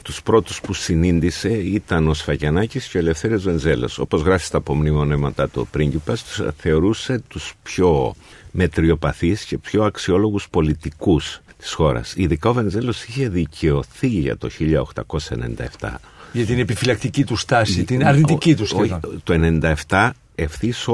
τους 0.09 0.23
πρώτους 0.23 0.61
που 0.61 0.73
συνήντησε 0.73 1.49
ήταν 1.49 2.09
ο 2.09 2.15
Σφαγιανάκης 2.15 2.87
και 2.87 2.97
ο 2.97 3.01
Ελευθέριος 3.01 3.43
Βενζέλος. 3.43 3.99
Όπως 3.99 4.23
γράφει 4.23 4.45
στα 4.45 4.57
απομνημονέματα 4.57 5.49
το 5.51 5.65
πρίγκιπας, 5.65 6.25
τους 6.25 6.43
θεωρούσε 6.57 7.23
τους 7.29 7.55
πιο 7.63 8.15
μετριοπαθείς 8.51 9.45
και 9.45 9.59
πιο 9.59 9.83
αξιόλογους 9.85 10.49
πολιτικούς 10.49 11.41
της 11.59 11.73
χώρας. 11.73 12.15
Ειδικά 12.17 12.49
ο 12.49 12.53
Βενζέλος 12.53 13.05
είχε 13.05 13.29
δικαιωθεί 13.29 14.07
για 14.07 14.37
το 14.37 14.49
1897. 14.49 16.01
Για 16.33 16.47
την 16.47 16.59
επιφυλακτική 16.59 17.25
του 17.25 17.37
στάση, 17.37 17.85
την 17.85 18.07
αρνητική 18.07 18.55
του 18.55 18.67
σχεδόν. 18.67 19.01
Το 19.25 19.35
1997 19.89 20.11
ευθύς 20.35 20.89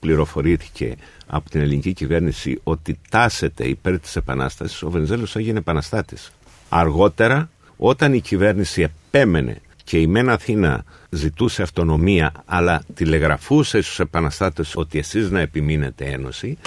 πληροφορήθηκε 0.00 0.96
από 1.26 1.50
την 1.50 1.60
ελληνική 1.60 1.92
κυβέρνηση 1.92 2.60
ότι 2.62 2.98
τάσεται 3.10 3.64
υπέρ 3.64 3.98
της 3.98 4.16
επανάστασης, 4.16 4.82
ο 4.82 4.90
Βενζέλος 4.90 5.36
έγινε 5.36 5.58
επαναστάτης. 5.58 6.32
Αργότερα 6.68 7.50
όταν 7.84 8.14
η 8.14 8.20
κυβέρνηση 8.20 8.82
επέμενε 8.82 9.60
και 9.84 9.98
η 9.98 10.06
Μεν 10.06 10.28
Αθήνα 10.28 10.84
ζητούσε 11.10 11.62
αυτονομία 11.62 12.32
αλλά 12.44 12.82
τηλεγραφούσε 12.94 13.80
στους 13.80 14.00
επαναστάτες 14.00 14.72
ότι 14.76 14.98
εσείς 14.98 15.30
να 15.30 15.40
επιμείνετε 15.40 16.04
ένωση 16.04 16.58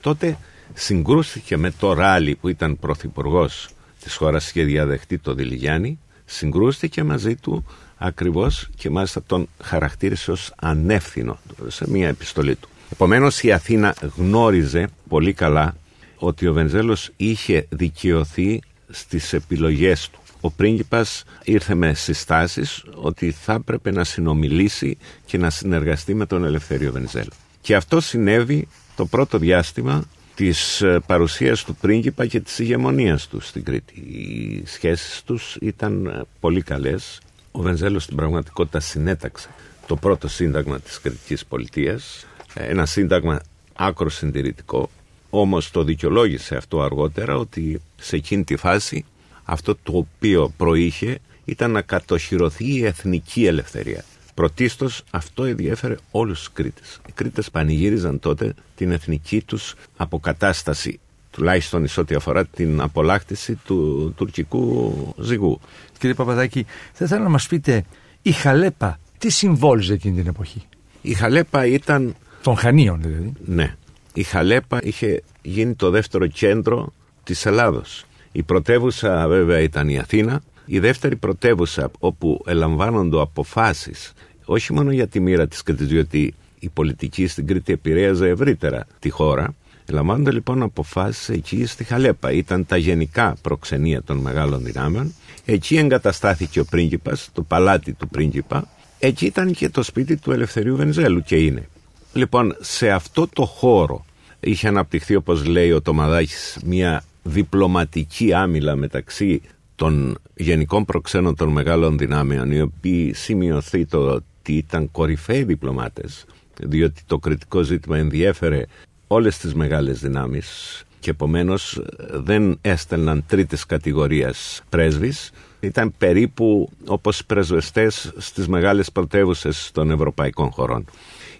τότε 0.00 0.38
συγκρούστηκε 0.74 1.56
με 1.56 1.70
το 1.70 1.92
Ράλι 1.92 2.34
που 2.34 2.48
ήταν 2.48 2.78
πρωθυπουργός 2.78 3.68
της 4.00 4.16
χώρας 4.16 4.52
και 4.52 4.64
διαδεχτεί 4.64 5.18
το 5.18 5.34
Δηλιγιάννη 5.34 5.98
συγκρούστηκε 6.24 7.02
μαζί 7.02 7.34
του 7.34 7.64
ακριβώς 7.96 8.68
και 8.76 8.90
μάλιστα 8.90 9.22
τον 9.26 9.48
χαρακτήρισε 9.62 10.30
ως 10.30 10.52
ανεύθυνο 10.56 11.38
σε 11.66 11.90
μια 11.90 12.08
επιστολή 12.08 12.54
του. 12.54 12.68
Επομένως 12.92 13.42
η 13.42 13.52
Αθήνα 13.52 13.94
γνώριζε 14.16 14.88
πολύ 15.08 15.32
καλά 15.32 15.76
ότι 16.16 16.46
ο 16.46 16.52
Βενζέλος 16.52 17.10
είχε 17.16 17.66
δικαιωθεί 17.68 18.60
στις 18.90 19.32
επιλογές 19.32 20.08
του 20.10 20.18
ο 20.44 20.50
πρίγκιπας 20.50 21.24
ήρθε 21.44 21.74
με 21.74 21.94
συστάσεις 21.94 22.84
ότι 22.94 23.30
θα 23.30 23.52
έπρεπε 23.52 23.90
να 23.90 24.04
συνομιλήσει 24.04 24.98
και 25.26 25.38
να 25.38 25.50
συνεργαστεί 25.50 26.14
με 26.14 26.26
τον 26.26 26.44
Ελευθέριο 26.44 26.92
Βενιζέλο. 26.92 27.30
Και 27.60 27.74
αυτό 27.74 28.00
συνέβη 28.00 28.68
το 28.96 29.06
πρώτο 29.06 29.38
διάστημα 29.38 30.04
της 30.34 30.82
ε, 30.82 31.00
παρουσίας 31.06 31.64
του 31.64 31.74
πρίγκιπα 31.74 32.26
και 32.26 32.40
της 32.40 32.58
ηγεμονίας 32.58 33.28
του 33.28 33.40
στην 33.40 33.64
Κρήτη. 33.64 34.00
Οι 34.00 34.62
σχέσεις 34.66 35.22
τους 35.22 35.56
ήταν 35.60 36.06
ε, 36.06 36.22
πολύ 36.40 36.62
καλές. 36.62 37.20
Ο 37.50 37.62
Βενζέλος 37.62 38.02
στην 38.02 38.16
πραγματικότητα 38.16 38.80
συνέταξε 38.80 39.48
το 39.86 39.96
πρώτο 39.96 40.28
σύνταγμα 40.28 40.80
της 40.80 41.00
κριτικής 41.00 41.46
πολιτείας, 41.46 42.26
ε, 42.54 42.64
ένα 42.64 42.86
σύνταγμα 42.86 43.40
άκρος 43.74 44.14
συντηρητικό, 44.14 44.90
όμως 45.30 45.70
το 45.70 45.84
δικαιολόγησε 45.84 46.56
αυτό 46.56 46.82
αργότερα 46.82 47.36
ότι 47.36 47.80
σε 47.96 48.16
εκείνη 48.16 48.44
τη 48.44 48.56
φάση 48.56 49.04
αυτό 49.44 49.74
το 49.82 49.96
οποίο 49.96 50.52
προείχε 50.56 51.18
ήταν 51.44 51.70
να 51.70 51.82
κατοχυρωθεί 51.82 52.74
η 52.74 52.84
εθνική 52.84 53.46
ελευθερία. 53.46 54.04
Πρωτίστως 54.34 55.02
αυτό 55.10 55.44
ενδιέφερε 55.44 55.96
όλους 56.10 56.38
τους 56.38 56.52
Κρήτες. 56.52 57.00
Οι 57.08 57.12
Κρήτες 57.14 57.50
πανηγύριζαν 57.50 58.18
τότε 58.18 58.54
την 58.76 58.90
εθνική 58.90 59.42
τους 59.42 59.74
αποκατάσταση, 59.96 61.00
τουλάχιστον 61.30 61.84
εις 61.84 61.98
ό,τι 61.98 62.14
αφορά 62.14 62.46
την 62.46 62.80
απολάκτηση 62.80 63.54
του 63.64 64.12
τουρκικού 64.16 65.14
ζυγού. 65.18 65.60
Κύριε 65.98 66.14
Παπαδάκη, 66.14 66.66
θα 66.92 67.04
ήθελα 67.04 67.22
να 67.22 67.28
μας 67.28 67.46
πείτε, 67.46 67.84
η 68.22 68.32
Χαλέπα 68.32 68.98
τι 69.18 69.30
συμβόλιζε 69.30 69.92
εκείνη 69.92 70.16
την 70.16 70.26
εποχή; 70.26 70.62
Η 71.02 71.14
Χαλέπα 71.14 71.66
ήταν. 71.66 72.14
Των 72.42 72.56
Χανίων 72.56 73.02
δηλαδή. 73.02 73.32
Ναι. 73.44 73.76
Η 74.14 74.22
Χαλέπα 74.22 74.78
είχε 74.82 75.22
γίνει 75.42 75.74
το 75.74 75.90
δεύτερο 75.90 76.26
κέντρο 76.26 76.92
της 77.24 77.46
Ελλάδος. 77.46 78.04
Η 78.36 78.42
πρωτεύουσα 78.42 79.28
βέβαια 79.28 79.60
ήταν 79.60 79.88
η 79.88 79.98
Αθήνα. 79.98 80.42
Η 80.64 80.78
δεύτερη 80.78 81.16
πρωτεύουσα 81.16 81.90
όπου 81.98 82.42
ελαμβάνονται 82.46 83.20
αποφάσεις 83.20 84.12
όχι 84.44 84.72
μόνο 84.72 84.92
για 84.92 85.06
τη 85.06 85.20
μοίρα 85.20 85.48
της 85.48 85.62
Κρήτης 85.62 85.86
διότι 85.86 86.34
η 86.58 86.68
πολιτική 86.68 87.26
στην 87.26 87.46
Κρήτη 87.46 87.72
επηρέαζε 87.72 88.28
ευρύτερα 88.28 88.86
τη 88.98 89.10
χώρα. 89.10 89.54
Ελαμβάνονται 89.88 90.32
λοιπόν 90.32 90.62
αποφάσεις 90.62 91.28
εκεί 91.28 91.66
στη 91.66 91.84
Χαλέπα. 91.84 92.32
Ήταν 92.32 92.66
τα 92.66 92.76
γενικά 92.76 93.36
προξενία 93.42 94.02
των 94.02 94.16
μεγάλων 94.16 94.64
δυνάμεων. 94.64 95.14
Εκεί 95.44 95.76
εγκαταστάθηκε 95.76 96.60
ο 96.60 96.64
πρίγκιπας, 96.64 97.28
το 97.32 97.42
παλάτι 97.42 97.92
του 97.92 98.08
πρίγκιπα. 98.08 98.68
Εκεί 98.98 99.26
ήταν 99.26 99.52
και 99.52 99.68
το 99.68 99.82
σπίτι 99.82 100.16
του 100.16 100.32
Ελευθερίου 100.32 100.76
Βενζέλου 100.76 101.22
και 101.22 101.36
είναι. 101.36 101.68
Λοιπόν, 102.12 102.56
σε 102.60 102.90
αυτό 102.90 103.28
το 103.28 103.44
χώρο 103.44 104.04
είχε 104.40 104.68
αναπτυχθεί 104.68 105.14
όπως 105.14 105.44
λέει 105.44 105.72
ο 105.72 105.82
Τομαδάκης 105.82 106.58
μια 106.64 107.04
διπλωματική 107.24 108.32
άμυλα 108.32 108.76
μεταξύ 108.76 109.40
των 109.74 110.18
γενικών 110.34 110.84
προξένων 110.84 111.36
των 111.36 111.48
μεγάλων 111.48 111.98
δυνάμεων 111.98 112.50
οι 112.50 112.60
οποίοι 112.60 113.12
σημειωθεί 113.12 113.86
το 113.86 113.98
ότι 113.98 114.52
ήταν 114.52 114.90
κορυφαίοι 114.90 115.42
διπλωμάτες 115.44 116.24
διότι 116.60 117.02
το 117.06 117.18
κριτικό 117.18 117.62
ζήτημα 117.62 117.98
ενδιέφερε 117.98 118.64
όλες 119.06 119.38
τις 119.38 119.54
μεγάλες 119.54 120.00
δυνάμεις 120.00 120.82
και 121.00 121.10
επομένως 121.10 121.82
δεν 122.12 122.58
έστελναν 122.60 123.24
τρίτης 123.26 123.66
κατηγορίας 123.66 124.62
πρέσβεις 124.68 125.32
ήταν 125.60 125.94
περίπου 125.98 126.70
όπως 126.86 127.24
πρεσβευτές 127.24 128.12
στις 128.16 128.48
μεγάλες 128.48 128.92
πρωτεύουσες 128.92 129.70
των 129.72 129.90
ευρωπαϊκών 129.90 130.50
χωρών. 130.50 130.84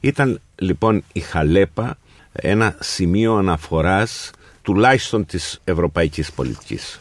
Ήταν 0.00 0.40
λοιπόν 0.54 1.02
η 1.12 1.20
Χαλέπα 1.20 1.96
ένα 2.32 2.76
σημείο 2.80 3.34
αναφοράς 3.34 4.30
τουλάχιστον 4.64 5.26
της 5.26 5.60
ευρωπαϊκής 5.64 6.32
πολιτικής. 6.32 6.98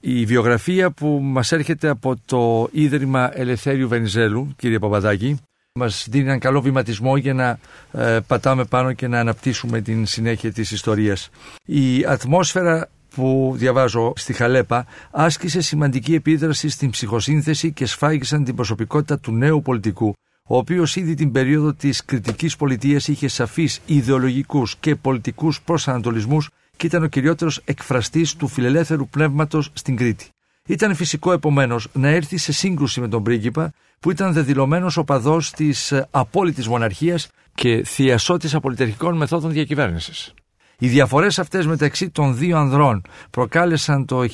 Η 0.00 0.24
βιογραφία 0.24 0.90
που 0.90 1.20
μας 1.22 1.52
έρχεται 1.52 1.88
από 1.88 2.16
το 2.24 2.68
Ίδρυμα 2.72 3.30
Ελευθέριου 3.34 3.88
Βενιζέλου, 3.88 4.54
κύριε 4.56 4.78
Παπαδάκη, 4.78 5.40
μας 5.72 6.06
δίνει 6.10 6.24
έναν 6.24 6.38
καλό 6.38 6.60
βηματισμό 6.60 7.16
για 7.16 7.34
να 7.34 7.58
ε, 7.92 8.18
πατάμε 8.26 8.64
πάνω 8.64 8.92
και 8.92 9.08
να 9.08 9.20
αναπτύσσουμε 9.20 9.80
την 9.80 10.06
συνέχεια 10.06 10.52
της 10.52 10.70
ιστορίας. 10.70 11.30
Η 11.64 12.04
ατμόσφαιρα 12.04 12.88
που 13.14 13.52
διαβάζω 13.56 14.12
στη 14.16 14.32
Χαλέπα 14.32 14.86
άσκησε 15.10 15.60
σημαντική 15.60 16.14
επίδραση 16.14 16.68
στην 16.68 16.90
ψυχοσύνθεση 16.90 17.72
και 17.72 17.86
σφάγισαν 17.86 18.44
την 18.44 18.54
προσωπικότητα 18.54 19.18
του 19.18 19.32
νέου 19.32 19.62
πολιτικού, 19.62 20.14
ο 20.46 20.56
οποίος 20.56 20.96
ήδη 20.96 21.14
την 21.14 21.32
περίοδο 21.32 21.72
της 21.74 22.04
κριτικής 22.04 22.56
πολιτείας 22.56 23.08
είχε 23.08 23.28
σαφείς 23.28 23.80
ιδεολογικούς 23.86 24.76
και 24.76 24.94
πολιτικούς 24.96 25.60
προσανατολισμούς 25.62 26.48
και 26.80 26.86
ήταν 26.86 27.02
ο 27.02 27.06
κυριότερος 27.06 27.60
εκφραστής 27.64 28.36
του 28.36 28.48
φιλελεύθερου 28.48 29.08
πνεύματος 29.08 29.70
στην 29.72 29.96
Κρήτη. 29.96 30.28
Ήταν 30.66 30.94
φυσικό 30.94 31.32
επομένως 31.32 31.88
να 31.92 32.08
έρθει 32.08 32.36
σε 32.36 32.52
σύγκρουση 32.52 33.00
με 33.00 33.08
τον 33.08 33.22
πρίγκιπα, 33.22 33.72
που 34.00 34.10
ήταν 34.10 34.32
δεδηλωμένος 34.32 34.96
οπαδός 34.96 35.50
της 35.50 35.94
απόλυτης 36.10 36.68
μοναρχίας 36.68 37.28
και 37.54 37.82
θειασότης 37.84 38.54
απολυτερχικών 38.54 39.16
μεθόδων 39.16 39.50
διακυβέρνησης. 39.50 40.34
Οι 40.78 40.88
διαφορές 40.88 41.38
αυτές 41.38 41.66
μεταξύ 41.66 42.10
των 42.10 42.36
δύο 42.36 42.58
ανδρών 42.58 43.02
προκάλεσαν 43.30 44.04
το 44.04 44.24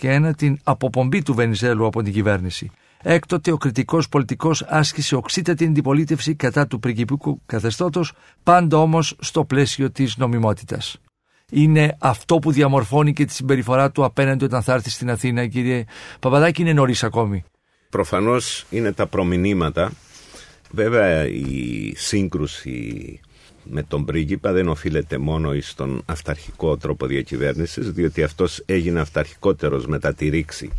1901 0.00 0.30
την 0.36 0.58
αποπομπή 0.62 1.22
του 1.22 1.34
Βενιζέλου 1.34 1.86
από 1.86 2.02
την 2.02 2.12
κυβέρνηση. 2.12 2.70
Έκτοτε 3.02 3.52
ο 3.52 3.56
κριτικός 3.56 4.08
πολιτικός 4.08 4.62
άσκησε 4.62 5.14
οξύτατη 5.14 5.64
αντιπολίτευση 5.64 6.34
κατά 6.34 6.66
του 6.66 6.78
πριγκιπικού 6.78 7.40
καθεστώτος, 7.46 8.12
πάντα 8.42 8.76
όμως 8.76 9.16
στο 9.20 9.44
πλαίσιο 9.44 9.90
της 9.90 10.16
νομιμότητας. 10.16 10.98
Είναι 11.56 11.96
αυτό 11.98 12.38
που 12.38 12.52
διαμορφώνει 12.52 13.12
και 13.12 13.24
τη 13.24 13.32
συμπεριφορά 13.32 13.90
του 13.90 14.04
απέναντι 14.04 14.44
όταν 14.44 14.62
θα 14.62 14.72
έρθει 14.72 14.90
στην 14.90 15.10
Αθήνα, 15.10 15.46
κύριε 15.46 15.84
Παπαδάκη, 16.20 16.62
είναι 16.62 16.72
νωρίς 16.72 17.02
ακόμη. 17.04 17.44
Προφανώς 17.90 18.66
είναι 18.70 18.92
τα 18.92 19.06
προμηνύματα. 19.06 19.92
Βέβαια 20.70 21.26
η 21.26 21.92
σύγκρουση 21.96 23.20
με 23.62 23.82
τον 23.82 24.04
πρίγκιπα 24.04 24.52
δεν 24.52 24.68
οφείλεται 24.68 25.18
μόνο 25.18 25.60
στον 25.60 26.02
αυταρχικό 26.06 26.76
τρόπο 26.76 27.06
διακυβέρνησης 27.06 27.90
διότι 27.90 28.22
αυτός 28.22 28.62
έγινε 28.66 29.00
αυταρχικότερος 29.00 29.86
μετά 29.86 30.14
τη 30.14 30.28
ρήξη 30.28 30.70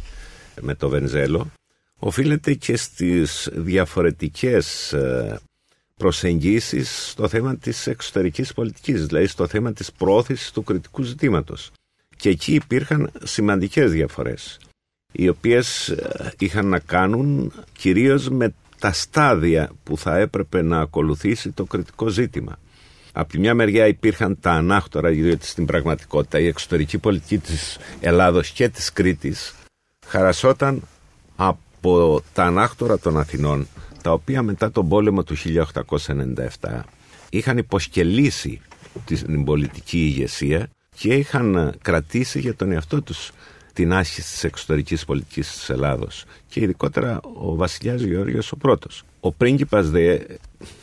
με 0.62 0.76
το 0.76 0.90
Βενζέλο 0.90 1.52
οφείλεται 2.00 2.54
και 2.54 2.78
στις 2.78 3.50
διαφορετικές 3.54 4.94
ε, 4.94 5.40
προσεγγίσεις 6.00 7.10
στο 7.10 7.28
θέμα 7.28 7.58
της 7.58 7.88
εξωτερικής 7.88 8.54
πολιτικής 8.54 9.06
δηλαδή 9.06 9.28
στο 9.28 9.48
θέμα 9.48 9.74
της 9.74 9.92
πρόθεσης 9.92 10.52
του 10.52 10.64
κριτικού 10.64 11.02
ζητήματος 11.04 11.72
και 12.18 12.30
εκεί 12.30 12.54
υπήρχαν 12.54 13.12
σημαντικές 13.24 13.92
διαφορές 13.92 14.60
οι 15.12 15.28
οποίες 15.30 15.90
ε, 15.90 16.34
είχαν 16.40 16.68
να 16.68 16.80
κάνουν 16.80 17.52
κυρίως 17.78 18.30
με 18.30 18.54
τα 18.80 18.92
στάδια 18.94 19.72
που 19.84 19.98
θα 19.98 20.18
έπρεπε 20.18 20.62
να 20.62 20.80
ακολουθήσει 20.80 21.52
το 21.52 21.64
κριτικό 21.64 22.08
ζήτημα. 22.08 22.60
Από 23.12 23.30
τη 23.30 23.40
μια 23.40 23.54
μεριά 23.54 23.88
υπήρχαν 23.88 24.38
τα 24.40 24.52
ανάκτορα, 24.52 25.10
διότι 25.10 25.46
στην 25.46 25.66
πραγματικότητα 25.66 26.40
η 26.40 26.48
εξωτερική 26.48 26.98
πολιτική 26.98 27.38
της 27.38 27.78
Ελλάδος 28.00 28.50
και 28.50 28.70
της 28.70 28.94
Κρήτης 28.94 29.56
χαρασόταν 30.08 30.82
από 31.36 32.22
τα 32.34 32.44
ανάκτορα 32.44 33.00
των 33.00 33.18
Αθηνών, 33.18 33.68
τα 34.06 34.12
οποία 34.12 34.42
μετά 34.42 34.72
τον 34.72 34.88
πόλεμο 34.88 35.24
του 35.24 35.36
1897 36.60 36.82
είχαν 37.30 37.58
υποσκελίσει 37.58 38.62
την 39.06 39.44
πολιτική 39.44 39.98
ηγεσία 39.98 40.70
και 40.96 41.14
είχαν 41.14 41.74
κρατήσει 41.82 42.40
για 42.40 42.56
τον 42.56 42.72
εαυτό 42.72 43.02
τους 43.02 43.32
την 43.74 43.94
άσκηση 43.94 44.32
της 44.32 44.44
εξωτερικής 44.44 45.06
πολιτικής 45.06 45.52
της 45.52 45.70
Ελλάδος 45.70 46.26
και 46.48 46.60
ειδικότερα 46.60 47.20
ο 47.44 47.56
βασιλιάς 47.56 48.02
Γεώργιος 48.02 48.52
ο 48.52 48.58
πρώτος. 48.58 49.04
Ο 49.20 49.32
πρίγκιπας 49.32 49.90
δε 49.90 50.20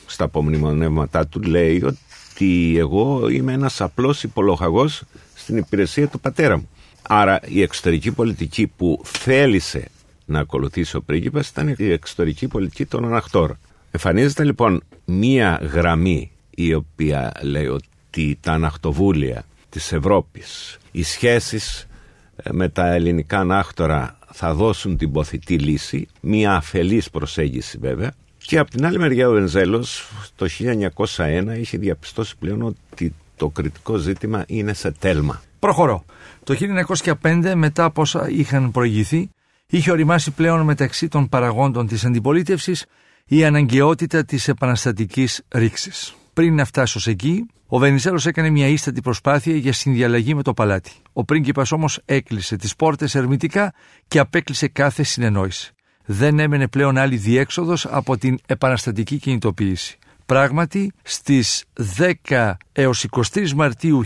στα 0.07 0.25
απομνημονεύματά 0.25 1.27
του 1.27 1.41
λέει 1.41 1.83
ότι 1.85 1.99
ότι 2.35 2.75
εγώ 2.79 3.29
είμαι 3.29 3.53
ένας 3.53 3.81
απλός 3.81 4.23
υπολογαγός 4.23 5.03
στην 5.35 5.57
υπηρεσία 5.57 6.09
του 6.09 6.21
πατέρα 6.21 6.57
μου. 6.57 6.69
Άρα 7.03 7.41
η 7.47 7.63
εξωτερική 7.63 8.13
πολιτική 8.13 8.67
που 8.67 9.01
θέλησε 9.05 9.89
να 10.25 10.39
ακολουθήσει 10.39 10.97
ο 10.97 11.03
πρίγκιπας 11.03 11.49
ήταν 11.49 11.75
η 11.79 11.91
εξωτερική 11.91 12.49
πολιτική 12.49 12.87
των 12.87 13.05
αναχτώρων. 13.05 13.59
Εμφανίζεται 13.91 14.45
λοιπόν 14.45 14.83
μία 15.05 15.61
γραμμή 15.73 16.31
η 16.51 16.75
οποία 16.75 17.33
λέει 17.43 17.67
ότι 17.67 18.39
τα 18.41 18.53
αναχτοβούλια 18.53 19.45
της 19.69 19.93
Ευρώπης, 19.93 20.79
οι 20.91 21.03
σχέσεις 21.03 21.87
ε, 22.37 22.51
με 22.53 22.69
τα 22.69 22.93
ελληνικά 22.93 23.39
ανάκτορα 23.39 24.19
θα 24.33 24.55
δώσουν 24.55 24.97
την 24.97 25.13
ποθητή 25.13 25.59
λύση, 25.59 26.09
μία 26.21 26.55
αφελής 26.55 27.11
προσέγγιση 27.11 27.79
βέβαια, 27.79 28.13
και 28.39 28.59
από 28.59 28.71
την 28.71 28.87
άλλη 28.87 28.99
μεριά 28.99 29.29
ο 29.29 29.33
Βενζέλος 29.33 30.09
το 30.37 30.47
1901 31.17 31.45
είχε 31.57 31.79
διαπιστώσει 31.79 32.37
πλέον 32.39 32.63
ότι 32.63 33.15
το 33.37 33.49
κριτικό 33.49 33.97
ζήτημα 33.97 34.45
είναι 34.47 34.73
σε 34.73 34.91
τέλμα. 34.91 35.43
Προχωρώ. 35.59 36.05
Το 36.45 36.57
1905 37.23 37.53
μετά 37.55 37.85
από 37.85 38.01
όσα 38.01 38.29
είχαν 38.31 38.71
προηγηθεί 38.71 39.31
είχε 39.67 39.91
οριμάσει 39.91 40.31
πλέον 40.31 40.61
μεταξύ 40.61 41.09
των 41.09 41.29
παραγόντων 41.29 41.87
της 41.87 42.05
αντιπολίτευσης 42.05 42.85
η 43.27 43.45
αναγκαιότητα 43.45 44.25
της 44.25 44.49
επαναστατικής 44.49 45.43
ρήξης. 45.49 46.15
Πριν 46.33 46.55
να 46.55 46.65
φτάσει 46.65 46.97
ως 46.97 47.07
εκεί, 47.07 47.47
ο 47.67 47.79
Βενιζέλος 47.79 48.27
έκανε 48.27 48.51
μια 48.51 48.67
ίστατη 48.67 49.01
προσπάθεια 49.01 49.57
για 49.57 49.73
συνδιαλλαγή 49.73 50.35
με 50.35 50.43
το 50.43 50.55
παλάτι. 50.55 50.93
Ο 51.13 51.25
πρίγκιπας 51.25 51.73
όμως 51.73 52.01
έκλεισε 52.05 52.57
τις 52.57 52.77
πόρτες 52.77 53.15
ερμητικά 53.15 53.75
και 54.09 54.19
απέκλεισε 54.19 54.69
κάθε 54.69 55.03
συνεννόηση 55.03 55.75
δεν 56.05 56.39
έμενε 56.39 56.69
πλέον 56.69 56.99
άλλη 56.99 57.17
διέξοδος 57.17 57.87
από 57.87 58.19
την 58.19 58.39
επαναστατική 58.47 59.17
κινητοποίηση. 59.17 59.99
Πράγματι, 60.33 60.93
στις 61.03 61.65
10 62.31 62.57
έως 62.73 63.07
23 63.11 63.53
Μαρτίου 63.53 64.03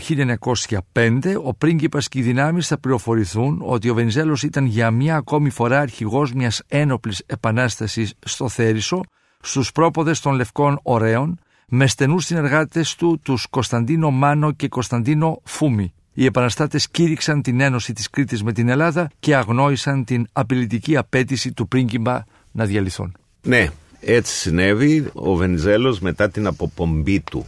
1905 0.93 1.35
ο 1.43 1.53
πρίγκιπας 1.53 2.07
και 2.07 2.19
οι 2.19 2.21
δυνάμεις 2.21 2.67
θα 2.67 2.77
πληροφορηθούν 2.77 3.61
ότι 3.63 3.89
ο 3.89 3.93
Βενιζέλος 3.93 4.43
ήταν 4.43 4.65
για 4.65 4.91
μια 4.91 5.15
ακόμη 5.15 5.49
φορά 5.49 5.79
αρχηγός 5.79 6.33
μιας 6.33 6.61
ένοπλης 6.67 7.23
επανάστασης 7.25 8.13
στο 8.25 8.49
Θέρισο 8.49 9.01
στους 9.41 9.71
πρόποδες 9.71 10.19
των 10.19 10.33
Λευκών 10.33 10.79
Ωραίων 10.83 11.39
με 11.67 11.87
στενούς 11.87 12.25
συνεργάτες 12.25 12.95
του 12.95 13.19
τους 13.23 13.47
Κωνσταντίνο 13.49 14.11
Μάνο 14.11 14.51
και 14.51 14.67
Κωνσταντίνο 14.67 15.41
Φούμη 15.43 15.93
οι 16.13 16.25
επαναστάτες 16.25 16.89
κήρυξαν 16.89 17.41
την 17.41 17.59
ένωση 17.59 17.93
της 17.93 18.09
Κρήτης 18.09 18.43
με 18.43 18.51
την 18.51 18.69
Ελλάδα 18.69 19.09
και 19.19 19.35
αγνόησαν 19.35 20.03
την 20.03 20.27
απειλητική 20.31 20.97
απέτηση 20.97 21.53
του 21.53 21.67
πρίγκιμπα 21.67 22.23
να 22.51 22.65
διαλυθούν. 22.65 23.17
Ναι, 23.41 23.69
έτσι 23.99 24.33
συνέβη. 24.33 25.09
Ο 25.13 25.35
Βενιζέλος 25.35 25.99
μετά 25.99 26.29
την 26.29 26.47
αποπομπή 26.47 27.19
του 27.19 27.47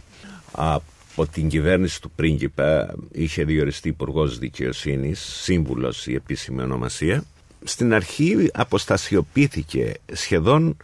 από 0.52 1.26
την 1.32 1.48
κυβέρνηση 1.48 2.00
του 2.00 2.10
πρίγκιπα 2.10 2.94
είχε 3.12 3.44
διοριστεί 3.44 3.88
υπουργός 3.88 4.38
δικαιοσύνης, 4.38 5.20
σύμβουλος 5.20 6.06
η 6.06 6.14
επίσημη 6.14 6.62
ονομασία. 6.62 7.24
Στην 7.64 7.94
αρχή 7.94 8.50
αποστασιοποιήθηκε 8.52 9.94
σχεδόν 10.12 10.76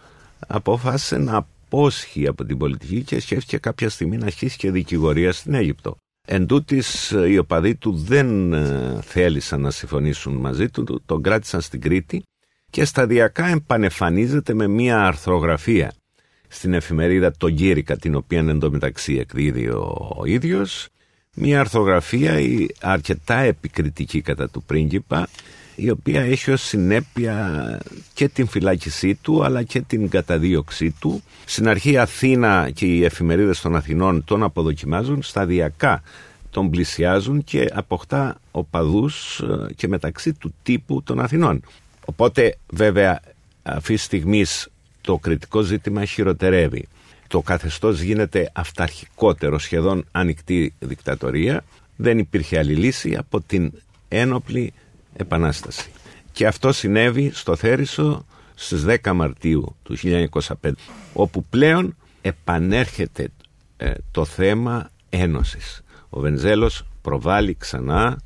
απόφασε 0.47 1.19
να 1.19 1.37
απόσχει 1.37 2.27
από 2.27 2.45
την 2.45 2.59
πολιτική 2.59 3.03
και 3.03 3.21
σκέφτηκε 3.21 3.59
κάποια 3.59 3.89
στιγμή 3.89 4.17
να 4.17 4.27
αρχίσει 4.27 4.57
και 4.57 4.71
δικηγορία 4.71 5.33
στην 5.33 5.55
Αίγυπτο. 5.55 5.97
Εν 6.29 6.47
τούτης, 6.47 7.11
οι 7.11 7.39
οπαδοί 7.39 7.75
του 7.75 7.97
δεν 7.97 8.53
ε, 8.53 8.99
θέλησαν 9.03 9.61
να 9.61 9.71
συμφωνήσουν 9.71 10.35
μαζί 10.35 10.69
του, 10.69 11.03
τον 11.07 11.23
κράτησαν 11.23 11.61
στην 11.61 11.81
Κρήτη 11.81 12.23
και 12.71 12.85
σταδιακά 12.85 13.47
επανεφανίζεται 13.47 14.55
με 14.55 14.67
μία 14.67 15.07
αρθρογραφία 15.07 15.93
στην 16.49 16.75
εφημερίδα 16.75 17.33
«Το 17.33 17.47
Γύρικα» 17.47 17.97
την 17.97 18.15
οποία 18.15 18.39
εντωμεταξύ 18.39 19.15
εκδίδει 19.15 19.69
ο, 19.69 20.15
ο 20.17 20.25
ίδιος 20.25 20.89
μία 21.35 21.61
αρθρογραφία 21.61 22.39
αρκετά 22.81 23.39
επικριτική 23.39 24.21
κατά 24.21 24.49
του 24.49 24.63
πρίγκιπα 24.63 25.29
η 25.77 25.91
οποία 25.91 26.21
έχει 26.21 26.51
ως 26.51 26.63
συνέπεια 26.63 27.79
και 28.15 28.29
την 28.29 28.47
φυλάκισή 28.47 29.15
του 29.15 29.45
αλλά 29.45 29.63
και 29.63 29.81
την 29.81 30.09
καταδίωξή 30.09 30.95
του. 31.01 31.23
Στην 31.45 31.69
αρχή 31.69 31.97
Αθήνα 31.97 32.71
και 32.75 32.87
οι 32.87 33.05
εφημερίδες 33.05 33.61
των 33.61 33.77
Αθηνών 33.77 34.25
τον 34.25 34.43
αποδοκιμάζουν, 34.43 35.23
σταδιακά 35.23 36.03
τον 36.51 36.71
πλησιάζουν 36.71 37.45
και 37.45 37.69
αποκτά 37.73 38.41
οπαδούς 38.51 39.41
ε, 39.41 39.75
και 39.75 39.89
μεταξύ 39.89 40.33
του 40.33 40.55
τύπου 40.63 41.03
των 41.03 41.21
Αθηνών. 41.21 41.63
Οπότε 42.09 42.57
βέβαια 42.66 43.21
αυτή 43.62 43.95
τη 43.95 44.01
στιγμή 44.01 44.45
το 45.01 45.19
κριτικό 45.19 45.61
ζήτημα 45.61 46.05
χειροτερεύει. 46.05 46.88
Το 47.29 47.40
καθεστώς 47.40 48.01
γίνεται 48.01 48.51
αυταρχικότερο, 48.53 49.59
σχεδόν 49.59 50.05
ανοιχτή 50.12 50.75
δικτατορία 50.79 51.64
δεν 51.97 52.19
υπήρχε 52.19 52.59
άλλη 52.59 52.75
λύση 52.75 53.16
από 53.16 53.40
την 53.40 53.73
ένοπλη 54.09 54.73
επανάσταση. 55.16 55.90
Και 56.33 56.47
αυτό 56.47 56.73
συνέβη 56.73 57.31
στο 57.35 57.57
Θέρισο 57.57 58.27
στις 58.55 58.85
10 58.87 59.12
Μαρτίου 59.14 59.77
του 59.83 59.97
1905 60.03 60.71
όπου 61.12 61.45
πλέον 61.45 61.97
επανέρχεται 62.21 63.29
ε, 63.77 63.92
το 64.11 64.25
θέμα 64.25 64.90
ένωσης. 65.09 65.83
Ο 66.09 66.21
Βενζέλος 66.21 66.87
προβάλλει 67.03 67.55
ξανά 67.55 68.19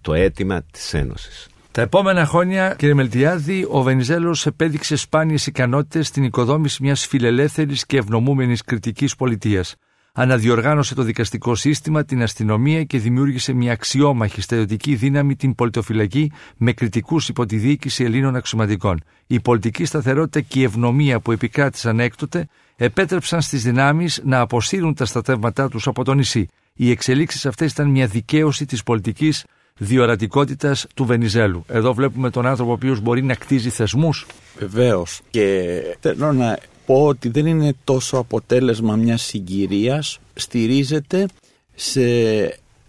το 0.00 0.14
αίτημα 0.14 0.62
της 0.70 0.94
ένωσης. 0.94 1.46
Τα 1.76 1.82
επόμενα 1.82 2.26
χρόνια, 2.26 2.74
κύριε 2.78 2.94
Μελτιάδη, 2.94 3.66
ο 3.70 3.82
Βενιζέλος 3.82 4.46
επέδειξε 4.46 4.96
σπάνιες 4.96 5.46
ικανότητες 5.46 6.06
στην 6.06 6.24
οικοδόμηση 6.24 6.82
μιας 6.82 7.06
φιλελεύθερης 7.06 7.86
και 7.86 7.96
ευνομούμενης 7.96 8.62
κριτικής 8.62 9.16
πολιτείας. 9.16 9.76
Αναδιοργάνωσε 10.12 10.94
το 10.94 11.02
δικαστικό 11.02 11.54
σύστημα, 11.54 12.04
την 12.04 12.22
αστυνομία 12.22 12.84
και 12.84 12.98
δημιούργησε 12.98 13.52
μια 13.52 13.72
αξιόμαχη 13.72 14.40
στερεωτική 14.40 14.94
δύναμη 14.94 15.36
την 15.36 15.54
πολιτοφυλακή 15.54 16.32
με 16.56 16.72
κριτικούς 16.72 17.28
υπό 17.28 17.46
τη 17.46 17.56
διοίκηση 17.56 18.04
Ελλήνων 18.04 18.36
αξιωματικών. 18.36 19.00
Η 19.26 19.40
πολιτική 19.40 19.84
σταθερότητα 19.84 20.40
και 20.40 20.60
η 20.60 20.62
ευνομία 20.62 21.20
που 21.20 21.32
επικράτησαν 21.32 22.00
έκτοτε 22.00 22.48
επέτρεψαν 22.76 23.40
στις 23.40 23.62
δυνάμεις 23.62 24.20
να 24.24 24.40
αποσύρουν 24.40 24.94
τα 24.94 25.04
στρατεύματά 25.04 25.68
τους 25.68 25.86
από 25.86 26.04
το 26.04 26.14
νησί. 26.14 26.46
Οι 26.74 26.90
εξελίξεις 26.90 27.46
αυτές 27.46 27.72
ήταν 27.72 27.88
μια 27.88 28.06
δικαίωση 28.06 28.64
της 28.64 28.82
πολιτικής 28.82 29.44
διορατικότητας 29.78 30.86
του 30.94 31.04
Βενιζέλου. 31.04 31.64
Εδώ 31.68 31.94
βλέπουμε 31.94 32.30
τον 32.30 32.46
άνθρωπο 32.46 32.70
ο 32.70 32.74
οποίος 32.74 33.00
μπορεί 33.00 33.22
να 33.22 33.34
κτίζει 33.34 33.70
θεσμούς. 33.70 34.26
Βεβαίως. 34.58 35.20
Και 35.30 35.80
θέλω 36.00 36.32
να 36.32 36.58
πω 36.86 37.06
ότι 37.06 37.28
δεν 37.28 37.46
είναι 37.46 37.74
τόσο 37.84 38.16
αποτέλεσμα 38.16 38.96
μιας 38.96 39.22
συγκυρίας, 39.22 40.18
στηρίζεται 40.34 41.26
σε 41.74 42.02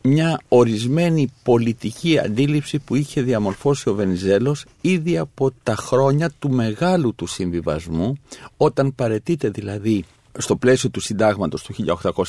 μια 0.01 0.41
ορισμένη 0.47 1.31
πολιτική 1.43 2.19
αντίληψη 2.19 2.79
που 2.79 2.95
είχε 2.95 3.21
διαμορφώσει 3.21 3.89
ο 3.89 3.93
Βενιζέλος 3.93 4.65
ήδη 4.81 5.17
από 5.17 5.51
τα 5.63 5.75
χρόνια 5.75 6.31
του 6.39 6.49
μεγάλου 6.49 7.15
του 7.15 7.27
συμβιβασμού 7.27 8.17
όταν 8.57 8.95
παρετείται 8.95 9.49
δηλαδή 9.49 10.03
στο 10.37 10.55
πλαίσιο 10.55 10.89
του 10.89 10.99
συντάγματος 10.99 11.63
του 11.63 11.75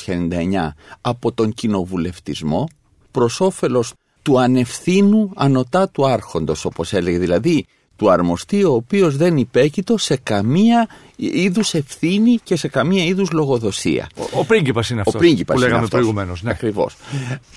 1899 0.05 0.69
από 1.01 1.31
τον 1.31 1.53
κοινοβουλευτισμό 1.53 2.67
προς 3.11 3.39
όφελος 3.41 3.93
του 4.21 4.39
ανευθύνου 4.39 5.31
ανωτά 5.35 5.89
του 5.89 6.07
άρχοντος 6.07 6.65
όπως 6.65 6.93
έλεγε 6.93 7.17
δηλαδή 7.17 7.65
του 7.95 8.11
αρμοστή 8.11 8.63
ο 8.63 8.73
οποίος 8.73 9.17
δεν 9.17 9.37
υπέκειτο 9.37 9.97
σε 9.97 10.17
καμία 10.23 10.87
είδους 11.15 11.73
ευθύνη 11.73 12.39
και 12.43 12.55
σε 12.55 12.67
καμία 12.67 13.03
είδους 13.03 13.31
λογοδοσία. 13.31 14.09
Ο, 14.17 14.39
ο 14.39 14.45
πρίγκιπας 14.45 14.89
είναι 14.89 14.99
αυτός 14.99 15.15
ο 15.15 15.17
πρίγκιπας 15.17 15.55
που 15.55 15.61
λέγαμε 15.61 15.77
είναι 15.77 15.85
αυτός. 15.85 15.99
προηγουμένως. 15.99 16.43
Ναι. 16.43 16.51
Ακριβώς. 16.51 16.95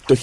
Το 0.07 0.17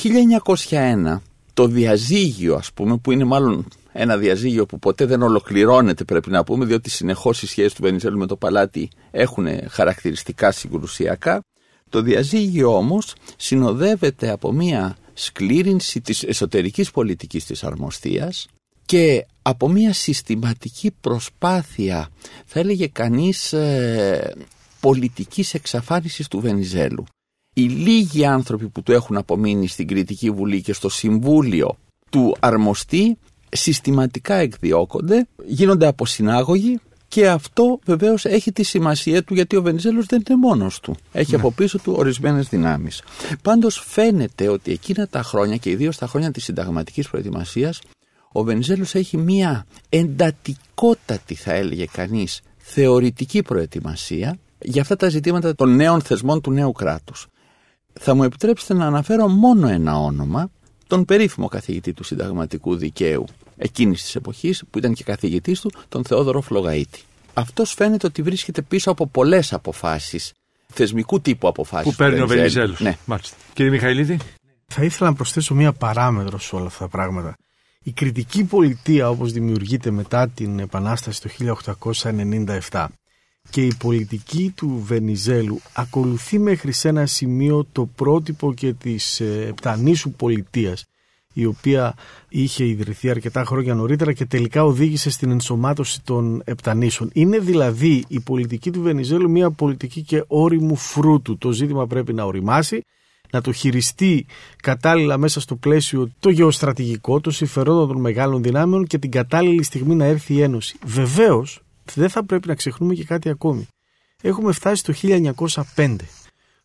1901 0.69 1.21
το 1.53 1.67
διαζύγιο 1.67 2.55
ας 2.55 2.71
πούμε 2.73 2.97
που 2.97 3.11
είναι 3.11 3.23
μάλλον 3.23 3.67
ένα 3.91 4.17
διαζύγιο 4.17 4.65
που 4.65 4.79
ποτέ 4.79 5.05
δεν 5.05 5.21
ολοκληρώνεται 5.21 6.03
πρέπει 6.03 6.29
να 6.29 6.43
πούμε 6.43 6.65
διότι 6.65 6.89
συνεχώς 6.89 7.41
οι 7.41 7.47
σχέσεις 7.47 7.73
του 7.73 7.81
Βενιζέλου 7.81 8.17
με 8.17 8.25
το 8.25 8.35
παλάτι 8.35 8.89
έχουν 9.11 9.47
χαρακτηριστικά 9.69 10.51
συγκρουσιακά 10.51 11.43
το 11.89 12.01
διαζύγιο 12.01 12.77
όμως 12.77 13.15
συνοδεύεται 13.37 14.29
από 14.29 14.51
μια 14.51 14.97
σκλήρινση 15.19 16.01
της 16.01 16.23
εσωτερικής 16.23 16.91
πολιτικής 16.91 17.45
της 17.45 17.63
αρμοστίας 17.63 18.47
και 18.85 19.25
από 19.41 19.67
μια 19.67 19.93
συστηματική 19.93 20.91
προσπάθεια 21.01 22.09
θα 22.45 22.59
έλεγε 22.59 22.87
κανείς 22.87 23.53
ε, 23.53 24.35
πολιτικής 24.79 25.53
εξαφάνισης 25.53 26.27
του 26.27 26.39
Βενιζέλου. 26.39 27.03
Οι 27.55 27.61
λίγοι 27.61 28.25
άνθρωποι 28.25 28.67
που 28.67 28.81
του 28.83 28.91
έχουν 28.91 29.17
απομείνει 29.17 29.67
στην 29.67 29.87
Κρητική 29.87 30.31
Βουλή 30.31 30.61
και 30.61 30.73
στο 30.73 30.89
Συμβούλιο 30.89 31.77
του 32.09 32.35
αρμοστή 32.39 33.17
συστηματικά 33.49 34.35
εκδιώκονται, 34.35 35.27
γίνονται 35.45 35.87
αποσυνάγωγοι 35.87 36.79
και 37.09 37.29
αυτό 37.29 37.79
βεβαίως 37.85 38.25
έχει 38.25 38.51
τη 38.51 38.63
σημασία 38.63 39.23
του 39.23 39.33
γιατί 39.33 39.55
ο 39.55 39.61
Βενιζέλος 39.61 40.05
δεν 40.05 40.23
είναι 40.27 40.39
μόνος 40.39 40.79
του. 40.79 40.95
Έχει 41.11 41.35
από 41.35 41.51
πίσω 41.51 41.79
του 41.79 41.93
ορισμένες 41.97 42.47
δυνάμεις. 42.47 43.03
Πάντως 43.41 43.83
φαίνεται 43.87 44.47
ότι 44.47 44.71
εκείνα 44.71 45.07
τα 45.07 45.23
χρόνια 45.23 45.57
και 45.57 45.69
ιδίως 45.69 45.97
τα 45.97 46.07
χρόνια 46.07 46.31
της 46.31 46.43
συνταγματικής 46.43 47.09
προετοιμασίας, 47.09 47.81
ο 48.31 48.43
Βενιζέλος 48.43 48.95
έχει 48.95 49.17
μία 49.17 49.65
εντατικότατη, 49.89 51.35
θα 51.35 51.53
έλεγε 51.53 51.85
κανείς, 51.91 52.41
θεωρητική 52.57 53.41
προετοιμασία 53.41 54.37
για 54.59 54.81
αυτά 54.81 54.95
τα 54.95 55.09
ζητήματα 55.09 55.55
των 55.55 55.75
νέων 55.75 56.01
θεσμών 56.01 56.41
του 56.41 56.51
νέου 56.51 56.71
κράτους. 56.71 57.27
Θα 57.93 58.13
μου 58.13 58.23
επιτρέψετε 58.23 58.73
να 58.73 58.85
αναφέρω 58.85 59.27
μόνο 59.27 59.67
ένα 59.67 59.99
όνομα, 59.99 60.51
τον 60.87 61.05
περίφημο 61.05 61.47
καθηγητή 61.47 61.93
του 61.93 62.03
συνταγματικού 62.03 62.75
δικαίου 62.75 63.25
εκείνης 63.59 64.01
της 64.01 64.15
εποχής, 64.15 64.63
που 64.69 64.77
ήταν 64.77 64.93
και 64.93 65.03
καθηγητής 65.03 65.59
του, 65.59 65.71
τον 65.89 66.03
Θεόδωρο 66.05 66.41
Φλογαίτη. 66.41 67.01
Αυτός 67.33 67.73
φαίνεται 67.73 68.07
ότι 68.07 68.21
βρίσκεται 68.21 68.61
πίσω 68.61 68.91
από 68.91 69.07
πολλές 69.07 69.53
αποφάσεις, 69.53 70.33
θεσμικού 70.73 71.21
τύπου 71.21 71.47
αποφάσεις. 71.47 71.91
Που 71.91 71.95
παίρνει 71.97 72.21
ο 72.21 72.27
Βενιζέλος. 72.27 72.79
Ναι. 72.79 72.97
Μάλιστα. 73.05 73.35
Κύριε 73.53 73.71
Μιχαηλίδη. 73.71 74.17
Θα 74.67 74.83
ήθελα 74.83 75.09
να 75.09 75.15
προσθέσω 75.15 75.53
μία 75.55 75.73
παράμετρο 75.73 76.39
σε 76.39 76.55
όλα 76.55 76.65
αυτά 76.65 76.79
τα 76.79 76.89
πράγματα. 76.89 77.35
Η 77.83 77.91
κριτική 77.91 78.43
πολιτεία 78.43 79.09
όπως 79.09 79.31
δημιουργείται 79.31 79.91
μετά 79.91 80.27
την 80.27 80.59
Επανάσταση 80.59 81.21
το 81.21 81.29
1897 82.69 82.85
και 83.49 83.65
η 83.65 83.73
πολιτική 83.77 84.53
του 84.55 84.83
Βενιζέλου 84.85 85.61
ακολουθεί 85.73 86.39
μέχρι 86.39 86.71
σε 86.71 86.87
ένα 86.87 87.05
σημείο 87.05 87.67
το 87.71 87.85
πρότυπο 87.85 88.53
και 88.53 88.73
της 88.73 89.19
ε, 89.19 89.45
Επτανήσου 89.47 90.11
πολιτείας 90.11 90.85
η 91.39 91.45
οποία 91.45 91.93
είχε 92.29 92.65
ιδρυθεί 92.65 93.09
αρκετά 93.09 93.43
χρόνια 93.43 93.75
νωρίτερα 93.75 94.13
και 94.13 94.25
τελικά 94.25 94.63
οδήγησε 94.63 95.09
στην 95.09 95.31
ενσωμάτωση 95.31 96.03
των 96.03 96.41
Επτανήσων. 96.45 97.09
Είναι 97.13 97.39
δηλαδή 97.39 98.03
η 98.07 98.19
πολιτική 98.19 98.71
του 98.71 98.81
Βενιζέλου 98.81 99.29
μια 99.29 99.51
πολιτική 99.51 100.01
και 100.01 100.23
όριμου 100.27 100.75
φρούτου. 100.75 101.37
Το 101.37 101.51
ζήτημα 101.51 101.87
πρέπει 101.87 102.13
να 102.13 102.23
οριμάσει, 102.23 102.83
να 103.31 103.41
το 103.41 103.51
χειριστεί 103.51 104.25
κατάλληλα 104.63 105.17
μέσα 105.17 105.39
στο 105.39 105.55
πλαίσιο 105.55 106.11
το 106.19 106.29
γεωστρατηγικό, 106.29 107.21
το 107.21 107.31
συμφερόντων 107.31 107.87
των 107.87 107.99
μεγάλων 107.99 108.43
δυνάμεων 108.43 108.85
και 108.85 108.97
την 108.97 109.11
κατάλληλη 109.11 109.63
στιγμή 109.63 109.95
να 109.95 110.05
έρθει 110.05 110.33
η 110.33 110.41
Ένωση. 110.41 110.77
Βεβαίως, 110.85 111.61
δεν 111.93 112.09
θα 112.09 112.25
πρέπει 112.25 112.47
να 112.47 112.55
ξεχνούμε 112.55 112.93
και 112.93 113.03
κάτι 113.03 113.29
ακόμη. 113.29 113.67
Έχουμε 114.21 114.51
φτάσει 114.51 114.83
το 114.83 114.93
1905. 115.75 115.95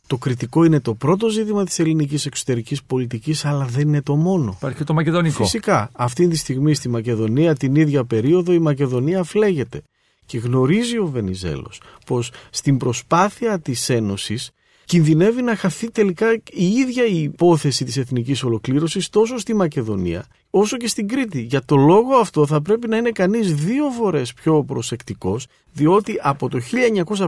Το 0.07 0.17
κριτικό 0.17 0.65
είναι 0.65 0.81
το 0.81 0.95
πρώτο 0.95 1.29
ζήτημα 1.29 1.65
της 1.65 1.79
ελληνικής 1.79 2.27
εξωτερικής 2.27 2.83
πολιτικής, 2.83 3.45
αλλά 3.45 3.65
δεν 3.65 3.89
είναι 3.89 4.03
το 4.03 4.17
μόνο. 4.17 4.55
Υπάρχει 4.57 4.79
και 4.79 4.85
το 4.85 4.95
μακεδονικό. 4.95 5.43
Φυσικά, 5.43 5.91
αυτή 5.93 6.29
τη 6.29 6.37
στιγμή 6.37 6.75
στη 6.75 6.89
Μακεδονία, 6.89 7.55
την 7.55 7.75
ίδια 7.75 8.05
περίοδο, 8.05 8.53
η 8.53 8.59
Μακεδονία 8.59 9.23
φλέγεται. 9.23 9.83
Και 10.27 10.39
γνωρίζει 10.39 10.99
ο 10.99 11.07
Βενιζέλος 11.07 11.81
πως 12.07 12.33
στην 12.51 12.77
προσπάθεια 12.77 13.61
της 13.61 13.89
Ένωσης 13.89 14.51
κινδυνεύει 14.85 15.43
να 15.43 15.57
χαθεί 15.57 15.91
τελικά 15.91 16.33
η 16.53 16.67
ίδια 16.67 17.07
η 17.07 17.23
υπόθεση 17.23 17.85
της 17.85 17.97
εθνικής 17.97 18.43
ολοκλήρωσης 18.43 19.09
τόσο 19.09 19.39
στη 19.39 19.55
Μακεδονία 19.55 20.27
όσο 20.51 20.77
και 20.77 20.89
στην 20.89 21.09
Κρήτη. 21.09 21.41
Για 21.41 21.65
το 21.65 21.77
λόγο 21.77 22.15
αυτό 22.15 22.47
θα 22.47 22.63
πρέπει 22.63 22.89
να 22.89 22.97
είναι 22.97 23.11
κανείς 23.11 23.55
δύο 23.55 23.91
φορές 23.91 24.33
πιο 24.33 24.65
προσεκτικός 24.65 25.47
διότι 25.73 26.19
από 26.23 26.49
το 26.49 26.61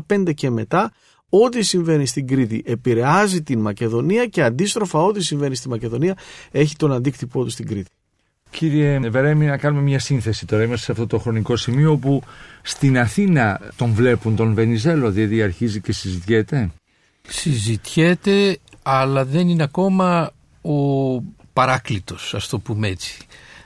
1905 0.09 0.35
και 0.35 0.51
μετά 0.51 0.93
ό,τι 1.29 1.63
συμβαίνει 1.63 2.07
στην 2.07 2.27
Κρήτη 2.27 2.63
επηρεάζει 2.67 3.43
την 3.43 3.61
Μακεδονία 3.61 4.27
και 4.27 4.43
αντίστροφα 4.43 4.99
ό,τι 4.99 5.25
συμβαίνει 5.25 5.55
στη 5.55 5.69
Μακεδονία 5.69 6.17
έχει 6.51 6.77
τον 6.77 6.93
αντίκτυπό 6.93 7.45
του 7.45 7.51
στην 7.51 7.67
Κρήτη. 7.67 7.91
Κύριε 8.51 8.99
Βερέμι, 8.99 9.47
να 9.47 9.57
κάνουμε 9.57 9.83
μια 9.83 9.99
σύνθεση 9.99 10.47
τώρα. 10.47 10.63
Είμαστε 10.63 10.85
σε 10.85 10.93
αυτό 10.93 11.07
το 11.07 11.19
χρονικό 11.19 11.57
σημείο 11.57 11.93
όπου 11.93 12.23
στην 12.63 12.99
Αθήνα 12.99 13.61
τον 13.77 13.93
βλέπουν 13.93 14.37
τον 14.37 14.55
Βενιζέλο, 14.55 15.11
δηλαδή 15.11 15.43
αρχίζει 15.43 15.81
και 15.81 15.93
συζητιέται. 15.93 16.71
Συζητιέται, 17.29 18.59
αλλά 18.83 19.25
δεν 19.25 19.49
είναι 19.49 19.63
ακόμα 19.63 20.33
ο 20.63 21.21
παράκλητος, 21.53 22.35
ας 22.35 22.49
το 22.49 22.59
πούμε 22.59 22.89
έτσι. 22.89 23.19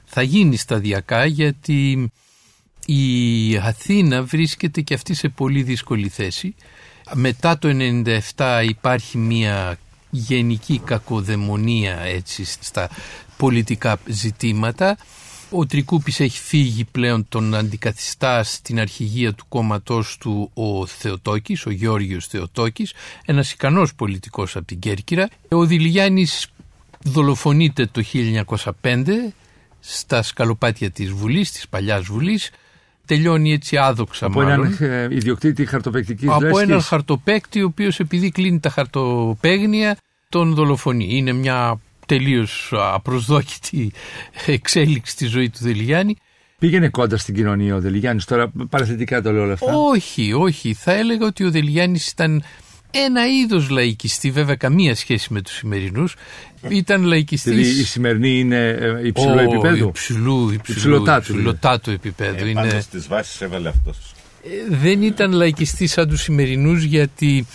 Θα 0.04 0.22
γίνει 0.22 0.56
σταδιακά 0.56 1.24
γιατί 1.24 2.10
η 2.86 3.56
Αθήνα 3.56 4.22
βρίσκεται 4.22 4.80
και 4.80 4.94
αυτή 4.94 5.14
σε 5.14 5.28
πολύ 5.28 5.62
δύσκολη 5.62 6.08
θέση. 6.08 6.54
Μετά 7.14 7.58
το 7.58 7.68
97 8.36 8.62
υπάρχει 8.68 9.18
μια 9.18 9.78
γενική 10.10 10.80
κακοδαιμονία 10.84 12.00
έτσι 12.00 12.44
στα 12.44 12.90
πολιτικά 13.36 13.98
ζητήματα. 14.06 14.96
Ο 15.50 15.66
Τρικούπης 15.66 16.20
έχει 16.20 16.38
φύγει 16.38 16.84
πλέον 16.84 17.28
τον 17.28 17.54
αντικαθιστά 17.54 18.42
στην 18.42 18.80
αρχηγία 18.80 19.34
του 19.34 19.44
κόμματός 19.48 20.16
του 20.20 20.50
ο 20.54 20.86
Θεοτόκης, 20.86 21.66
ο 21.66 21.70
Γιώργος 21.70 22.26
Θεοτόκης, 22.26 22.92
ένας 23.24 23.52
ικανός 23.52 23.94
πολιτικός 23.94 24.56
από 24.56 24.66
την 24.66 24.78
Κέρκυρα. 24.78 25.28
Ο 25.48 25.64
Δηλιάνης 25.64 26.46
δολοφονείται 27.04 27.86
το 27.86 28.02
1905 28.82 29.34
στα 29.80 30.22
σκαλοπάτια 30.22 30.90
της 30.90 31.10
Βουλής, 31.10 31.52
της 31.52 31.68
παλιάς 31.68 32.04
Βουλής, 32.04 32.50
τελειώνει 33.14 33.52
έτσι 33.52 33.76
άδοξα 33.76 34.26
Από 34.26 34.40
μάλλον. 34.42 34.76
έναν 34.80 35.08
ε, 35.10 35.14
ιδιοκτήτη 35.14 35.66
χαρτοπαικτικής 35.66 36.28
από 36.28 36.40
λέσχης. 36.40 36.60
έναν 36.62 36.80
χαρτοπέκτη 36.82 37.62
ο 37.62 37.66
οποίος 37.66 38.00
επειδή 38.00 38.30
κλείνει 38.30 38.60
τα 38.60 38.70
χαρτοπέγνια 38.70 39.96
τον 40.28 40.54
δολοφονεί. 40.54 41.06
Είναι 41.10 41.32
μια 41.32 41.80
τελείως 42.06 42.72
απροσδόκητη 42.76 43.92
εξέλιξη 44.46 45.12
στη 45.12 45.26
ζωή 45.26 45.50
του 45.50 45.58
Δελιγιάννη. 45.60 46.16
Πήγαινε 46.58 46.88
κοντά 46.88 47.16
στην 47.16 47.34
κοινωνία 47.34 47.74
ο 47.74 47.80
Δελιγιάννης, 47.80 48.24
τώρα 48.24 48.52
παραθετικά 48.70 49.22
το 49.22 49.32
λέω 49.32 49.42
όλα 49.42 49.52
αυτά. 49.52 49.72
Όχι, 49.76 50.32
όχι. 50.32 50.74
Θα 50.74 50.92
έλεγα 50.92 51.26
ότι 51.26 51.44
ο 51.44 51.50
Δελιγιάννης 51.50 52.08
ήταν 52.10 52.42
ένα 52.90 53.26
είδος 53.26 53.68
λαϊκιστή, 53.68 54.30
βέβαια 54.30 54.54
καμία 54.54 54.94
σχέση 54.94 55.32
με 55.32 55.42
τους 55.42 55.54
σημερινούς. 55.54 56.14
Ήταν 56.68 57.02
λαϊκιστής... 57.02 57.54
Δηλαδή 57.54 57.80
η 57.80 57.84
σημερινή 57.84 58.38
είναι 58.38 58.68
ε, 58.68 59.06
υψηλού 59.06 59.34
oh, 59.34 59.38
επίπεδου; 59.38 59.88
Υψηλού, 59.88 60.50
υψηλού, 60.50 60.74
υψηλοτάτου, 60.76 61.32
υψηλοτάτου 61.32 61.90
επίπεδου. 61.90 62.44
Ε, 62.44 62.48
είναι... 62.48 62.60
Πάνω 62.60 62.80
στις 62.80 63.08
βάσεις 63.08 63.40
έβαλε 63.40 63.68
αυτός. 63.68 64.14
Ε, 64.44 64.76
δεν 64.76 65.02
ήταν 65.02 65.32
λαϊκιστής 65.32 65.92
σαν 65.92 66.08
τους 66.08 66.22
σημερινούς 66.22 66.84
γιατί 66.84 67.46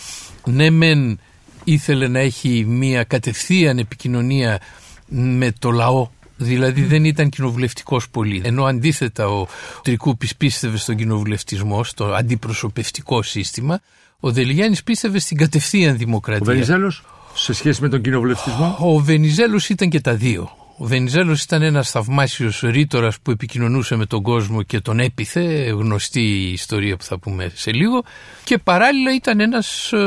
ναι 0.44 0.70
μεν 0.70 1.18
ήθελε 1.64 2.08
να 2.08 2.18
έχει 2.18 2.64
μια 2.68 3.04
κατευθείαν 3.04 3.78
επικοινωνία 3.78 4.60
με 5.08 5.52
το 5.58 5.70
λαό 5.70 6.08
Δηλαδή 6.36 6.82
δεν 6.82 7.04
ήταν 7.04 7.28
κοινοβουλευτικός 7.28 8.08
πολύ. 8.08 8.40
Ενώ 8.44 8.64
αντίθετα 8.64 9.28
ο 9.28 9.46
Τρικούπης 9.82 10.36
πίστευε 10.36 10.76
στον 10.76 10.96
κοινοβουλευτισμό, 10.96 11.84
στο 11.84 12.04
αντιπροσωπευτικό 12.04 13.22
σύστημα, 13.22 13.80
ο 14.20 14.32
Δελιγιάννης 14.32 14.82
πίστευε 14.82 15.18
στην 15.18 15.36
κατευθείαν 15.36 15.96
δημοκρατία. 15.96 16.42
Ο 16.42 16.44
Βενιζέλος 16.44 17.04
σε 17.34 17.52
σχέση 17.52 17.82
με 17.82 17.88
τον 17.88 18.02
κοινοβουλευτισμό; 18.02 18.76
Ο 18.80 18.98
Βενιζέλος 18.98 19.68
ήταν 19.68 19.88
και 19.88 20.00
τα 20.00 20.14
δύο. 20.14 20.50
Ο 20.78 20.84
Βενιζέλος 20.86 21.42
ήταν 21.42 21.62
ένας 21.62 21.90
θαυμάσιος 21.90 22.60
ρήτορας 22.60 23.20
που 23.20 23.30
επικοινωνούσε 23.30 23.96
με 23.96 24.06
τον 24.06 24.22
κόσμο 24.22 24.62
και 24.62 24.80
τον 24.80 25.00
έπιθε, 25.00 25.70
γνωστή 25.70 26.20
η 26.20 26.52
ιστορία 26.52 26.96
που 26.96 27.04
θα 27.04 27.18
πούμε 27.18 27.50
σε 27.54 27.72
λίγο, 27.72 28.02
και 28.44 28.58
παράλληλα 28.58 29.14
ήταν 29.14 29.40
ένας 29.40 29.92
ε, 29.92 29.98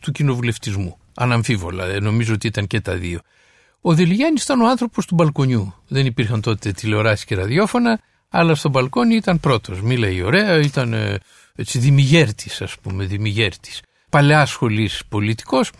του 0.00 0.12
κοινοβουλευτισμού. 0.12 0.96
Αναμφίβολα, 1.14 1.84
ε, 1.84 1.98
νομίζω 2.00 2.34
ότι 2.34 2.46
ήταν 2.46 2.66
και 2.66 2.80
τα 2.80 2.94
δύο. 2.94 3.20
Ο 3.80 3.94
Δελιγιάννη 3.94 4.38
ήταν 4.42 4.60
ο 4.60 4.68
άνθρωπος 4.68 5.06
του 5.06 5.14
μπαλκονιού. 5.14 5.74
Δεν 5.88 6.06
υπήρχαν 6.06 6.40
τότε 6.40 6.72
τηλεοράσει 6.72 7.26
και 7.26 7.34
ραδιόφωνα, 7.34 8.00
αλλά 8.28 8.54
στο 8.54 8.68
μπαλκόνι 8.68 9.14
ήταν 9.14 9.40
πρώτος. 9.40 9.82
Μίλαγε 9.82 10.22
ωραία, 10.22 10.58
ήταν 10.58 10.92
ε, 10.92 11.18
έτσι 11.54 11.78
δημιγέρτη, 11.78 12.50
ας 12.60 12.76
πούμε, 12.82 13.04
δημιγέρτη. 13.04 13.70
Παλαιά 14.10 14.46
σχολής 14.46 15.02
πολιτικός. 15.08 15.70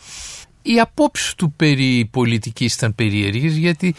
Οι 0.62 0.80
απόψεις 0.80 1.34
του 1.34 1.52
περί 1.52 2.08
πολιτικής 2.12 2.74
ήταν 2.74 2.94
περίεργες 2.94 3.56
γιατί 3.56 3.94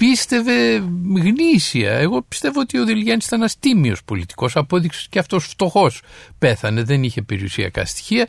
πίστευε 0.00 0.82
γνήσια. 1.16 1.92
Εγώ 1.92 2.22
πιστεύω 2.22 2.60
ότι 2.60 2.78
ο 2.78 2.84
Δελγιάννης 2.84 3.26
ήταν 3.26 3.40
ένας 3.40 3.58
τίμιος 3.58 4.04
πολιτικός, 4.04 4.56
απόδειξες 4.56 5.06
και 5.08 5.18
αυτός 5.18 5.46
φτωχός 5.46 6.02
πέθανε, 6.38 6.82
δεν 6.82 7.02
είχε 7.02 7.22
περιουσιακά 7.22 7.84
στοιχεία. 7.84 8.26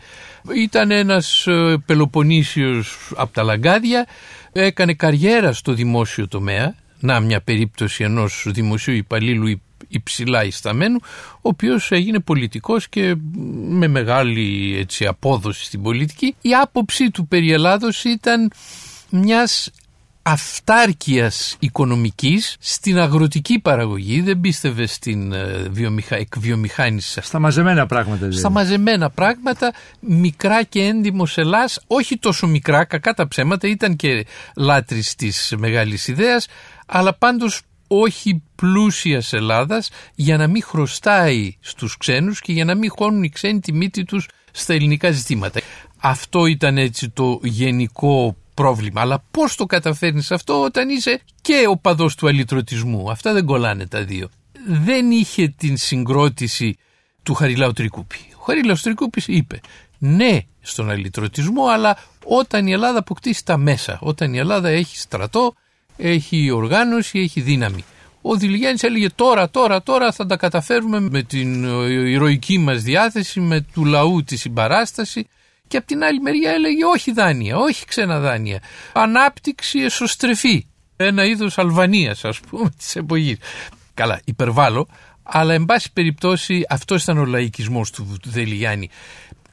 Ήταν 0.55 0.91
ένας 0.91 1.47
ε, 1.47 1.77
Πελοποννήσιος 1.85 3.11
από 3.15 3.33
τα 3.33 3.43
λαγκάδια, 3.43 4.07
έκανε 4.51 4.93
καριέρα 4.93 5.53
στο 5.53 5.73
δημόσιο 5.73 6.27
τομέα, 6.27 6.75
να 6.99 7.19
μια 7.19 7.41
περίπτωση 7.41 8.03
ενός 8.03 8.45
δημοσίου 8.47 8.93
υπαλλήλου 8.93 9.61
υψηλά 9.91 10.43
ισταμένου, 10.43 10.97
ο 11.33 11.39
οποίος 11.41 11.91
έγινε 11.91 12.19
πολιτικός 12.19 12.89
και 12.89 13.15
με 13.67 13.87
μεγάλη 13.87 14.77
έτσι, 14.77 15.05
απόδοση 15.05 15.65
στην 15.65 15.81
πολιτική. 15.81 16.35
Η 16.41 16.53
άποψή 16.53 17.11
του 17.11 17.27
περί 17.27 17.51
Ελλάδος 17.51 18.03
ήταν 18.03 18.51
μιας 19.09 19.71
αυτάρκειας 20.23 21.55
οικονομικής 21.59 22.55
στην 22.59 22.99
αγροτική 22.99 23.59
παραγωγή, 23.59 24.21
δεν 24.21 24.39
πίστευε 24.39 24.85
στην 24.85 25.33
ε, 25.33 25.67
βιομηχα... 25.69 26.15
εκβιομηχάνηση. 26.15 27.21
Στα 27.21 27.39
μαζεμένα 27.39 27.85
πράγματα. 27.85 28.19
Δηλαδή. 28.19 28.37
Στα 28.37 28.49
μαζεμένα 28.49 29.09
πράγματα, 29.09 29.73
μικρά 29.99 30.63
και 30.63 30.81
έντιμο 30.81 31.27
Ελλάς, 31.35 31.79
όχι 31.87 32.17
τόσο 32.17 32.47
μικρά, 32.47 32.83
κακά 32.83 33.13
τα 33.13 33.27
ψέματα, 33.27 33.67
ήταν 33.67 33.95
και 33.95 34.25
λάτρης 34.55 35.15
της 35.15 35.53
μεγάλης 35.57 36.07
ιδέας, 36.07 36.47
αλλά 36.85 37.13
πάντως 37.13 37.61
όχι 37.93 38.43
πλούσιας 38.55 39.33
Ελλάδας 39.33 39.89
για 40.15 40.37
να 40.37 40.47
μην 40.47 40.63
χρωστάει 40.63 41.55
στους 41.59 41.97
ξένους 41.97 42.39
και 42.39 42.51
για 42.51 42.65
να 42.65 42.75
μην 42.75 42.91
χώνουν 42.95 43.23
οι 43.23 43.29
ξένοι 43.29 43.59
τη 43.59 43.73
μύτη 43.73 44.03
τους 44.03 44.27
στα 44.51 44.73
ελληνικά 44.73 45.11
ζητήματα. 45.11 45.61
Αυτό 45.97 46.45
ήταν 46.45 46.77
έτσι 46.77 47.09
το 47.09 47.39
γενικό 47.43 48.35
πρόβλημα. 48.53 49.01
Αλλά 49.01 49.23
πώς 49.31 49.55
το 49.55 49.65
καταφέρνεις 49.65 50.31
αυτό 50.31 50.61
όταν 50.61 50.89
είσαι 50.89 51.21
και 51.41 51.65
ο 51.69 51.77
παδός 51.77 52.15
του 52.15 52.27
αλυτρωτισμού; 52.27 53.11
Αυτά 53.11 53.33
δεν 53.33 53.45
κολλάνε 53.45 53.87
τα 53.87 54.03
δύο. 54.03 54.29
Δεν 54.67 55.11
είχε 55.11 55.47
την 55.47 55.77
συγκρότηση 55.77 56.77
του 57.23 57.33
Χαριλάου 57.33 57.71
Τρικούπη. 57.71 58.17
Ο 58.39 58.43
Χαριλάου 58.43 58.77
Τρικούπης 58.81 59.27
είπε 59.27 59.61
ναι 59.97 60.39
στον 60.61 60.89
αλυτρωτισμό, 60.89 61.65
αλλά 61.65 61.97
όταν 62.25 62.67
η 62.67 62.71
Ελλάδα 62.71 62.99
αποκτήσει 62.99 63.45
τα 63.45 63.57
μέσα, 63.57 63.97
όταν 64.01 64.33
η 64.33 64.37
Ελλάδα 64.37 64.69
έχει 64.69 64.97
στρατό, 64.97 65.53
έχει 66.01 66.51
οργάνωση, 66.51 67.19
έχει 67.19 67.41
δύναμη. 67.41 67.83
Ο 68.21 68.35
Δηλιγιάννης 68.35 68.83
έλεγε 68.83 69.09
τώρα, 69.09 69.49
τώρα, 69.49 69.83
τώρα 69.83 70.11
θα 70.11 70.25
τα 70.25 70.37
καταφέρουμε 70.37 70.99
με 70.99 71.23
την 71.23 71.63
ηρωική 72.07 72.57
μας 72.57 72.81
διάθεση, 72.81 73.39
με 73.39 73.65
του 73.73 73.85
λαού 73.85 74.23
τη 74.23 74.35
συμπαράσταση 74.37 75.27
και 75.67 75.77
από 75.77 75.87
την 75.87 76.03
άλλη 76.03 76.19
μεριά 76.19 76.51
έλεγε 76.51 76.85
όχι 76.85 77.11
δάνεια, 77.11 77.57
όχι 77.57 77.85
ξένα 77.85 78.19
δάνεια. 78.19 78.61
Ανάπτυξη 78.93 79.79
εσωστρεφή. 79.79 80.65
Ένα 80.95 81.25
είδος 81.25 81.57
Αλβανίας, 81.57 82.25
ας 82.25 82.39
πούμε, 82.39 82.69
της 82.77 82.95
εποχής. 82.95 83.37
Καλά, 83.93 84.21
υπερβάλλω, 84.25 84.87
αλλά 85.23 85.53
εν 85.53 85.65
πάση 85.65 85.91
περιπτώσει 85.93 86.65
αυτό 86.69 86.95
ήταν 86.95 87.17
ο 87.17 87.25
λαϊκισμός 87.25 87.91
του 87.91 88.19
Δελιγιάννη. 88.25 88.89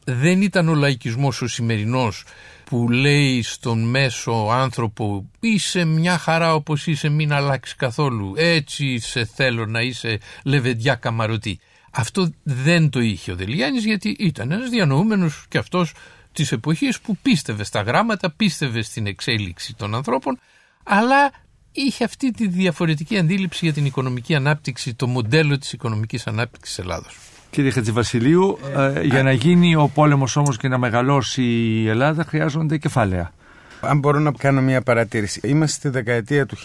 Δεν 0.04 0.42
ήταν 0.42 0.68
ο 0.68 0.74
λαϊκισμός 0.74 1.42
ο 1.42 1.46
σημερινός 1.46 2.24
που 2.68 2.88
λέει 2.90 3.42
στον 3.42 3.78
μέσο 3.78 4.48
άνθρωπο 4.50 5.30
είσαι 5.40 5.84
μια 5.84 6.18
χαρά 6.18 6.54
όπως 6.54 6.86
είσαι 6.86 7.08
μην 7.08 7.32
αλλάξεις 7.32 7.76
καθόλου 7.76 8.32
έτσι 8.36 8.98
σε 8.98 9.24
θέλω 9.24 9.66
να 9.66 9.80
είσαι 9.80 10.18
λεβεντιά 10.44 10.94
καμαρωτή 10.94 11.60
αυτό 11.90 12.32
δεν 12.42 12.90
το 12.90 13.00
είχε 13.00 13.32
ο 13.32 13.36
Δελιάνης 13.36 13.84
γιατί 13.84 14.16
ήταν 14.18 14.50
ένας 14.50 14.68
διανοούμενος 14.68 15.44
και 15.48 15.58
αυτός 15.58 15.94
της 16.32 16.52
εποχής 16.52 17.00
που 17.00 17.16
πίστευε 17.16 17.64
στα 17.64 17.80
γράμματα, 17.80 18.30
πίστευε 18.30 18.82
στην 18.82 19.06
εξέλιξη 19.06 19.74
των 19.74 19.94
ανθρώπων 19.94 20.38
αλλά 20.84 21.30
είχε 21.72 22.04
αυτή 22.04 22.30
τη 22.30 22.48
διαφορετική 22.48 23.18
αντίληψη 23.18 23.64
για 23.64 23.74
την 23.74 23.84
οικονομική 23.84 24.34
ανάπτυξη, 24.34 24.94
το 24.94 25.06
μοντέλο 25.06 25.58
της 25.58 25.72
οικονομικής 25.72 26.26
ανάπτυξης 26.26 26.78
Ελλάδος. 26.78 27.16
Κύριε 27.50 27.70
Χατζηβασιλείου, 27.70 28.58
ε, 28.76 29.02
για 29.02 29.22
να 29.22 29.32
γίνει 29.32 29.74
ο 29.74 29.90
πόλεμος 29.94 30.36
όμως 30.36 30.56
και 30.56 30.68
να 30.68 30.78
μεγαλώσει 30.78 31.42
η 31.42 31.88
Ελλάδα 31.88 32.24
χρειάζονται 32.24 32.78
κεφάλαια. 32.78 33.32
Αν 33.80 33.98
μπορώ 33.98 34.18
να 34.18 34.32
κάνω 34.32 34.60
μια 34.60 34.82
παρατήρηση. 34.82 35.40
Είμαστε 35.44 35.76
στη 35.76 35.88
δεκαετία 35.88 36.46
του 36.46 36.56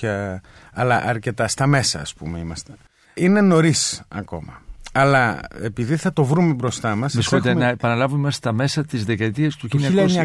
1900, 0.00 0.40
αλλά 0.72 1.02
αρκετά 1.04 1.48
στα 1.48 1.66
μέσα 1.66 2.00
ας 2.00 2.14
πούμε 2.14 2.38
είμαστε. 2.38 2.72
Είναι 3.14 3.40
νωρίς 3.40 4.02
ακόμα. 4.08 4.60
Αλλά 4.92 5.40
επειδή 5.62 5.96
θα 5.96 6.12
το 6.12 6.24
βρούμε 6.24 6.52
μπροστά 6.52 6.96
μας. 6.96 7.16
έχουμε... 7.16 7.54
να 7.54 7.68
επαναλάβουμε 7.68 8.30
στα 8.30 8.52
μέσα 8.52 8.84
της 8.84 9.04
δεκαετίας 9.04 9.56
του 9.56 9.68
1900. 9.70 9.76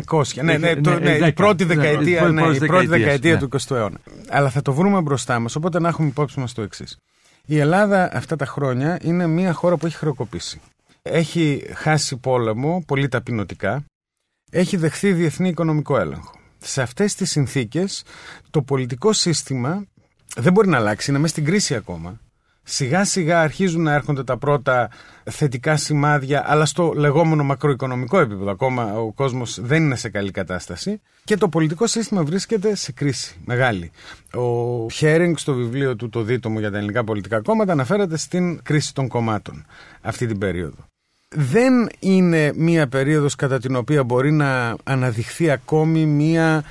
1900. 0.09 0.23
Ναι, 0.41 0.57
ναι, 0.57 0.75
το, 0.75 0.99
ναι, 0.99 1.11
η 1.11 1.33
πρώτη 1.33 1.63
δεκαετία, 1.63 2.21
ναι, 2.29 2.41
η 2.41 2.57
πρώτη 2.57 2.87
δεκαετίας 2.87 3.39
του 3.39 3.49
20ου 3.51 3.75
αιώνα. 3.75 3.97
Αλλά 4.29 4.49
θα 4.49 4.61
το 4.61 4.73
βρούμε 4.73 5.01
μπροστά 5.01 5.39
μας, 5.39 5.55
οπότε 5.55 5.79
να 5.79 5.87
έχουμε 5.87 6.07
υπόψη 6.07 6.39
μας 6.39 6.53
το 6.53 6.61
εξής. 6.61 6.97
Η 7.49 7.59
Ελλάδα 7.59 8.09
αυτά 8.13 8.35
τα 8.35 8.45
χρόνια 8.45 8.99
είναι 9.01 9.27
μια 9.27 9.53
χώρα 9.53 9.77
που 9.77 9.85
έχει 9.85 9.95
χρεοκοπήσει. 9.95 10.61
Έχει 11.01 11.65
χάσει 11.73 12.17
πόλεμο, 12.17 12.83
πολύ 12.87 13.07
ταπεινωτικά. 13.07 13.85
Έχει 14.51 14.77
δεχθεί 14.77 15.13
διεθνή 15.13 15.49
οικονομικό 15.49 15.97
έλεγχο. 15.97 16.31
Σε 16.57 16.81
αυτές 16.81 17.15
τις 17.15 17.29
συνθήκες 17.29 18.03
το 18.49 18.61
πολιτικό 18.61 19.13
σύστημα 19.13 19.85
δεν 20.35 20.53
μπορεί 20.53 20.67
να 20.67 20.77
αλλάξει, 20.77 21.09
είναι 21.09 21.19
μέσα 21.19 21.33
στην 21.33 21.45
κρίση 21.45 21.75
ακόμα. 21.75 22.19
Σιγά 22.69 23.03
σιγά 23.03 23.41
αρχίζουν 23.41 23.81
να 23.81 23.93
έρχονται 23.93 24.23
τα 24.23 24.37
πρώτα 24.37 24.89
θετικά 25.23 25.77
σημάδια, 25.77 26.43
αλλά 26.47 26.65
στο 26.65 26.93
λεγόμενο 26.95 27.43
μακροοικονομικό 27.43 28.19
επίπεδο. 28.19 28.51
Ακόμα 28.51 28.97
ο 28.97 29.11
κόσμος 29.11 29.59
δεν 29.61 29.83
είναι 29.83 29.95
σε 29.95 30.09
καλή 30.09 30.31
κατάσταση. 30.31 31.01
Και 31.23 31.37
το 31.37 31.49
πολιτικό 31.49 31.87
σύστημα 31.87 32.23
βρίσκεται 32.23 32.75
σε 32.75 32.91
κρίση 32.91 33.35
μεγάλη. 33.45 33.91
Ο 34.33 34.89
Χέρινγκ 34.89 35.35
στο 35.37 35.53
βιβλίο 35.53 35.95
του 35.95 36.09
Το 36.09 36.21
Δίτομο 36.21 36.59
για 36.59 36.71
τα 36.71 36.77
ελληνικά 36.77 37.03
πολιτικά 37.03 37.41
κόμματα 37.41 37.71
αναφέρεται 37.71 38.17
στην 38.17 38.61
κρίση 38.63 38.93
των 38.93 39.07
κομμάτων 39.07 39.65
αυτή 40.01 40.27
την 40.27 40.37
περίοδο. 40.37 40.87
Δεν 41.29 41.89
είναι 41.99 42.51
μία 42.55 42.87
περίοδος 42.87 43.35
κατά 43.35 43.59
την 43.59 43.75
οποία 43.75 44.03
μπορεί 44.03 44.31
να 44.31 44.75
αναδειχθεί 44.83 45.49
ακόμη 45.49 46.05
μία 46.05 46.63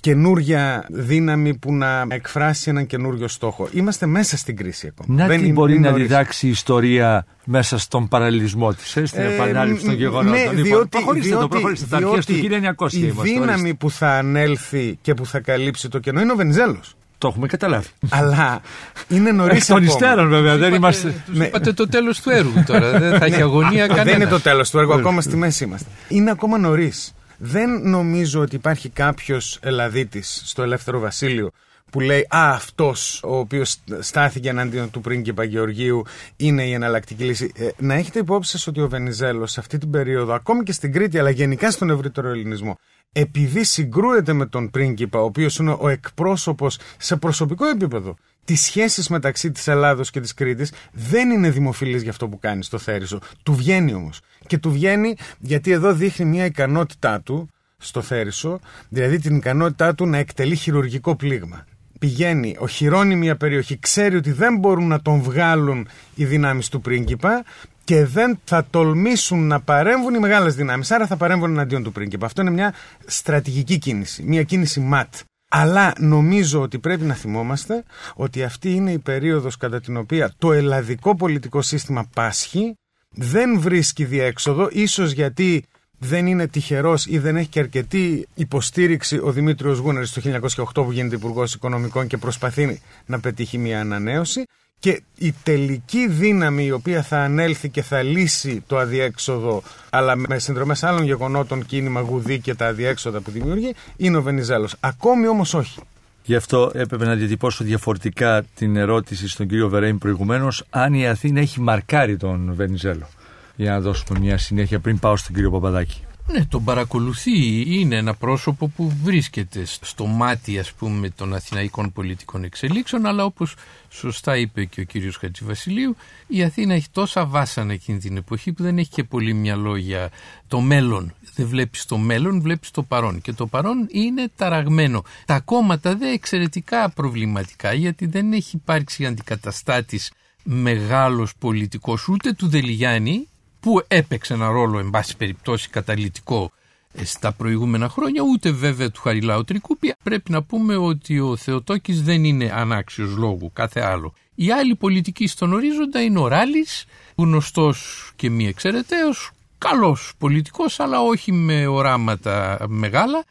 καινούρια 0.00 0.84
δύναμη 0.88 1.54
που 1.54 1.74
να 1.74 2.06
εκφράσει 2.08 2.70
έναν 2.70 2.86
καινούριο 2.86 3.28
στόχο. 3.28 3.68
Είμαστε 3.72 4.06
μέσα 4.06 4.36
στην 4.36 4.56
κρίση 4.56 4.86
ακόμα. 4.86 5.20
Να 5.20 5.26
Δεν 5.26 5.40
τι 5.40 5.52
μπορεί 5.52 5.80
να 5.80 5.92
διδάξει 5.92 6.46
η 6.46 6.50
ιστορία 6.50 7.26
μέσα 7.44 7.78
στον 7.78 8.08
παραλληλισμό 8.08 8.74
της, 8.74 8.96
ε, 8.96 9.06
στην 9.06 9.20
ε, 9.20 9.34
επανάληψη 9.34 9.84
των 9.84 9.94
γεγονότων. 9.94 10.30
Ναι, 10.32 10.44
λοιπόν, 10.44 10.62
διότι, 10.62 10.88
προχωρήστε 10.88 11.28
διότι, 11.28 11.42
το, 11.42 11.48
προχωρήστε 11.48 11.86
τα 11.86 11.98
του 11.98 12.86
1900 12.88 12.92
Η 12.92 13.10
δύναμη 13.22 13.74
που 13.74 13.90
θα 13.90 14.08
ανέλθει 14.08 14.98
και 15.00 15.14
που 15.14 15.26
θα 15.26 15.40
καλύψει 15.40 15.88
το 15.88 15.98
κενό 15.98 16.20
είναι 16.20 16.32
ο 16.32 16.36
Βενιζέλος. 16.36 16.94
Το 17.18 17.28
έχουμε 17.28 17.46
καταλάβει. 17.46 17.88
Αλλά 18.08 18.60
είναι 19.08 19.32
νωρίς 19.40 19.70
ακόμα. 19.70 19.78
των 19.78 19.88
υστέρων, 19.88 20.28
βέβαια. 20.28 20.56
Δεν 20.56 20.74
είμαστε. 20.74 21.14
Ναι. 21.26 21.46
Είπατε 21.46 21.72
το 21.72 21.88
τέλος 21.88 22.20
του 22.20 22.30
έργου 22.30 22.64
τώρα. 22.66 22.98
Δεν 22.98 23.18
θα 23.18 23.24
έχει 23.24 23.42
αγωνία 23.42 23.86
κανένα. 23.86 24.04
Δεν 24.04 24.14
είναι 24.14 24.30
το 24.30 24.40
τέλος 24.40 24.70
του 24.70 24.78
έργου, 24.78 24.94
ακόμα 24.94 25.20
στη 25.20 25.36
μέση 25.36 25.64
είμαστε. 25.64 25.88
Είναι 26.08 26.30
ακόμα 26.30 26.58
νωρίς. 26.58 27.12
Δεν 27.38 27.88
νομίζω 27.88 28.40
ότι 28.40 28.56
υπάρχει 28.56 28.88
κάποιος 28.88 29.58
Ελλαδίτης 29.62 30.42
στο 30.44 30.62
Ελεύθερο 30.62 30.98
Βασίλειο 30.98 31.50
που 31.90 32.00
λέει 32.00 32.26
«Α, 32.28 32.52
αυτός 32.54 33.20
ο 33.24 33.36
οποίος 33.38 33.76
στάθηκε 33.98 34.48
εναντίον 34.48 34.90
του 34.90 35.00
πρίγκιπα 35.00 35.44
Γεωργίου 35.44 36.02
είναι 36.36 36.62
η 36.64 36.72
εναλλακτική 36.72 37.24
λύση». 37.24 37.52
Ε, 37.56 37.68
να 37.78 37.94
έχετε 37.94 38.18
υπόψη 38.18 38.50
σας 38.50 38.66
ότι 38.66 38.80
ο 38.80 38.88
Βενιζέλος 38.88 39.52
σε 39.52 39.60
αυτή 39.60 39.78
την 39.78 39.90
περίοδο, 39.90 40.32
ακόμη 40.32 40.62
και 40.62 40.72
στην 40.72 40.92
Κρήτη 40.92 41.18
αλλά 41.18 41.30
γενικά 41.30 41.70
στον 41.70 41.90
ευρύτερο 41.90 42.28
ελληνισμό, 42.28 42.78
επειδή 43.12 43.64
συγκρούεται 43.64 44.32
με 44.32 44.46
τον 44.46 44.70
πρίγκιπα, 44.70 45.20
ο 45.20 45.24
οποίος 45.24 45.56
είναι 45.56 45.76
ο 45.78 45.88
εκπρόσωπος 45.88 46.78
σε 46.98 47.16
προσωπικό 47.16 47.66
επίπεδο 47.66 48.16
τις 48.48 48.60
σχέσεις 48.60 49.08
μεταξύ 49.08 49.50
της 49.50 49.68
Ελλάδος 49.68 50.10
και 50.10 50.20
της 50.20 50.34
Κρήτης 50.34 50.72
δεν 50.92 51.30
είναι 51.30 51.50
δημοφιλή 51.50 51.98
για 51.98 52.10
αυτό 52.10 52.28
που 52.28 52.38
κάνει 52.38 52.64
στο 52.64 52.78
Θέρισο. 52.78 53.20
Του 53.42 53.54
βγαίνει 53.54 53.94
όμως. 53.94 54.20
Και 54.46 54.58
του 54.58 54.70
βγαίνει 54.70 55.16
γιατί 55.38 55.70
εδώ 55.70 55.92
δείχνει 55.92 56.24
μια 56.24 56.44
ικανότητά 56.44 57.20
του 57.20 57.48
στο 57.78 58.02
Θέρισο, 58.02 58.60
δηλαδή 58.88 59.18
την 59.18 59.36
ικανότητά 59.36 59.94
του 59.94 60.06
να 60.06 60.18
εκτελεί 60.18 60.54
χειρουργικό 60.54 61.16
πλήγμα. 61.16 61.64
Πηγαίνει, 61.98 62.56
οχυρώνει 62.58 63.16
μια 63.16 63.36
περιοχή, 63.36 63.78
ξέρει 63.78 64.16
ότι 64.16 64.32
δεν 64.32 64.58
μπορούν 64.58 64.86
να 64.86 65.00
τον 65.00 65.22
βγάλουν 65.22 65.88
οι 66.14 66.24
δυνάμεις 66.24 66.68
του 66.68 66.80
πρίγκιπα 66.80 67.44
και 67.84 68.04
δεν 68.04 68.38
θα 68.44 68.66
τολμήσουν 68.70 69.46
να 69.46 69.60
παρέμβουν 69.60 70.14
οι 70.14 70.18
μεγάλες 70.18 70.54
δυνάμεις. 70.54 70.90
Άρα 70.90 71.06
θα 71.06 71.16
παρέμβουν 71.16 71.50
εναντίον 71.50 71.82
του 71.82 71.92
πρίγκιπα. 71.92 72.26
Αυτό 72.26 72.40
είναι 72.40 72.50
μια 72.50 72.74
στρατηγική 73.06 73.78
κίνηση, 73.78 74.22
μια 74.22 74.42
κίνηση 74.42 74.80
ματ. 74.80 75.14
Αλλά 75.48 75.92
νομίζω 75.98 76.60
ότι 76.60 76.78
πρέπει 76.78 77.04
να 77.04 77.14
θυμόμαστε 77.14 77.84
ότι 78.14 78.42
αυτή 78.42 78.72
είναι 78.72 78.92
η 78.92 78.98
περίοδος 78.98 79.56
κατά 79.56 79.80
την 79.80 79.96
οποία 79.96 80.34
το 80.38 80.52
ελλαδικό 80.52 81.16
πολιτικό 81.16 81.62
σύστημα 81.62 82.08
πάσχει, 82.14 82.74
δεν 83.10 83.60
βρίσκει 83.60 84.04
διέξοδο, 84.04 84.68
ίσως 84.72 85.10
γιατί 85.10 85.64
δεν 85.98 86.26
είναι 86.26 86.46
τυχερός 86.46 87.06
ή 87.06 87.18
δεν 87.18 87.36
έχει 87.36 87.48
και 87.48 87.60
αρκετή 87.60 88.28
υποστήριξη 88.34 89.18
ο 89.22 89.32
Δημήτριος 89.32 89.78
Γούναρης 89.78 90.12
το 90.12 90.22
1908 90.56 90.64
που 90.72 90.92
γίνεται 90.92 91.14
υπουργός 91.14 91.54
Οικονομικών 91.54 92.06
και 92.06 92.16
προσπαθεί 92.16 92.80
να 93.06 93.20
πετύχει 93.20 93.58
μια 93.58 93.80
ανανέωση 93.80 94.44
και 94.78 95.02
η 95.18 95.34
τελική 95.42 96.08
δύναμη 96.08 96.64
η 96.64 96.70
οποία 96.70 97.02
θα 97.02 97.18
ανέλθει 97.18 97.68
και 97.68 97.82
θα 97.82 98.02
λύσει 98.02 98.62
το 98.66 98.78
αδιέξοδο 98.78 99.62
αλλά 99.90 100.16
με 100.16 100.38
συνδρομές 100.38 100.82
άλλων 100.82 101.02
γεγονότων 101.02 101.66
κίνημα 101.66 102.00
γουδί 102.00 102.40
και 102.40 102.54
τα 102.54 102.66
αδιέξοδα 102.66 103.20
που 103.20 103.30
δημιουργεί 103.30 103.74
είναι 103.96 104.16
ο 104.16 104.22
Βενιζέλος. 104.22 104.74
Ακόμη 104.80 105.28
όμως 105.28 105.54
όχι. 105.54 105.80
Γι' 106.22 106.34
αυτό 106.34 106.70
έπρεπε 106.74 107.04
να 107.04 107.14
διατυπώσω 107.14 107.64
διαφορετικά 107.64 108.44
την 108.54 108.76
ερώτηση 108.76 109.28
στον 109.28 109.48
κύριο 109.48 109.68
Βερέιν 109.68 109.98
προηγουμένως 109.98 110.64
αν 110.70 110.94
η 110.94 111.08
Αθήνα 111.08 111.40
έχει 111.40 111.60
μαρκάρει 111.60 112.16
τον 112.16 112.54
Βενιζέλο. 112.54 113.08
Για 113.56 113.70
να 113.70 113.80
δώσουμε 113.80 114.18
μια 114.18 114.38
συνέχεια 114.38 114.78
πριν 114.78 114.98
πάω 114.98 115.16
στον 115.16 115.34
κύριο 115.34 115.50
Παπαδάκη. 115.50 116.02
Ναι, 116.32 116.44
τον 116.44 116.64
παρακολουθεί. 116.64 117.60
Είναι 117.80 117.96
ένα 117.96 118.14
πρόσωπο 118.14 118.68
που 118.68 118.92
βρίσκεται 119.02 119.64
στο 119.64 120.06
μάτι 120.06 120.58
ας 120.58 120.72
πούμε 120.72 121.10
των 121.10 121.34
αθηναϊκών 121.34 121.92
πολιτικών 121.92 122.44
εξελίξεων 122.44 123.06
αλλά 123.06 123.24
όπως 123.24 123.54
σωστά 123.88 124.36
είπε 124.36 124.64
και 124.64 124.80
ο 124.80 124.84
κύριος 124.84 125.16
Χατζηβασιλείου 125.16 125.96
η 126.26 126.42
Αθήνα 126.42 126.74
έχει 126.74 126.86
τόσα 126.92 127.26
βάσανα 127.26 127.72
εκείνη 127.72 127.98
την 127.98 128.16
εποχή 128.16 128.52
που 128.52 128.62
δεν 128.62 128.78
έχει 128.78 128.90
και 128.90 129.04
πολύ 129.04 129.32
μυαλό 129.32 129.76
για 129.76 130.10
το 130.48 130.60
μέλλον. 130.60 131.14
Δεν 131.34 131.46
βλέπεις 131.46 131.84
το 131.84 131.96
μέλλον, 131.96 132.40
βλέπεις 132.40 132.70
το 132.70 132.82
παρόν 132.82 133.20
και 133.20 133.32
το 133.32 133.46
παρόν 133.46 133.86
είναι 133.90 134.30
ταραγμένο. 134.36 135.02
Τα 135.24 135.40
κόμματα 135.40 135.96
δεν 135.96 136.12
εξαιρετικά 136.12 136.90
προβληματικά 136.90 137.72
γιατί 137.72 138.06
δεν 138.06 138.32
έχει 138.32 138.56
υπάρξει 138.56 139.06
αντικαταστάτης 139.06 140.12
μεγάλος 140.42 141.32
πολιτικός 141.38 142.08
ούτε 142.08 142.32
του 142.32 142.48
Δελιγιάννη 142.48 143.28
που 143.60 143.82
έπαιξε 143.88 144.34
ένα 144.34 144.48
ρόλο 144.48 144.78
εν 144.78 144.90
πάση 144.90 145.16
περιπτώσει 145.16 145.68
καταλητικό 145.68 146.52
ε, 146.92 147.04
στα 147.04 147.32
προηγούμενα 147.32 147.88
χρόνια, 147.88 148.22
ούτε 148.22 148.50
βέβαια 148.50 148.90
του 148.90 149.00
Χαριλάου 149.00 149.44
Τρικούπη. 149.44 149.94
Πρέπει 150.02 150.30
να 150.30 150.42
πούμε 150.42 150.76
ότι 150.76 151.20
ο 151.20 151.36
Θεοτόκης 151.36 152.02
δεν 152.02 152.24
είναι 152.24 152.52
ανάξιος 152.54 153.16
λόγου, 153.16 153.50
κάθε 153.52 153.80
άλλο. 153.80 154.14
Η 154.34 154.52
άλλη 154.52 154.74
πολιτική 154.74 155.26
στον 155.26 155.52
ορίζοντα 155.52 156.02
είναι 156.02 156.18
ο 156.18 156.28
Ράλης, 156.28 156.84
γνωστός 157.14 158.10
και 158.16 158.30
μη 158.30 158.46
εξαιρεταίος, 158.46 159.30
καλός 159.58 160.12
πολιτικός 160.18 160.80
αλλά 160.80 161.00
όχι 161.00 161.32
με 161.32 161.66
οράματα 161.66 162.66
μεγάλα. 162.68 163.24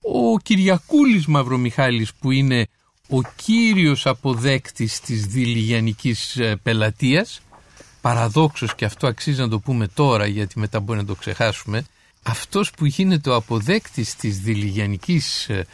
Ο 0.00 0.38
Κυριακούλης 0.38 1.26
Μαυρομιχάλης 1.26 2.14
που 2.14 2.30
είναι 2.30 2.66
ο 3.08 3.20
κύριος 3.36 4.06
αποδέκτης 4.06 5.00
της 5.00 5.26
δηλιγιανικής 5.26 6.36
ε, 6.36 6.56
πελατείας 6.62 7.40
παραδόξως 8.04 8.74
και 8.74 8.84
αυτό 8.84 9.06
αξίζει 9.06 9.40
να 9.40 9.48
το 9.48 9.58
πούμε 9.58 9.86
τώρα 9.86 10.26
γιατί 10.26 10.58
μετά 10.58 10.80
μπορεί 10.80 10.98
να 10.98 11.04
το 11.04 11.14
ξεχάσουμε 11.14 11.84
αυτός 12.22 12.70
που 12.70 12.84
γίνεται 12.84 13.30
ο 13.30 13.34
αποδέκτης 13.34 14.16
της 14.16 14.38
δηλιγιανικής 14.38 15.48
ε, 15.48 15.66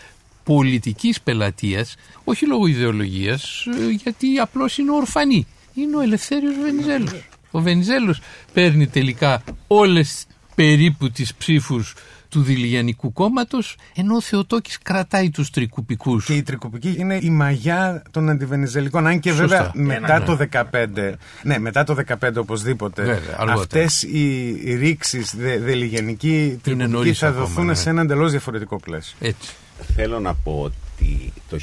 πολιτικής 0.45 1.21
πελατείας 1.21 1.95
όχι 2.25 2.47
λόγω 2.47 2.67
ιδεολογίας 2.67 3.67
ε, 3.67 3.89
γιατί 3.91 4.39
απλώς 4.39 4.79
είναι 4.79 4.91
ορφανή. 4.91 5.47
Είναι 5.75 5.97
ο 5.97 6.01
Ελευθέριος 6.01 6.55
Βενιζέλος. 6.63 7.29
Ο 7.51 7.61
Βενιζέλος 7.61 8.21
παίρνει 8.53 8.87
τελικά 8.87 9.43
όλες 9.67 10.27
περίπου 10.55 11.11
τις 11.11 11.35
ψήφους 11.35 11.95
του 12.31 12.43
Δηλιανικού 12.43 13.13
κόμματος, 13.13 13.77
ενώ 13.95 14.15
ο 14.15 14.21
Θεοτόκης 14.21 14.79
κρατάει 14.79 15.31
τους 15.31 15.51
τρικουπικούς. 15.51 16.25
Και 16.25 16.35
η 16.35 16.43
τρικουπική 16.43 16.95
είναι 16.99 17.19
η 17.23 17.31
μαγιά 17.31 18.03
των 18.11 18.29
αντιβενιζελικών. 18.29 19.07
Αν 19.07 19.21
και 19.21 19.33
βέβαια 19.33 19.71
μετά 19.75 20.19
ναι. 20.19 20.25
το 20.25 20.39
15. 20.53 21.13
Ναι, 21.43 21.59
μετά 21.59 21.85
το 21.85 21.97
15 22.21 22.31
οπωσδήποτε. 22.37 23.21
Αυτές 23.37 24.03
οι, 24.03 24.49
οι 24.65 24.75
ρήξει 24.75 25.25
δελιγενική 25.61 26.61
τρικουπική 26.63 27.13
θα 27.13 27.33
δοθούν 27.33 27.67
ναι. 27.67 27.75
σε 27.75 27.91
ένα 27.91 28.01
εντελώς 28.01 28.31
διαφορετικό 28.31 28.81
πλαίσιο. 28.81 29.17
Έτσι. 29.21 29.53
Θέλω 29.95 30.21
να 30.21 30.35
πω 30.35 30.61
ότι 30.63 31.33
το 31.49 31.59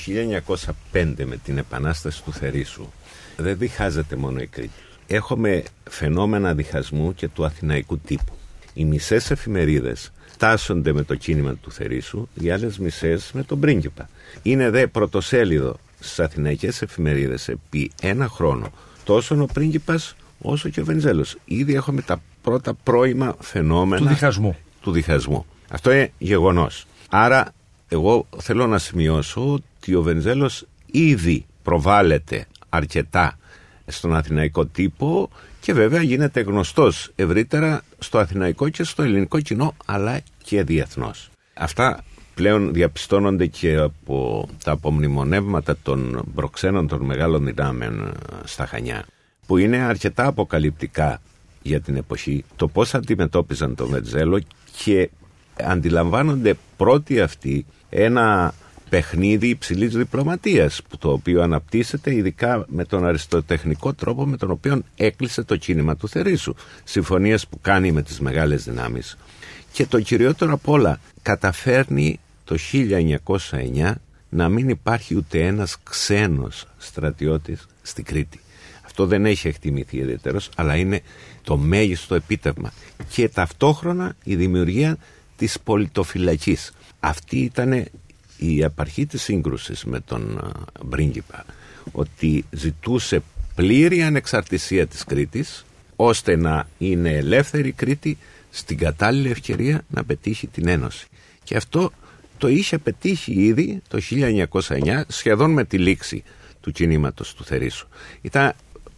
1905 0.94 1.14
με 1.26 1.38
την 1.44 1.58
επανάσταση 1.58 2.24
του 2.24 2.34
Θερήσου 2.34 2.88
δεν 3.38 3.58
διχάζεται 3.58 4.16
μόνο 4.16 4.40
η 4.40 4.48
Κρήτη. 4.48 4.80
Έχουμε 5.08 5.64
φαινόμενα 5.90 6.54
διχασμού 6.54 7.14
και 7.16 7.28
του 7.28 7.46
αθηναϊκού 7.46 8.00
τύπου. 8.00 8.34
Οι 8.74 8.86
μισές 8.86 9.32
εφημερίδες 9.32 10.12
τάσσονται 10.38 10.94
με 10.94 11.04
το 11.04 11.16
κίνημα 11.16 11.56
του 11.56 11.72
Θερήσου, 11.72 12.28
οι 12.34 12.52
άλλες 12.52 12.78
μισές 12.78 13.32
με 13.34 13.44
τον 13.44 13.60
πρίγκιπα. 13.60 14.10
Είναι 14.42 14.70
δε 14.70 14.88
πρωτοσέλιδο 14.88 15.76
στις 16.00 16.20
αθηναϊκές 16.20 16.82
εφημερίδες 16.82 17.48
επί 17.48 17.92
ένα 18.02 18.28
χρόνο 18.28 18.72
τόσο 19.08 19.42
ο 19.42 19.46
πρίγκιπας 19.46 20.16
όσο 20.42 20.70
και 20.70 20.82
ο 20.82 20.84
Βενιζέλος. 20.84 21.38
Ήδη 21.46 21.74
έχουμε 21.74 22.02
τα 22.02 22.22
πρώτα 22.42 22.74
πρώιμα 22.74 23.36
φαινόμενα 23.40 24.02
του 24.02 24.08
διχασμού. 24.08 24.58
Του 24.82 24.92
διχασμού. 24.92 25.46
Αυτό 25.70 25.92
είναι 25.92 26.12
γεγονός. 26.18 26.86
Άρα, 27.10 27.54
εγώ 27.88 28.28
θέλω 28.38 28.68
να 28.68 28.78
σημειώσω 28.78 29.54
ότι 29.54 29.96
ο 29.96 30.02
Βενιζέλος 30.02 30.66
ήδη 30.92 31.46
προβάλλεται 31.64 32.46
αρκετά 32.70 33.38
στον 33.86 34.16
αθηναϊκό 34.16 34.66
τύπο 34.66 35.30
και 35.68 35.74
βέβαια 35.74 36.02
γίνεται 36.02 36.42
γνωστός 36.42 37.12
ευρύτερα 37.16 37.82
στο 38.00 38.18
αθηναϊκό 38.18 38.70
και 38.70 38.84
στο 38.84 39.04
ελληνικό 39.04 39.40
κοινό 39.40 39.76
αλλά 39.86 40.20
και 40.44 40.64
διεθνώς. 40.64 41.30
Αυτά 41.54 42.04
πλέον 42.36 42.74
διαπιστώνονται 42.74 43.46
και 43.46 43.76
από 43.76 44.48
τα 44.64 44.72
απομνημονεύματα 44.72 45.78
των 45.84 46.24
προξένων 46.36 46.88
των 46.88 47.02
μεγάλων 47.02 47.46
δυνάμεων 47.46 48.00
ε, 48.08 48.12
στα 48.44 48.66
Χανιά 48.66 49.06
που 49.46 49.58
είναι 49.58 49.78
αρκετά 49.78 50.26
αποκαλυπτικά 50.26 51.22
για 51.62 51.80
την 51.82 51.96
εποχή 51.96 52.46
το 52.56 52.68
πώς 52.68 52.94
αντιμετώπιζαν 52.94 53.76
τον 53.76 53.88
Βετζέλο 53.90 54.42
και 54.84 55.10
αντιλαμβάνονται 55.60 56.56
πρώτοι 56.78 57.22
αυτοί 57.22 57.66
ένα 57.90 58.54
παιχνίδι 58.90 59.48
υψηλής 59.48 59.94
διπλωματίας 59.94 60.82
που 60.90 60.98
το 60.98 61.12
οποίο 61.12 61.42
αναπτύσσεται 61.42 62.16
ειδικά 62.16 62.66
με 62.68 62.86
τον 62.86 63.06
αριστοτεχνικό 63.06 63.94
τρόπο 63.94 64.26
με 64.26 64.38
τον 64.38 64.52
οποίο 64.52 64.82
έκλεισε 64.96 65.44
το 65.44 65.56
κίνημα 65.56 65.96
του 65.96 66.10
Θερήσου 66.10 66.54
συμφωνίες 66.84 67.48
που 67.48 67.60
κάνει 67.62 67.92
με 67.92 68.02
τις 68.02 68.20
μεγάλες 68.20 68.64
δυνάμεις. 68.64 69.18
Και 69.72 69.86
το 69.86 70.02
κυριότερο 70.02 70.54
απ' 70.54 70.70
όλα 70.70 71.00
καταφέρνει 71.22 72.20
το 72.44 72.56
1909 72.72 73.94
να 74.30 74.50
μην 74.50 74.70
υπάρχει 74.70 75.16
ούτε 75.16 75.46
ένας 75.46 75.78
ξένος 75.84 76.66
στρατιώτης 76.78 77.66
στην 77.82 78.04
Κρήτη. 78.04 78.40
Αυτό 78.86 79.06
δεν 79.06 79.26
έχει 79.26 79.48
εκτιμηθεί 79.48 79.98
ιδιαίτερος 79.98 80.50
αλλά 80.56 80.76
είναι 80.76 81.02
το 81.44 81.58
μέγιστο 81.58 82.16
επίτευγμα. 82.16 82.72
Και 83.10 83.30
ταυτόχρονα 83.30 84.16
η 84.24 84.36
δημιουργία 84.36 84.98
της 85.38 85.60
πολιτοφυλακής. 85.64 86.72
Αυτή 87.00 87.38
ήταν 87.38 87.86
η 88.38 88.64
απαρχή 88.64 89.06
της 89.06 89.22
σύγκρουσης 89.22 89.84
με 89.84 90.00
τον 90.00 90.54
Μπρίγκιπα 90.86 91.46
ότι 91.92 92.46
ζητούσε 92.52 93.22
πλήρη 93.56 94.02
ανεξαρτησία 94.02 94.88
της 94.88 95.04
Κρήτης 95.04 95.66
ώστε 95.96 96.36
να 96.36 96.68
είναι 96.78 97.12
ελεύθερη 97.12 97.68
η 97.68 97.72
Κρήτη 97.72 98.18
στην 98.50 98.78
κατάλληλη 98.78 99.30
ευκαιρία 99.30 99.86
να 99.90 100.04
πετύχει 100.04 100.48
την 100.48 100.68
Ένωση. 100.68 101.08
Και 101.44 101.56
αυτό 101.56 101.92
το 102.38 102.48
είχε 102.48 102.78
πετύχει 102.78 103.32
ήδη 103.32 103.82
το 103.88 104.00
1909 104.50 105.02
σχεδόν 105.08 105.52
με 105.52 105.64
τη 105.64 105.78
λήξη 105.78 106.24
του 106.62 106.72
κινήματος 106.72 107.34
του 107.34 107.44
Θερήσου. 107.44 107.88
Ήταν 108.22 108.54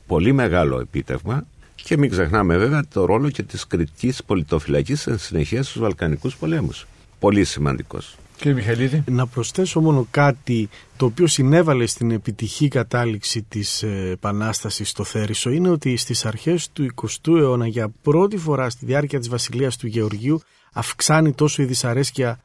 πολύ 0.07 0.31
μεγάλο 0.31 0.79
επίτευγμα 0.79 1.45
και 1.75 1.97
μην 1.97 2.09
ξεχνάμε 2.09 2.57
βέβαια 2.57 2.83
το 2.93 3.05
ρόλο 3.05 3.29
και 3.29 3.43
της 3.43 3.67
κριτικής 3.67 4.23
πολιτοφυλακής 4.23 5.07
εν 5.07 5.17
συνεχεία 5.17 5.63
στους 5.63 5.81
Βαλκανικούς 5.81 6.35
πολέμους. 6.35 6.87
πολύ 7.19 7.43
σημαντικός. 7.43 8.17
Κύριε 8.39 8.53
Μιχαηλίδη. 8.53 9.03
Να 9.07 9.27
προσθέσω 9.27 9.81
μόνο 9.81 10.07
κάτι 10.11 10.69
το 10.97 11.05
οποίο 11.05 11.27
συνέβαλε 11.27 11.85
στην 11.85 12.11
επιτυχή 12.11 12.67
κατάληξη 12.67 13.41
της 13.41 13.83
ε, 13.83 14.09
Επανάστασης 14.11 14.89
στο 14.89 15.03
Θέρισο 15.03 15.49
είναι 15.49 15.69
ότι 15.69 15.97
στις 15.97 16.25
αρχές 16.25 16.69
του 16.73 16.87
20ου 16.95 17.37
αιώνα 17.37 17.67
για 17.67 17.91
πρώτη 18.01 18.37
φορά 18.37 18.69
στη 18.69 18.85
διάρκεια 18.85 19.19
της 19.19 19.29
βασιλείας 19.29 19.77
του 19.77 19.87
Γεωργίου 19.87 20.41
αυξάνει 20.73 21.33
τόσο 21.33 21.61
η 21.61 21.65
δυσαρέσκεια 21.65 22.39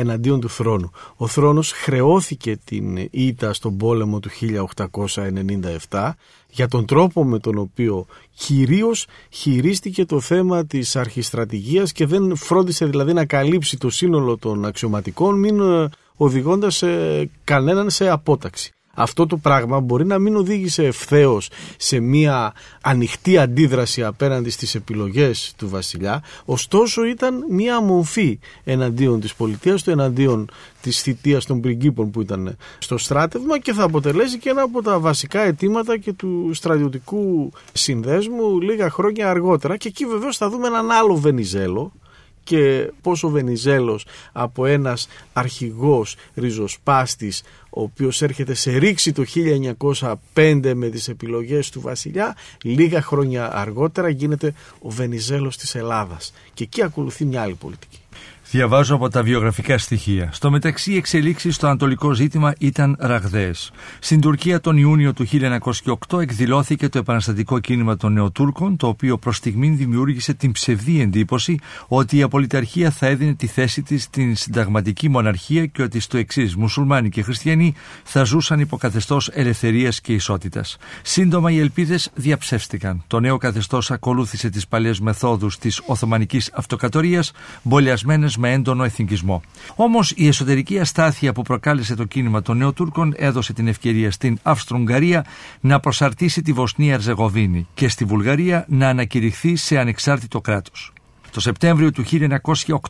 εναντίον 0.00 0.40
του 0.40 0.48
θρόνου. 0.48 0.90
Ο 1.16 1.26
θρόνος 1.26 1.72
χρεώθηκε 1.72 2.58
την 2.64 3.08
ήττα 3.10 3.52
στον 3.52 3.76
πόλεμο 3.76 4.20
του 4.20 4.30
1897 5.90 6.10
για 6.50 6.68
τον 6.68 6.86
τρόπο 6.86 7.24
με 7.24 7.38
τον 7.38 7.58
οποίο 7.58 8.06
κυρίως 8.34 9.06
χειρίστηκε 9.30 10.04
το 10.04 10.20
θέμα 10.20 10.66
της 10.66 10.96
αρχιστρατηγίας 10.96 11.92
και 11.92 12.06
δεν 12.06 12.36
φρόντισε 12.36 12.86
δηλαδή 12.86 13.12
να 13.12 13.24
καλύψει 13.24 13.78
το 13.78 13.90
σύνολο 13.90 14.36
των 14.38 14.64
αξιωματικών 14.64 15.38
μην 15.38 15.60
ε, 15.60 15.88
οδηγώντας 16.16 16.82
κανέναν 17.44 17.90
σε 17.90 18.08
απόταξη 18.08 18.72
αυτό 19.00 19.26
το 19.26 19.36
πράγμα 19.36 19.80
μπορεί 19.80 20.06
να 20.06 20.18
μην 20.18 20.36
οδήγησε 20.36 20.84
ευθέως 20.84 21.50
σε 21.76 22.00
μια 22.00 22.52
ανοιχτή 22.80 23.38
αντίδραση 23.38 24.04
απέναντι 24.04 24.50
στις 24.50 24.74
επιλογές 24.74 25.54
του 25.56 25.68
βασιλιά, 25.68 26.22
ωστόσο 26.44 27.04
ήταν 27.04 27.44
μια 27.50 27.80
μορφή 27.80 28.38
εναντίον 28.64 29.20
της 29.20 29.34
πολιτείας 29.34 29.82
του, 29.82 29.90
εναντίον 29.90 30.50
της 30.80 31.02
θητείας 31.02 31.44
των 31.44 31.60
πριγκίπων 31.60 32.10
που 32.10 32.20
ήταν 32.20 32.56
στο 32.78 32.98
στράτευμα 32.98 33.58
και 33.58 33.72
θα 33.72 33.82
αποτελέσει 33.82 34.38
και 34.38 34.48
ένα 34.50 34.62
από 34.62 34.82
τα 34.82 34.98
βασικά 34.98 35.40
αιτήματα 35.40 35.98
και 35.98 36.12
του 36.12 36.50
στρατιωτικού 36.52 37.52
συνδέσμου 37.72 38.60
λίγα 38.60 38.90
χρόνια 38.90 39.30
αργότερα. 39.30 39.76
Και 39.76 39.88
εκεί 39.88 40.06
βεβαίως 40.06 40.36
θα 40.36 40.48
δούμε 40.48 40.66
έναν 40.66 40.90
άλλο 40.90 41.16
Βενιζέλο 41.16 41.92
και 42.48 42.92
πόσο 43.00 43.28
Βενιζέλος 43.28 44.06
από 44.32 44.66
ένας 44.66 45.08
αρχηγός 45.32 46.16
ριζοσπάστης 46.34 47.42
ο 47.70 47.82
οποίος 47.82 48.22
έρχεται 48.22 48.54
σε 48.54 48.76
ρήξη 48.76 49.12
το 49.12 49.24
1905 50.34 50.72
με 50.74 50.88
τις 50.88 51.08
επιλογές 51.08 51.70
του 51.70 51.80
βασιλιά 51.80 52.36
λίγα 52.62 53.02
χρόνια 53.02 53.52
αργότερα 53.52 54.08
γίνεται 54.08 54.54
ο 54.78 54.90
Βενιζέλος 54.90 55.56
της 55.56 55.74
Ελλάδας 55.74 56.32
και 56.54 56.64
εκεί 56.64 56.82
ακολουθεί 56.82 57.24
μια 57.24 57.42
άλλη 57.42 57.54
πολιτική. 57.54 57.98
Διαβάζω 58.50 58.94
από 58.94 59.08
τα 59.08 59.22
βιογραφικά 59.22 59.78
στοιχεία. 59.78 60.28
Στο 60.32 60.50
μεταξύ, 60.50 60.92
οι 60.92 60.96
εξελίξεις 60.96 61.54
στο 61.54 61.66
ανατολικό 61.66 62.12
ζήτημα 62.12 62.52
ήταν 62.58 62.96
ραγδαίες. 62.98 63.70
Στην 63.98 64.20
Τουρκία 64.20 64.60
τον 64.60 64.76
Ιούνιο 64.76 65.12
του 65.12 65.26
1908 66.08 66.20
εκδηλώθηκε 66.20 66.88
το 66.88 66.98
επαναστατικό 66.98 67.58
κίνημα 67.58 67.96
των 67.96 68.12
Νεοτούρκων, 68.12 68.76
το 68.76 68.86
οποίο 68.86 69.18
προς 69.18 69.36
στιγμήν 69.36 69.76
δημιούργησε 69.76 70.34
την 70.34 70.52
ψευδή 70.52 71.00
εντύπωση 71.00 71.58
ότι 71.88 72.16
η 72.16 72.22
απολυταρχία 72.22 72.90
θα 72.90 73.06
έδινε 73.06 73.34
τη 73.34 73.46
θέση 73.46 73.82
της 73.82 74.02
στην 74.02 74.36
συνταγματική 74.36 75.08
μοναρχία 75.08 75.66
και 75.66 75.82
ότι 75.82 76.00
στο 76.00 76.16
εξής 76.16 76.56
μουσουλμάνοι 76.56 77.08
και 77.08 77.22
χριστιανοί 77.22 77.74
θα 78.04 78.22
ζούσαν 78.22 78.60
υπό 78.60 78.76
καθεστώς 78.76 79.28
ελευθερίας 79.32 80.00
και 80.00 80.12
ισότητας. 80.12 80.76
Σύντομα 81.02 81.50
οι 81.50 81.58
ελπίδες 81.58 82.10
διαψεύστηκαν. 82.14 83.02
Το 83.06 83.20
νέο 83.20 83.36
καθεστώς 83.36 83.90
ακολούθησε 83.90 84.50
τις 84.50 84.68
παλιές 84.68 85.00
μεθόδους 85.00 85.58
της 85.58 85.80
Οθωμανικής 85.86 86.50
Αυτοκρατορίας, 86.54 87.32
μπολιασμένες 87.62 88.36
με 88.38 88.52
έντονο 88.52 88.84
εθνικισμό. 88.84 89.42
Όμως 89.74 90.12
η 90.16 90.26
εσωτερική 90.26 90.78
αστάθεια 90.78 91.32
που 91.32 91.42
προκάλεσε 91.42 91.94
το 91.94 92.04
κίνημα 92.04 92.42
των 92.42 92.56
Νεοτούρκων 92.56 93.14
έδωσε 93.16 93.52
την 93.52 93.68
ευκαιρία 93.68 94.10
στην 94.10 94.38
Αυστροουγγαρία 94.42 95.24
να 95.60 95.80
προσαρτήσει 95.80 96.42
τη 96.42 96.52
Βοσνία 96.52 96.94
Ερζεγοβίνη 96.94 97.66
και 97.74 97.88
στη 97.88 98.04
Βουλγαρία 98.04 98.64
να 98.68 98.88
ανακηρυχθεί 98.88 99.56
σε 99.56 99.78
ανεξάρτητο 99.78 100.40
κράτος. 100.40 100.92
Το 101.30 101.40
Σεπτέμβριο 101.40 101.90
του 101.90 102.04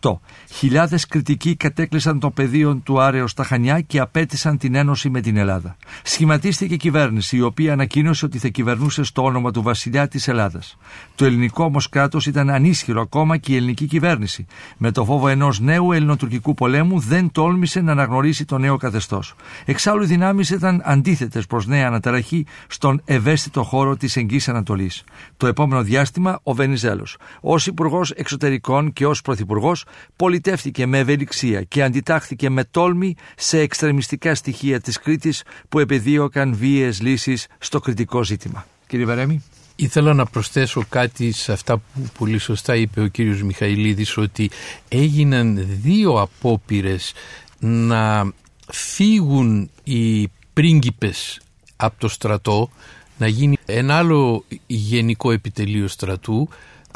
1908, 0.01 0.19
χιλιάδες 0.51 1.07
κριτικοί 1.07 1.57
κατέκλυσαν 1.57 2.21
το 2.21 2.31
πεδίο 2.31 2.77
του 2.77 3.01
Άρεος 3.01 3.31
στα 3.31 3.45
Χανιά 3.45 3.81
και 3.81 4.01
απέτησαν 4.01 4.59
την 4.59 4.75
ένωση 4.75 5.11
με 5.11 5.21
την 5.21 5.37
Ελλάδα. 5.37 5.77
Σχηματίστηκε 6.03 6.77
κυβέρνηση, 6.77 7.37
η 7.37 7.43
οποία 7.43 7.73
ανακοίνωσε 7.73 8.25
ότι 8.25 8.39
θα 8.39 8.49
κυβερνούσε 8.49 9.03
στο 9.03 9.25
όνομα 9.25 9.51
του 9.51 9.63
βασιλιά 9.63 10.09
της 10.09 10.29
Ελλάδας. 10.29 10.77
Το 11.15 11.25
ελληνικό 11.25 11.65
όμως 11.65 11.89
κράτος 11.89 12.27
ήταν 12.27 12.51
ανίσχυρο 12.51 13.01
ακόμα 13.01 13.37
και 13.37 13.53
η 13.53 13.57
ελληνική 13.57 13.87
κυβέρνηση. 13.87 14.47
Με 14.77 14.91
το 14.91 15.05
φόβο 15.05 15.29
ενός 15.29 15.61
νέου 15.61 15.93
ελληνοτουρκικού 15.93 16.55
πολέμου 16.55 17.01
δεν 17.01 17.31
τόλμησε 17.33 17.81
να 17.81 17.93
αναγνωρίσει 17.93 18.45
το 18.45 18.59
νέο 18.59 18.77
καθεστώς. 18.77 19.35
Εξάλλου 19.65 20.03
οι 20.03 20.07
δυνάμεις 20.07 20.51
ήταν 20.51 20.83
αντίθετες 20.85 21.47
προς 21.47 21.67
νέα 21.67 21.87
αναταραχή 21.87 22.47
στον 22.67 23.03
ευαίσθητο 23.05 23.63
χώρο 23.63 23.97
της 23.97 24.17
Εγγύης 24.17 24.49
Ανατολής. 24.49 25.05
Το 25.37 25.47
επόμενο 25.47 25.83
διάστημα 25.83 26.41
ο 26.43 26.55
Βενιζέλος, 26.55 27.17
ως 27.41 27.67
υπουργός 27.67 28.11
Εξωτερικών 28.29 28.93
και 28.93 29.07
ως 29.07 29.23
Πρωθυπουργός 29.23 29.85
πολιτεύτηκε 30.17 30.87
με 30.87 30.99
ευελιξία 30.99 31.63
και 31.63 31.83
αντιτάχθηκε 31.83 32.51
με 32.51 32.65
τόλμη 32.65 33.15
σε 33.37 33.59
εξτρεμιστικά 33.59 34.35
στοιχεία 34.35 34.81
της 34.81 34.99
Κρήτης 34.99 35.43
που 35.69 35.79
επεδίωκαν 35.79 36.55
βίαιες 36.55 37.01
λύσεις 37.01 37.47
στο 37.59 37.81
κριτικό 37.81 38.25
ζήτημα. 38.25 38.67
Κύριε 38.87 39.05
Βαρέμι. 39.05 39.43
Ήθελα 39.77 40.15
να 40.15 40.27
προσθέσω 40.27 40.85
κάτι 40.89 41.33
σε 41.33 41.53
αυτά 41.53 41.77
που 41.77 42.09
πολύ 42.19 42.39
σωστά 42.39 42.77
είπε 42.77 43.01
ο 43.01 43.07
κύριος 43.07 43.43
Μιχαηλίδης 43.43 44.17
ότι 44.17 44.51
έγιναν 44.89 45.67
δύο 45.83 46.21
απόπειρες 46.21 47.13
να 47.59 48.33
φύγουν 48.71 49.71
οι 49.85 50.29
πρίγκιπες 50.53 51.41
από 51.77 51.95
το 51.99 52.09
στρατό 52.09 52.71
να 53.19 53.27
γίνει 53.27 53.57
ένα 53.67 53.97
άλλο 53.97 54.45
γενικό 54.67 55.33
επιτελείο 55.33 55.89
στρατού 55.89 56.49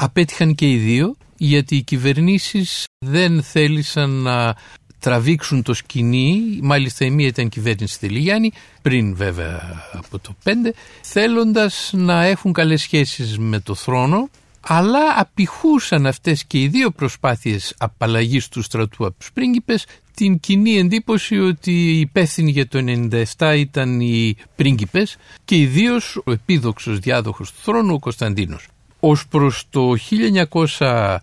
απέτυχαν 0.03 0.55
και 0.55 0.71
οι 0.71 0.77
δύο 0.77 1.15
γιατί 1.37 1.75
οι 1.75 1.81
κυβερνήσεις 1.81 2.85
δεν 3.05 3.43
θέλησαν 3.43 4.09
να 4.09 4.55
τραβήξουν 4.99 5.63
το 5.63 5.73
σκηνή, 5.73 6.59
μάλιστα 6.61 7.05
η 7.05 7.09
μία 7.09 7.27
ήταν 7.27 7.49
κυβέρνηση 7.49 7.99
Τελιγιάννη, 7.99 8.51
πριν 8.81 9.15
βέβαια 9.15 9.83
από 9.93 10.19
το 10.19 10.35
5, 10.43 10.49
θέλοντας 11.01 11.89
να 11.93 12.25
έχουν 12.25 12.53
καλές 12.53 12.81
σχέσεις 12.81 13.37
με 13.37 13.59
το 13.59 13.75
θρόνο, 13.75 14.29
αλλά 14.61 14.99
απηχούσαν 15.17 16.05
αυτές 16.05 16.45
και 16.45 16.61
οι 16.61 16.67
δύο 16.67 16.91
προσπάθειες 16.91 17.73
απαλλαγής 17.77 18.47
του 18.47 18.61
στρατού 18.61 19.05
από 19.05 19.15
τους 19.17 19.31
πρίγκιπες 19.31 19.85
την 20.15 20.39
κοινή 20.39 20.77
εντύπωση 20.77 21.39
ότι 21.39 21.71
οι 21.71 21.99
υπεύθυνοι 21.99 22.51
για 22.51 22.67
το 22.67 22.83
97 23.37 23.55
ήταν 23.57 23.99
οι 23.99 24.35
πρίγκιπες 24.55 25.17
και 25.45 25.55
ιδίως 25.55 26.21
ο 26.25 26.31
επίδοξος 26.31 26.99
διάδοχος 26.99 27.51
του 27.51 27.57
θρόνου 27.61 27.93
ο 27.93 27.99
Κωνσταντίνος. 27.99 28.67
Ως 29.05 29.27
προς 29.27 29.63
το 29.69 29.93
1908 30.09 31.17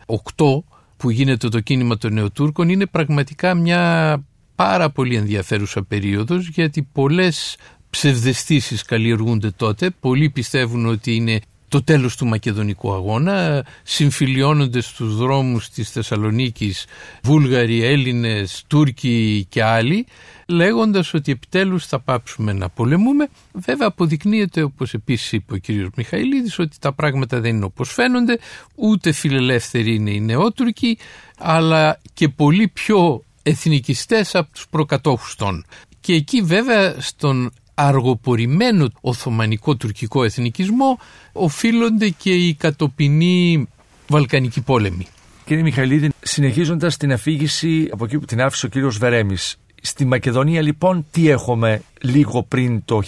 που 0.96 1.10
γίνεται 1.10 1.48
το 1.48 1.60
κίνημα 1.60 1.96
των 1.96 2.12
Νεοτούρκων 2.12 2.68
είναι 2.68 2.86
πραγματικά 2.86 3.54
μια 3.54 4.24
πάρα 4.54 4.90
πολύ 4.90 5.16
ενδιαφέρουσα 5.16 5.84
περίοδος 5.84 6.48
γιατί 6.48 6.88
πολλές 6.92 7.56
ψευδεστήσεις 7.90 8.82
καλλιεργούνται 8.82 9.50
τότε. 9.50 9.90
Πολλοί 10.00 10.30
πιστεύουν 10.30 10.86
ότι 10.86 11.14
είναι 11.14 11.40
το 11.70 11.82
τέλος 11.82 12.16
του 12.16 12.26
Μακεδονικού 12.26 12.92
αγώνα. 12.92 13.66
Συμφιλιώνονται 13.82 14.80
στους 14.80 15.16
δρόμους 15.16 15.68
της 15.68 15.90
Θεσσαλονίκης 15.90 16.84
Βούλγαροι, 17.22 17.84
Έλληνες, 17.84 18.64
Τούρκοι 18.66 19.46
και 19.48 19.62
άλλοι 19.62 20.06
λέγοντας 20.46 21.14
ότι 21.14 21.32
επιτέλους 21.32 21.86
θα 21.86 22.00
πάψουμε 22.00 22.52
να 22.52 22.68
πολεμούμε. 22.68 23.28
Βέβαια 23.52 23.86
αποδεικνύεται 23.86 24.62
όπως 24.62 24.94
επίσης 24.94 25.32
είπε 25.32 25.54
ο 25.54 25.56
κύριος 25.56 25.88
Μιχαηλίδης 25.96 26.58
ότι 26.58 26.76
τα 26.80 26.92
πράγματα 26.92 27.40
δεν 27.40 27.56
είναι 27.56 27.64
όπως 27.64 27.92
φαίνονται, 27.92 28.38
ούτε 28.74 29.12
φιλελεύθεροι 29.12 29.94
είναι 29.94 30.10
οι 30.10 30.20
νεότουρκοι, 30.20 30.98
αλλά 31.38 32.00
και 32.14 32.28
πολύ 32.28 32.68
πιο 32.68 33.24
εθνικιστές 33.42 34.34
από 34.34 34.52
τους 34.52 34.66
προκατόχους 34.70 35.34
των. 35.34 35.64
Και 36.00 36.14
εκεί 36.14 36.42
βέβαια 36.42 36.94
στον 36.98 37.50
αργοπορημένο 37.86 38.88
οθωμανικό 39.00 39.76
τουρκικό 39.76 40.24
εθνικισμό 40.24 40.98
οφείλονται 41.32 42.08
και 42.08 42.30
οι 42.30 42.54
κατοπινοί 42.54 43.68
Βαλκανικοί 44.08 44.60
πόλεμοι. 44.60 45.06
Κύριε 45.44 45.62
Μιχαηλίδη, 45.62 46.10
συνεχίζοντας 46.20 46.96
την 46.96 47.12
αφήγηση 47.12 47.88
από 47.92 48.04
εκεί 48.04 48.18
που 48.18 48.24
την 48.24 48.40
άφησε 48.40 48.66
ο 48.66 48.68
κύριος 48.68 48.98
Βερέμης, 48.98 49.56
Στη 49.82 50.04
Μακεδονία 50.04 50.62
λοιπόν 50.62 51.06
τι 51.10 51.28
έχουμε 51.28 51.82
λίγο 52.00 52.42
πριν 52.42 52.82
το 52.84 53.00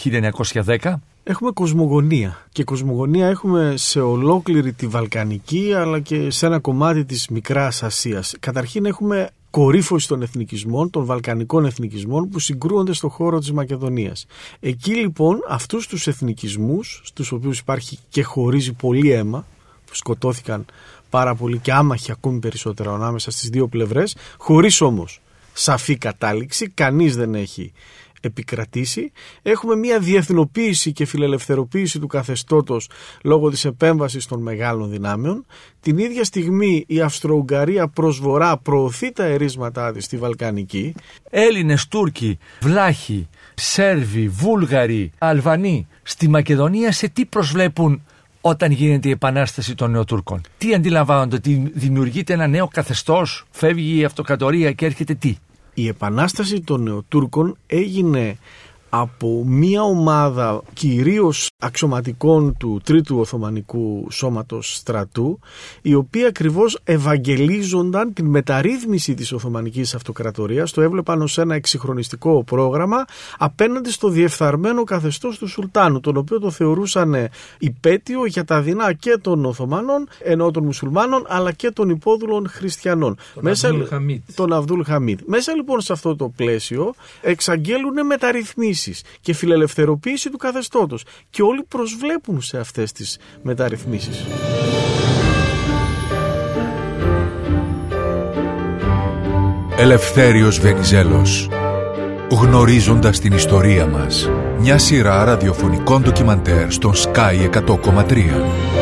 1910? 0.65 0.95
Έχουμε 1.25 1.51
κοσμογονία 1.51 2.47
και 2.53 2.65
κοσμογονία 2.65 3.27
έχουμε 3.27 3.75
σε 3.77 4.01
ολόκληρη 4.01 4.73
τη 4.73 4.87
Βαλκανική 4.87 5.73
αλλά 5.77 6.01
και 6.01 6.31
σε 6.31 6.47
ένα 6.47 6.59
κομμάτι 6.59 7.05
της 7.05 7.29
Μικράς 7.29 7.83
Ασίας. 7.83 8.35
Καταρχήν 8.41 8.85
έχουμε 8.87 9.29
κορύφωση 9.53 10.09
των 10.09 10.23
εθνικισμών, 10.23 10.91
των 10.91 11.05
βαλκανικών 11.05 11.65
εθνικισμών 11.65 12.29
που 12.29 12.39
συγκρούονται 12.39 12.93
στον 12.93 13.11
χώρο 13.11 13.39
της 13.39 13.53
Μακεδονίας. 13.53 14.27
Εκεί 14.61 14.95
λοιπόν 14.95 15.39
αυτούς 15.49 15.87
τους 15.87 16.07
εθνικισμούς, 16.07 17.01
στους 17.05 17.33
οποίους 17.33 17.59
υπάρχει 17.59 17.99
και 18.09 18.23
χωρίζει 18.23 18.73
πολύ 18.73 19.11
αίμα, 19.11 19.47
που 19.87 19.95
σκοτώθηκαν 19.95 20.65
πάρα 21.11 21.35
πολύ 21.35 21.59
και 21.59 21.73
άμαχοι 21.73 22.11
ακόμη 22.11 22.39
περισσότερα 22.39 22.95
ανάμεσα 22.95 23.31
στις 23.31 23.49
δύο 23.49 23.67
πλευρές, 23.67 24.17
χωρίς 24.39 24.81
όμως 24.81 25.21
σαφή 25.53 25.97
κατάληξη, 25.97 26.69
κανείς 26.69 27.17
δεν 27.17 27.35
έχει 27.35 27.73
επικρατήσει. 28.27 29.13
Έχουμε 29.43 29.77
μια 29.77 29.99
διεθνοποίηση 29.99 30.93
και 30.93 31.05
φιλελευθεροποίηση 31.05 31.99
του 31.99 32.07
καθεστώτος 32.07 32.89
λόγω 33.23 33.51
της 33.51 33.65
επέμβασης 33.65 34.27
των 34.27 34.43
μεγάλων 34.43 34.91
δυνάμεων. 34.91 35.47
Την 35.81 35.99
ίδια 35.99 36.25
στιγμή 36.25 36.85
η 36.87 37.01
Αυστρο-Ουγγαρία 37.01 37.89
προς 37.89 38.21
βορρά 38.21 38.57
προωθεί 38.57 39.13
τα 39.13 39.25
ερίσματά 39.25 39.93
της 39.93 40.05
στη 40.05 40.17
Βαλκανική. 40.17 40.95
Έλληνες, 41.31 41.89
Τούρκοι, 41.89 42.39
Βλάχοι, 42.61 43.29
Σέρβοι, 43.55 44.29
Βούλγαροι, 44.29 45.11
Αλβανοί 45.19 45.87
στη 46.03 46.29
Μακεδονία 46.29 46.93
σε 46.93 47.09
τι 47.09 47.25
προσβλέπουν 47.25 48.03
όταν 48.41 48.71
γίνεται 48.71 49.09
η 49.09 49.11
επανάσταση 49.11 49.75
των 49.75 49.91
Νεοτούρκων. 49.91 50.41
Τι 50.59 50.75
αντιλαμβάνονται, 50.75 51.37
ότι 51.37 51.71
δημιουργείται 51.75 52.33
ένα 52.33 52.47
νέο 52.47 52.69
καθεστώς, 52.69 53.47
φεύγει 53.51 53.99
η 53.99 54.05
αυτοκρατορία 54.05 54.73
και 54.73 54.87
έρχεται 54.87 55.15
τι; 55.15 55.37
Η 55.75 55.89
επανάσταση 55.89 56.61
των 56.61 56.83
Νεοτούρκων 56.83 57.57
έγινε 57.67 58.39
από 58.95 59.45
μία 59.47 59.83
ομάδα 59.83 60.63
κυρίως 60.73 61.51
αξιωματικών 61.59 62.57
του 62.59 62.81
Τρίτου 62.85 63.19
Οθωμανικού 63.19 64.07
Σώματος 64.11 64.75
Στρατού 64.75 65.39
οι 65.83 65.95
οποίοι 65.95 66.25
ακριβώς 66.25 66.79
ευαγγελίζονταν 66.85 68.13
την 68.13 68.27
μεταρρύθμιση 68.27 69.15
της 69.15 69.33
Οθωμανικής 69.33 69.95
Αυτοκρατορίας 69.95 70.73
το 70.73 70.81
έβλεπαν 70.81 71.23
ως 71.23 71.39
ένα 71.39 71.55
εξυγχρονιστικό 71.55 72.45
πρόγραμμα 72.45 73.05
απέναντι 73.39 73.91
στο 73.91 74.09
διεφθαρμένο 74.09 74.85
καθεστώς 74.85 75.39
του 75.39 75.47
Σουλτάνου 75.47 76.01
τον 76.01 76.17
οποίο 76.17 76.41
το 76.41 76.51
θεωρούσαν 76.51 77.29
υπέτειο 77.59 78.27
για 78.27 78.45
τα 78.45 78.61
δεινά 78.61 78.93
και 78.93 79.19
των 79.21 79.45
Οθωμανών 79.45 80.09
ενώ 80.19 80.51
των 80.51 80.65
Μουσουλμάνων 80.65 81.25
αλλά 81.29 81.53
και 81.53 81.71
των 81.71 81.89
υπόδουλων 81.89 82.49
Χριστιανών. 82.49 83.17
Τον 83.35 83.43
Μέσα, 83.43 83.71
Τον 84.35 84.53
Αβδούλ 84.53 84.81
Χαμίτ. 84.83 85.21
Μέσα 85.27 85.55
λοιπόν 85.55 85.81
σε 85.81 85.93
αυτό 85.93 86.17
το 86.17 86.33
πλαίσιο 86.37 86.95
εξαγγέλουν 87.21 88.07
μεταρρυθμίσεις 88.07 88.82
και 89.21 89.35
φιλελευθεροποίηση 89.35 90.31
του 90.31 90.37
καθεστώτος. 90.37 91.05
Και 91.31 91.43
όλοι 91.43 91.63
προσβλέπουν 91.69 92.43
σε 92.43 92.59
αυτές 92.59 92.93
τις 92.93 93.19
μεταρρυθμίσεις. 93.43 94.25
Ελευθέριος 99.77 100.59
Βενιζέλος. 100.59 101.49
Γνωρίζοντας 102.31 103.21
την 103.21 103.33
ιστορία 103.33 103.87
μας 103.87 104.31
Μια 104.59 104.79
σειρά 104.79 105.25
ραδιοφωνικών 105.25 106.03
ντοκιμαντέρ 106.03 106.71
στον 106.71 106.93
Sky 106.95 107.51
100,3 107.51 108.82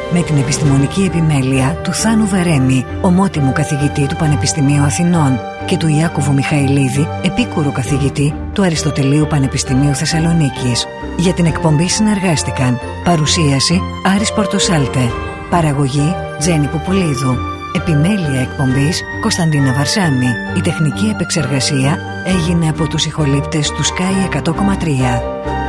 με 0.13 0.21
την 0.21 0.37
επιστημονική 0.37 1.03
επιμέλεια 1.03 1.79
του 1.83 1.93
Θάνου 1.93 2.27
Βερέμι, 2.27 2.85
ομότιμου 3.01 3.51
καθηγητή 3.51 4.07
του 4.07 4.15
Πανεπιστημίου 4.15 4.83
Αθηνών 4.83 5.39
και 5.65 5.77
του 5.77 5.87
Ιάκωβου 5.87 6.33
Μιχαηλίδη, 6.33 7.07
επίκουρου 7.23 7.71
καθηγητή 7.71 8.33
του 8.53 8.63
Αριστοτελείου 8.63 9.27
Πανεπιστημίου 9.27 9.95
Θεσσαλονίκης. 9.95 10.85
Για 11.17 11.33
την 11.33 11.45
εκπομπή 11.45 11.89
συνεργάστηκαν 11.89 12.79
Παρουσίαση 13.03 13.81
Άρης 14.15 14.33
Πορτοσάλτε 14.33 15.11
Παραγωγή 15.49 16.15
Τζένι 16.39 16.67
Πουπουλίδου. 16.67 17.37
Επιμέλεια 17.75 18.41
εκπομπής 18.41 19.03
Κωνσταντίνα 19.21 19.73
Βαρσάμι 19.73 20.27
Η 20.57 20.61
τεχνική 20.61 21.05
επεξεργασία 21.05 21.99
έγινε 22.25 22.69
από 22.69 22.87
τους 22.87 23.05
ηχολήπτες 23.05 23.69
του 23.69 23.83
Sky 23.83 24.41
100,3 24.41 25.60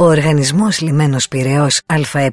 Ο 0.00 0.04
Οργανισμός 0.04 0.80
Λιμένος 0.80 1.28
Πυραιός 1.28 1.80
ΑΕ 1.86 2.30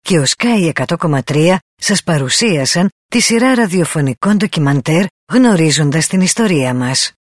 και 0.00 0.18
ο 0.18 0.24
Sky 0.36 0.72
100,3 0.86 1.56
σας 1.76 2.02
παρουσίασαν 2.02 2.88
τη 3.06 3.20
σειρά 3.20 3.54
ραδιοφωνικών 3.54 4.36
ντοκιμαντέρ 4.36 5.04
γνωρίζοντας 5.32 6.06
την 6.06 6.20
ιστορία 6.20 6.74
μας. 6.74 7.12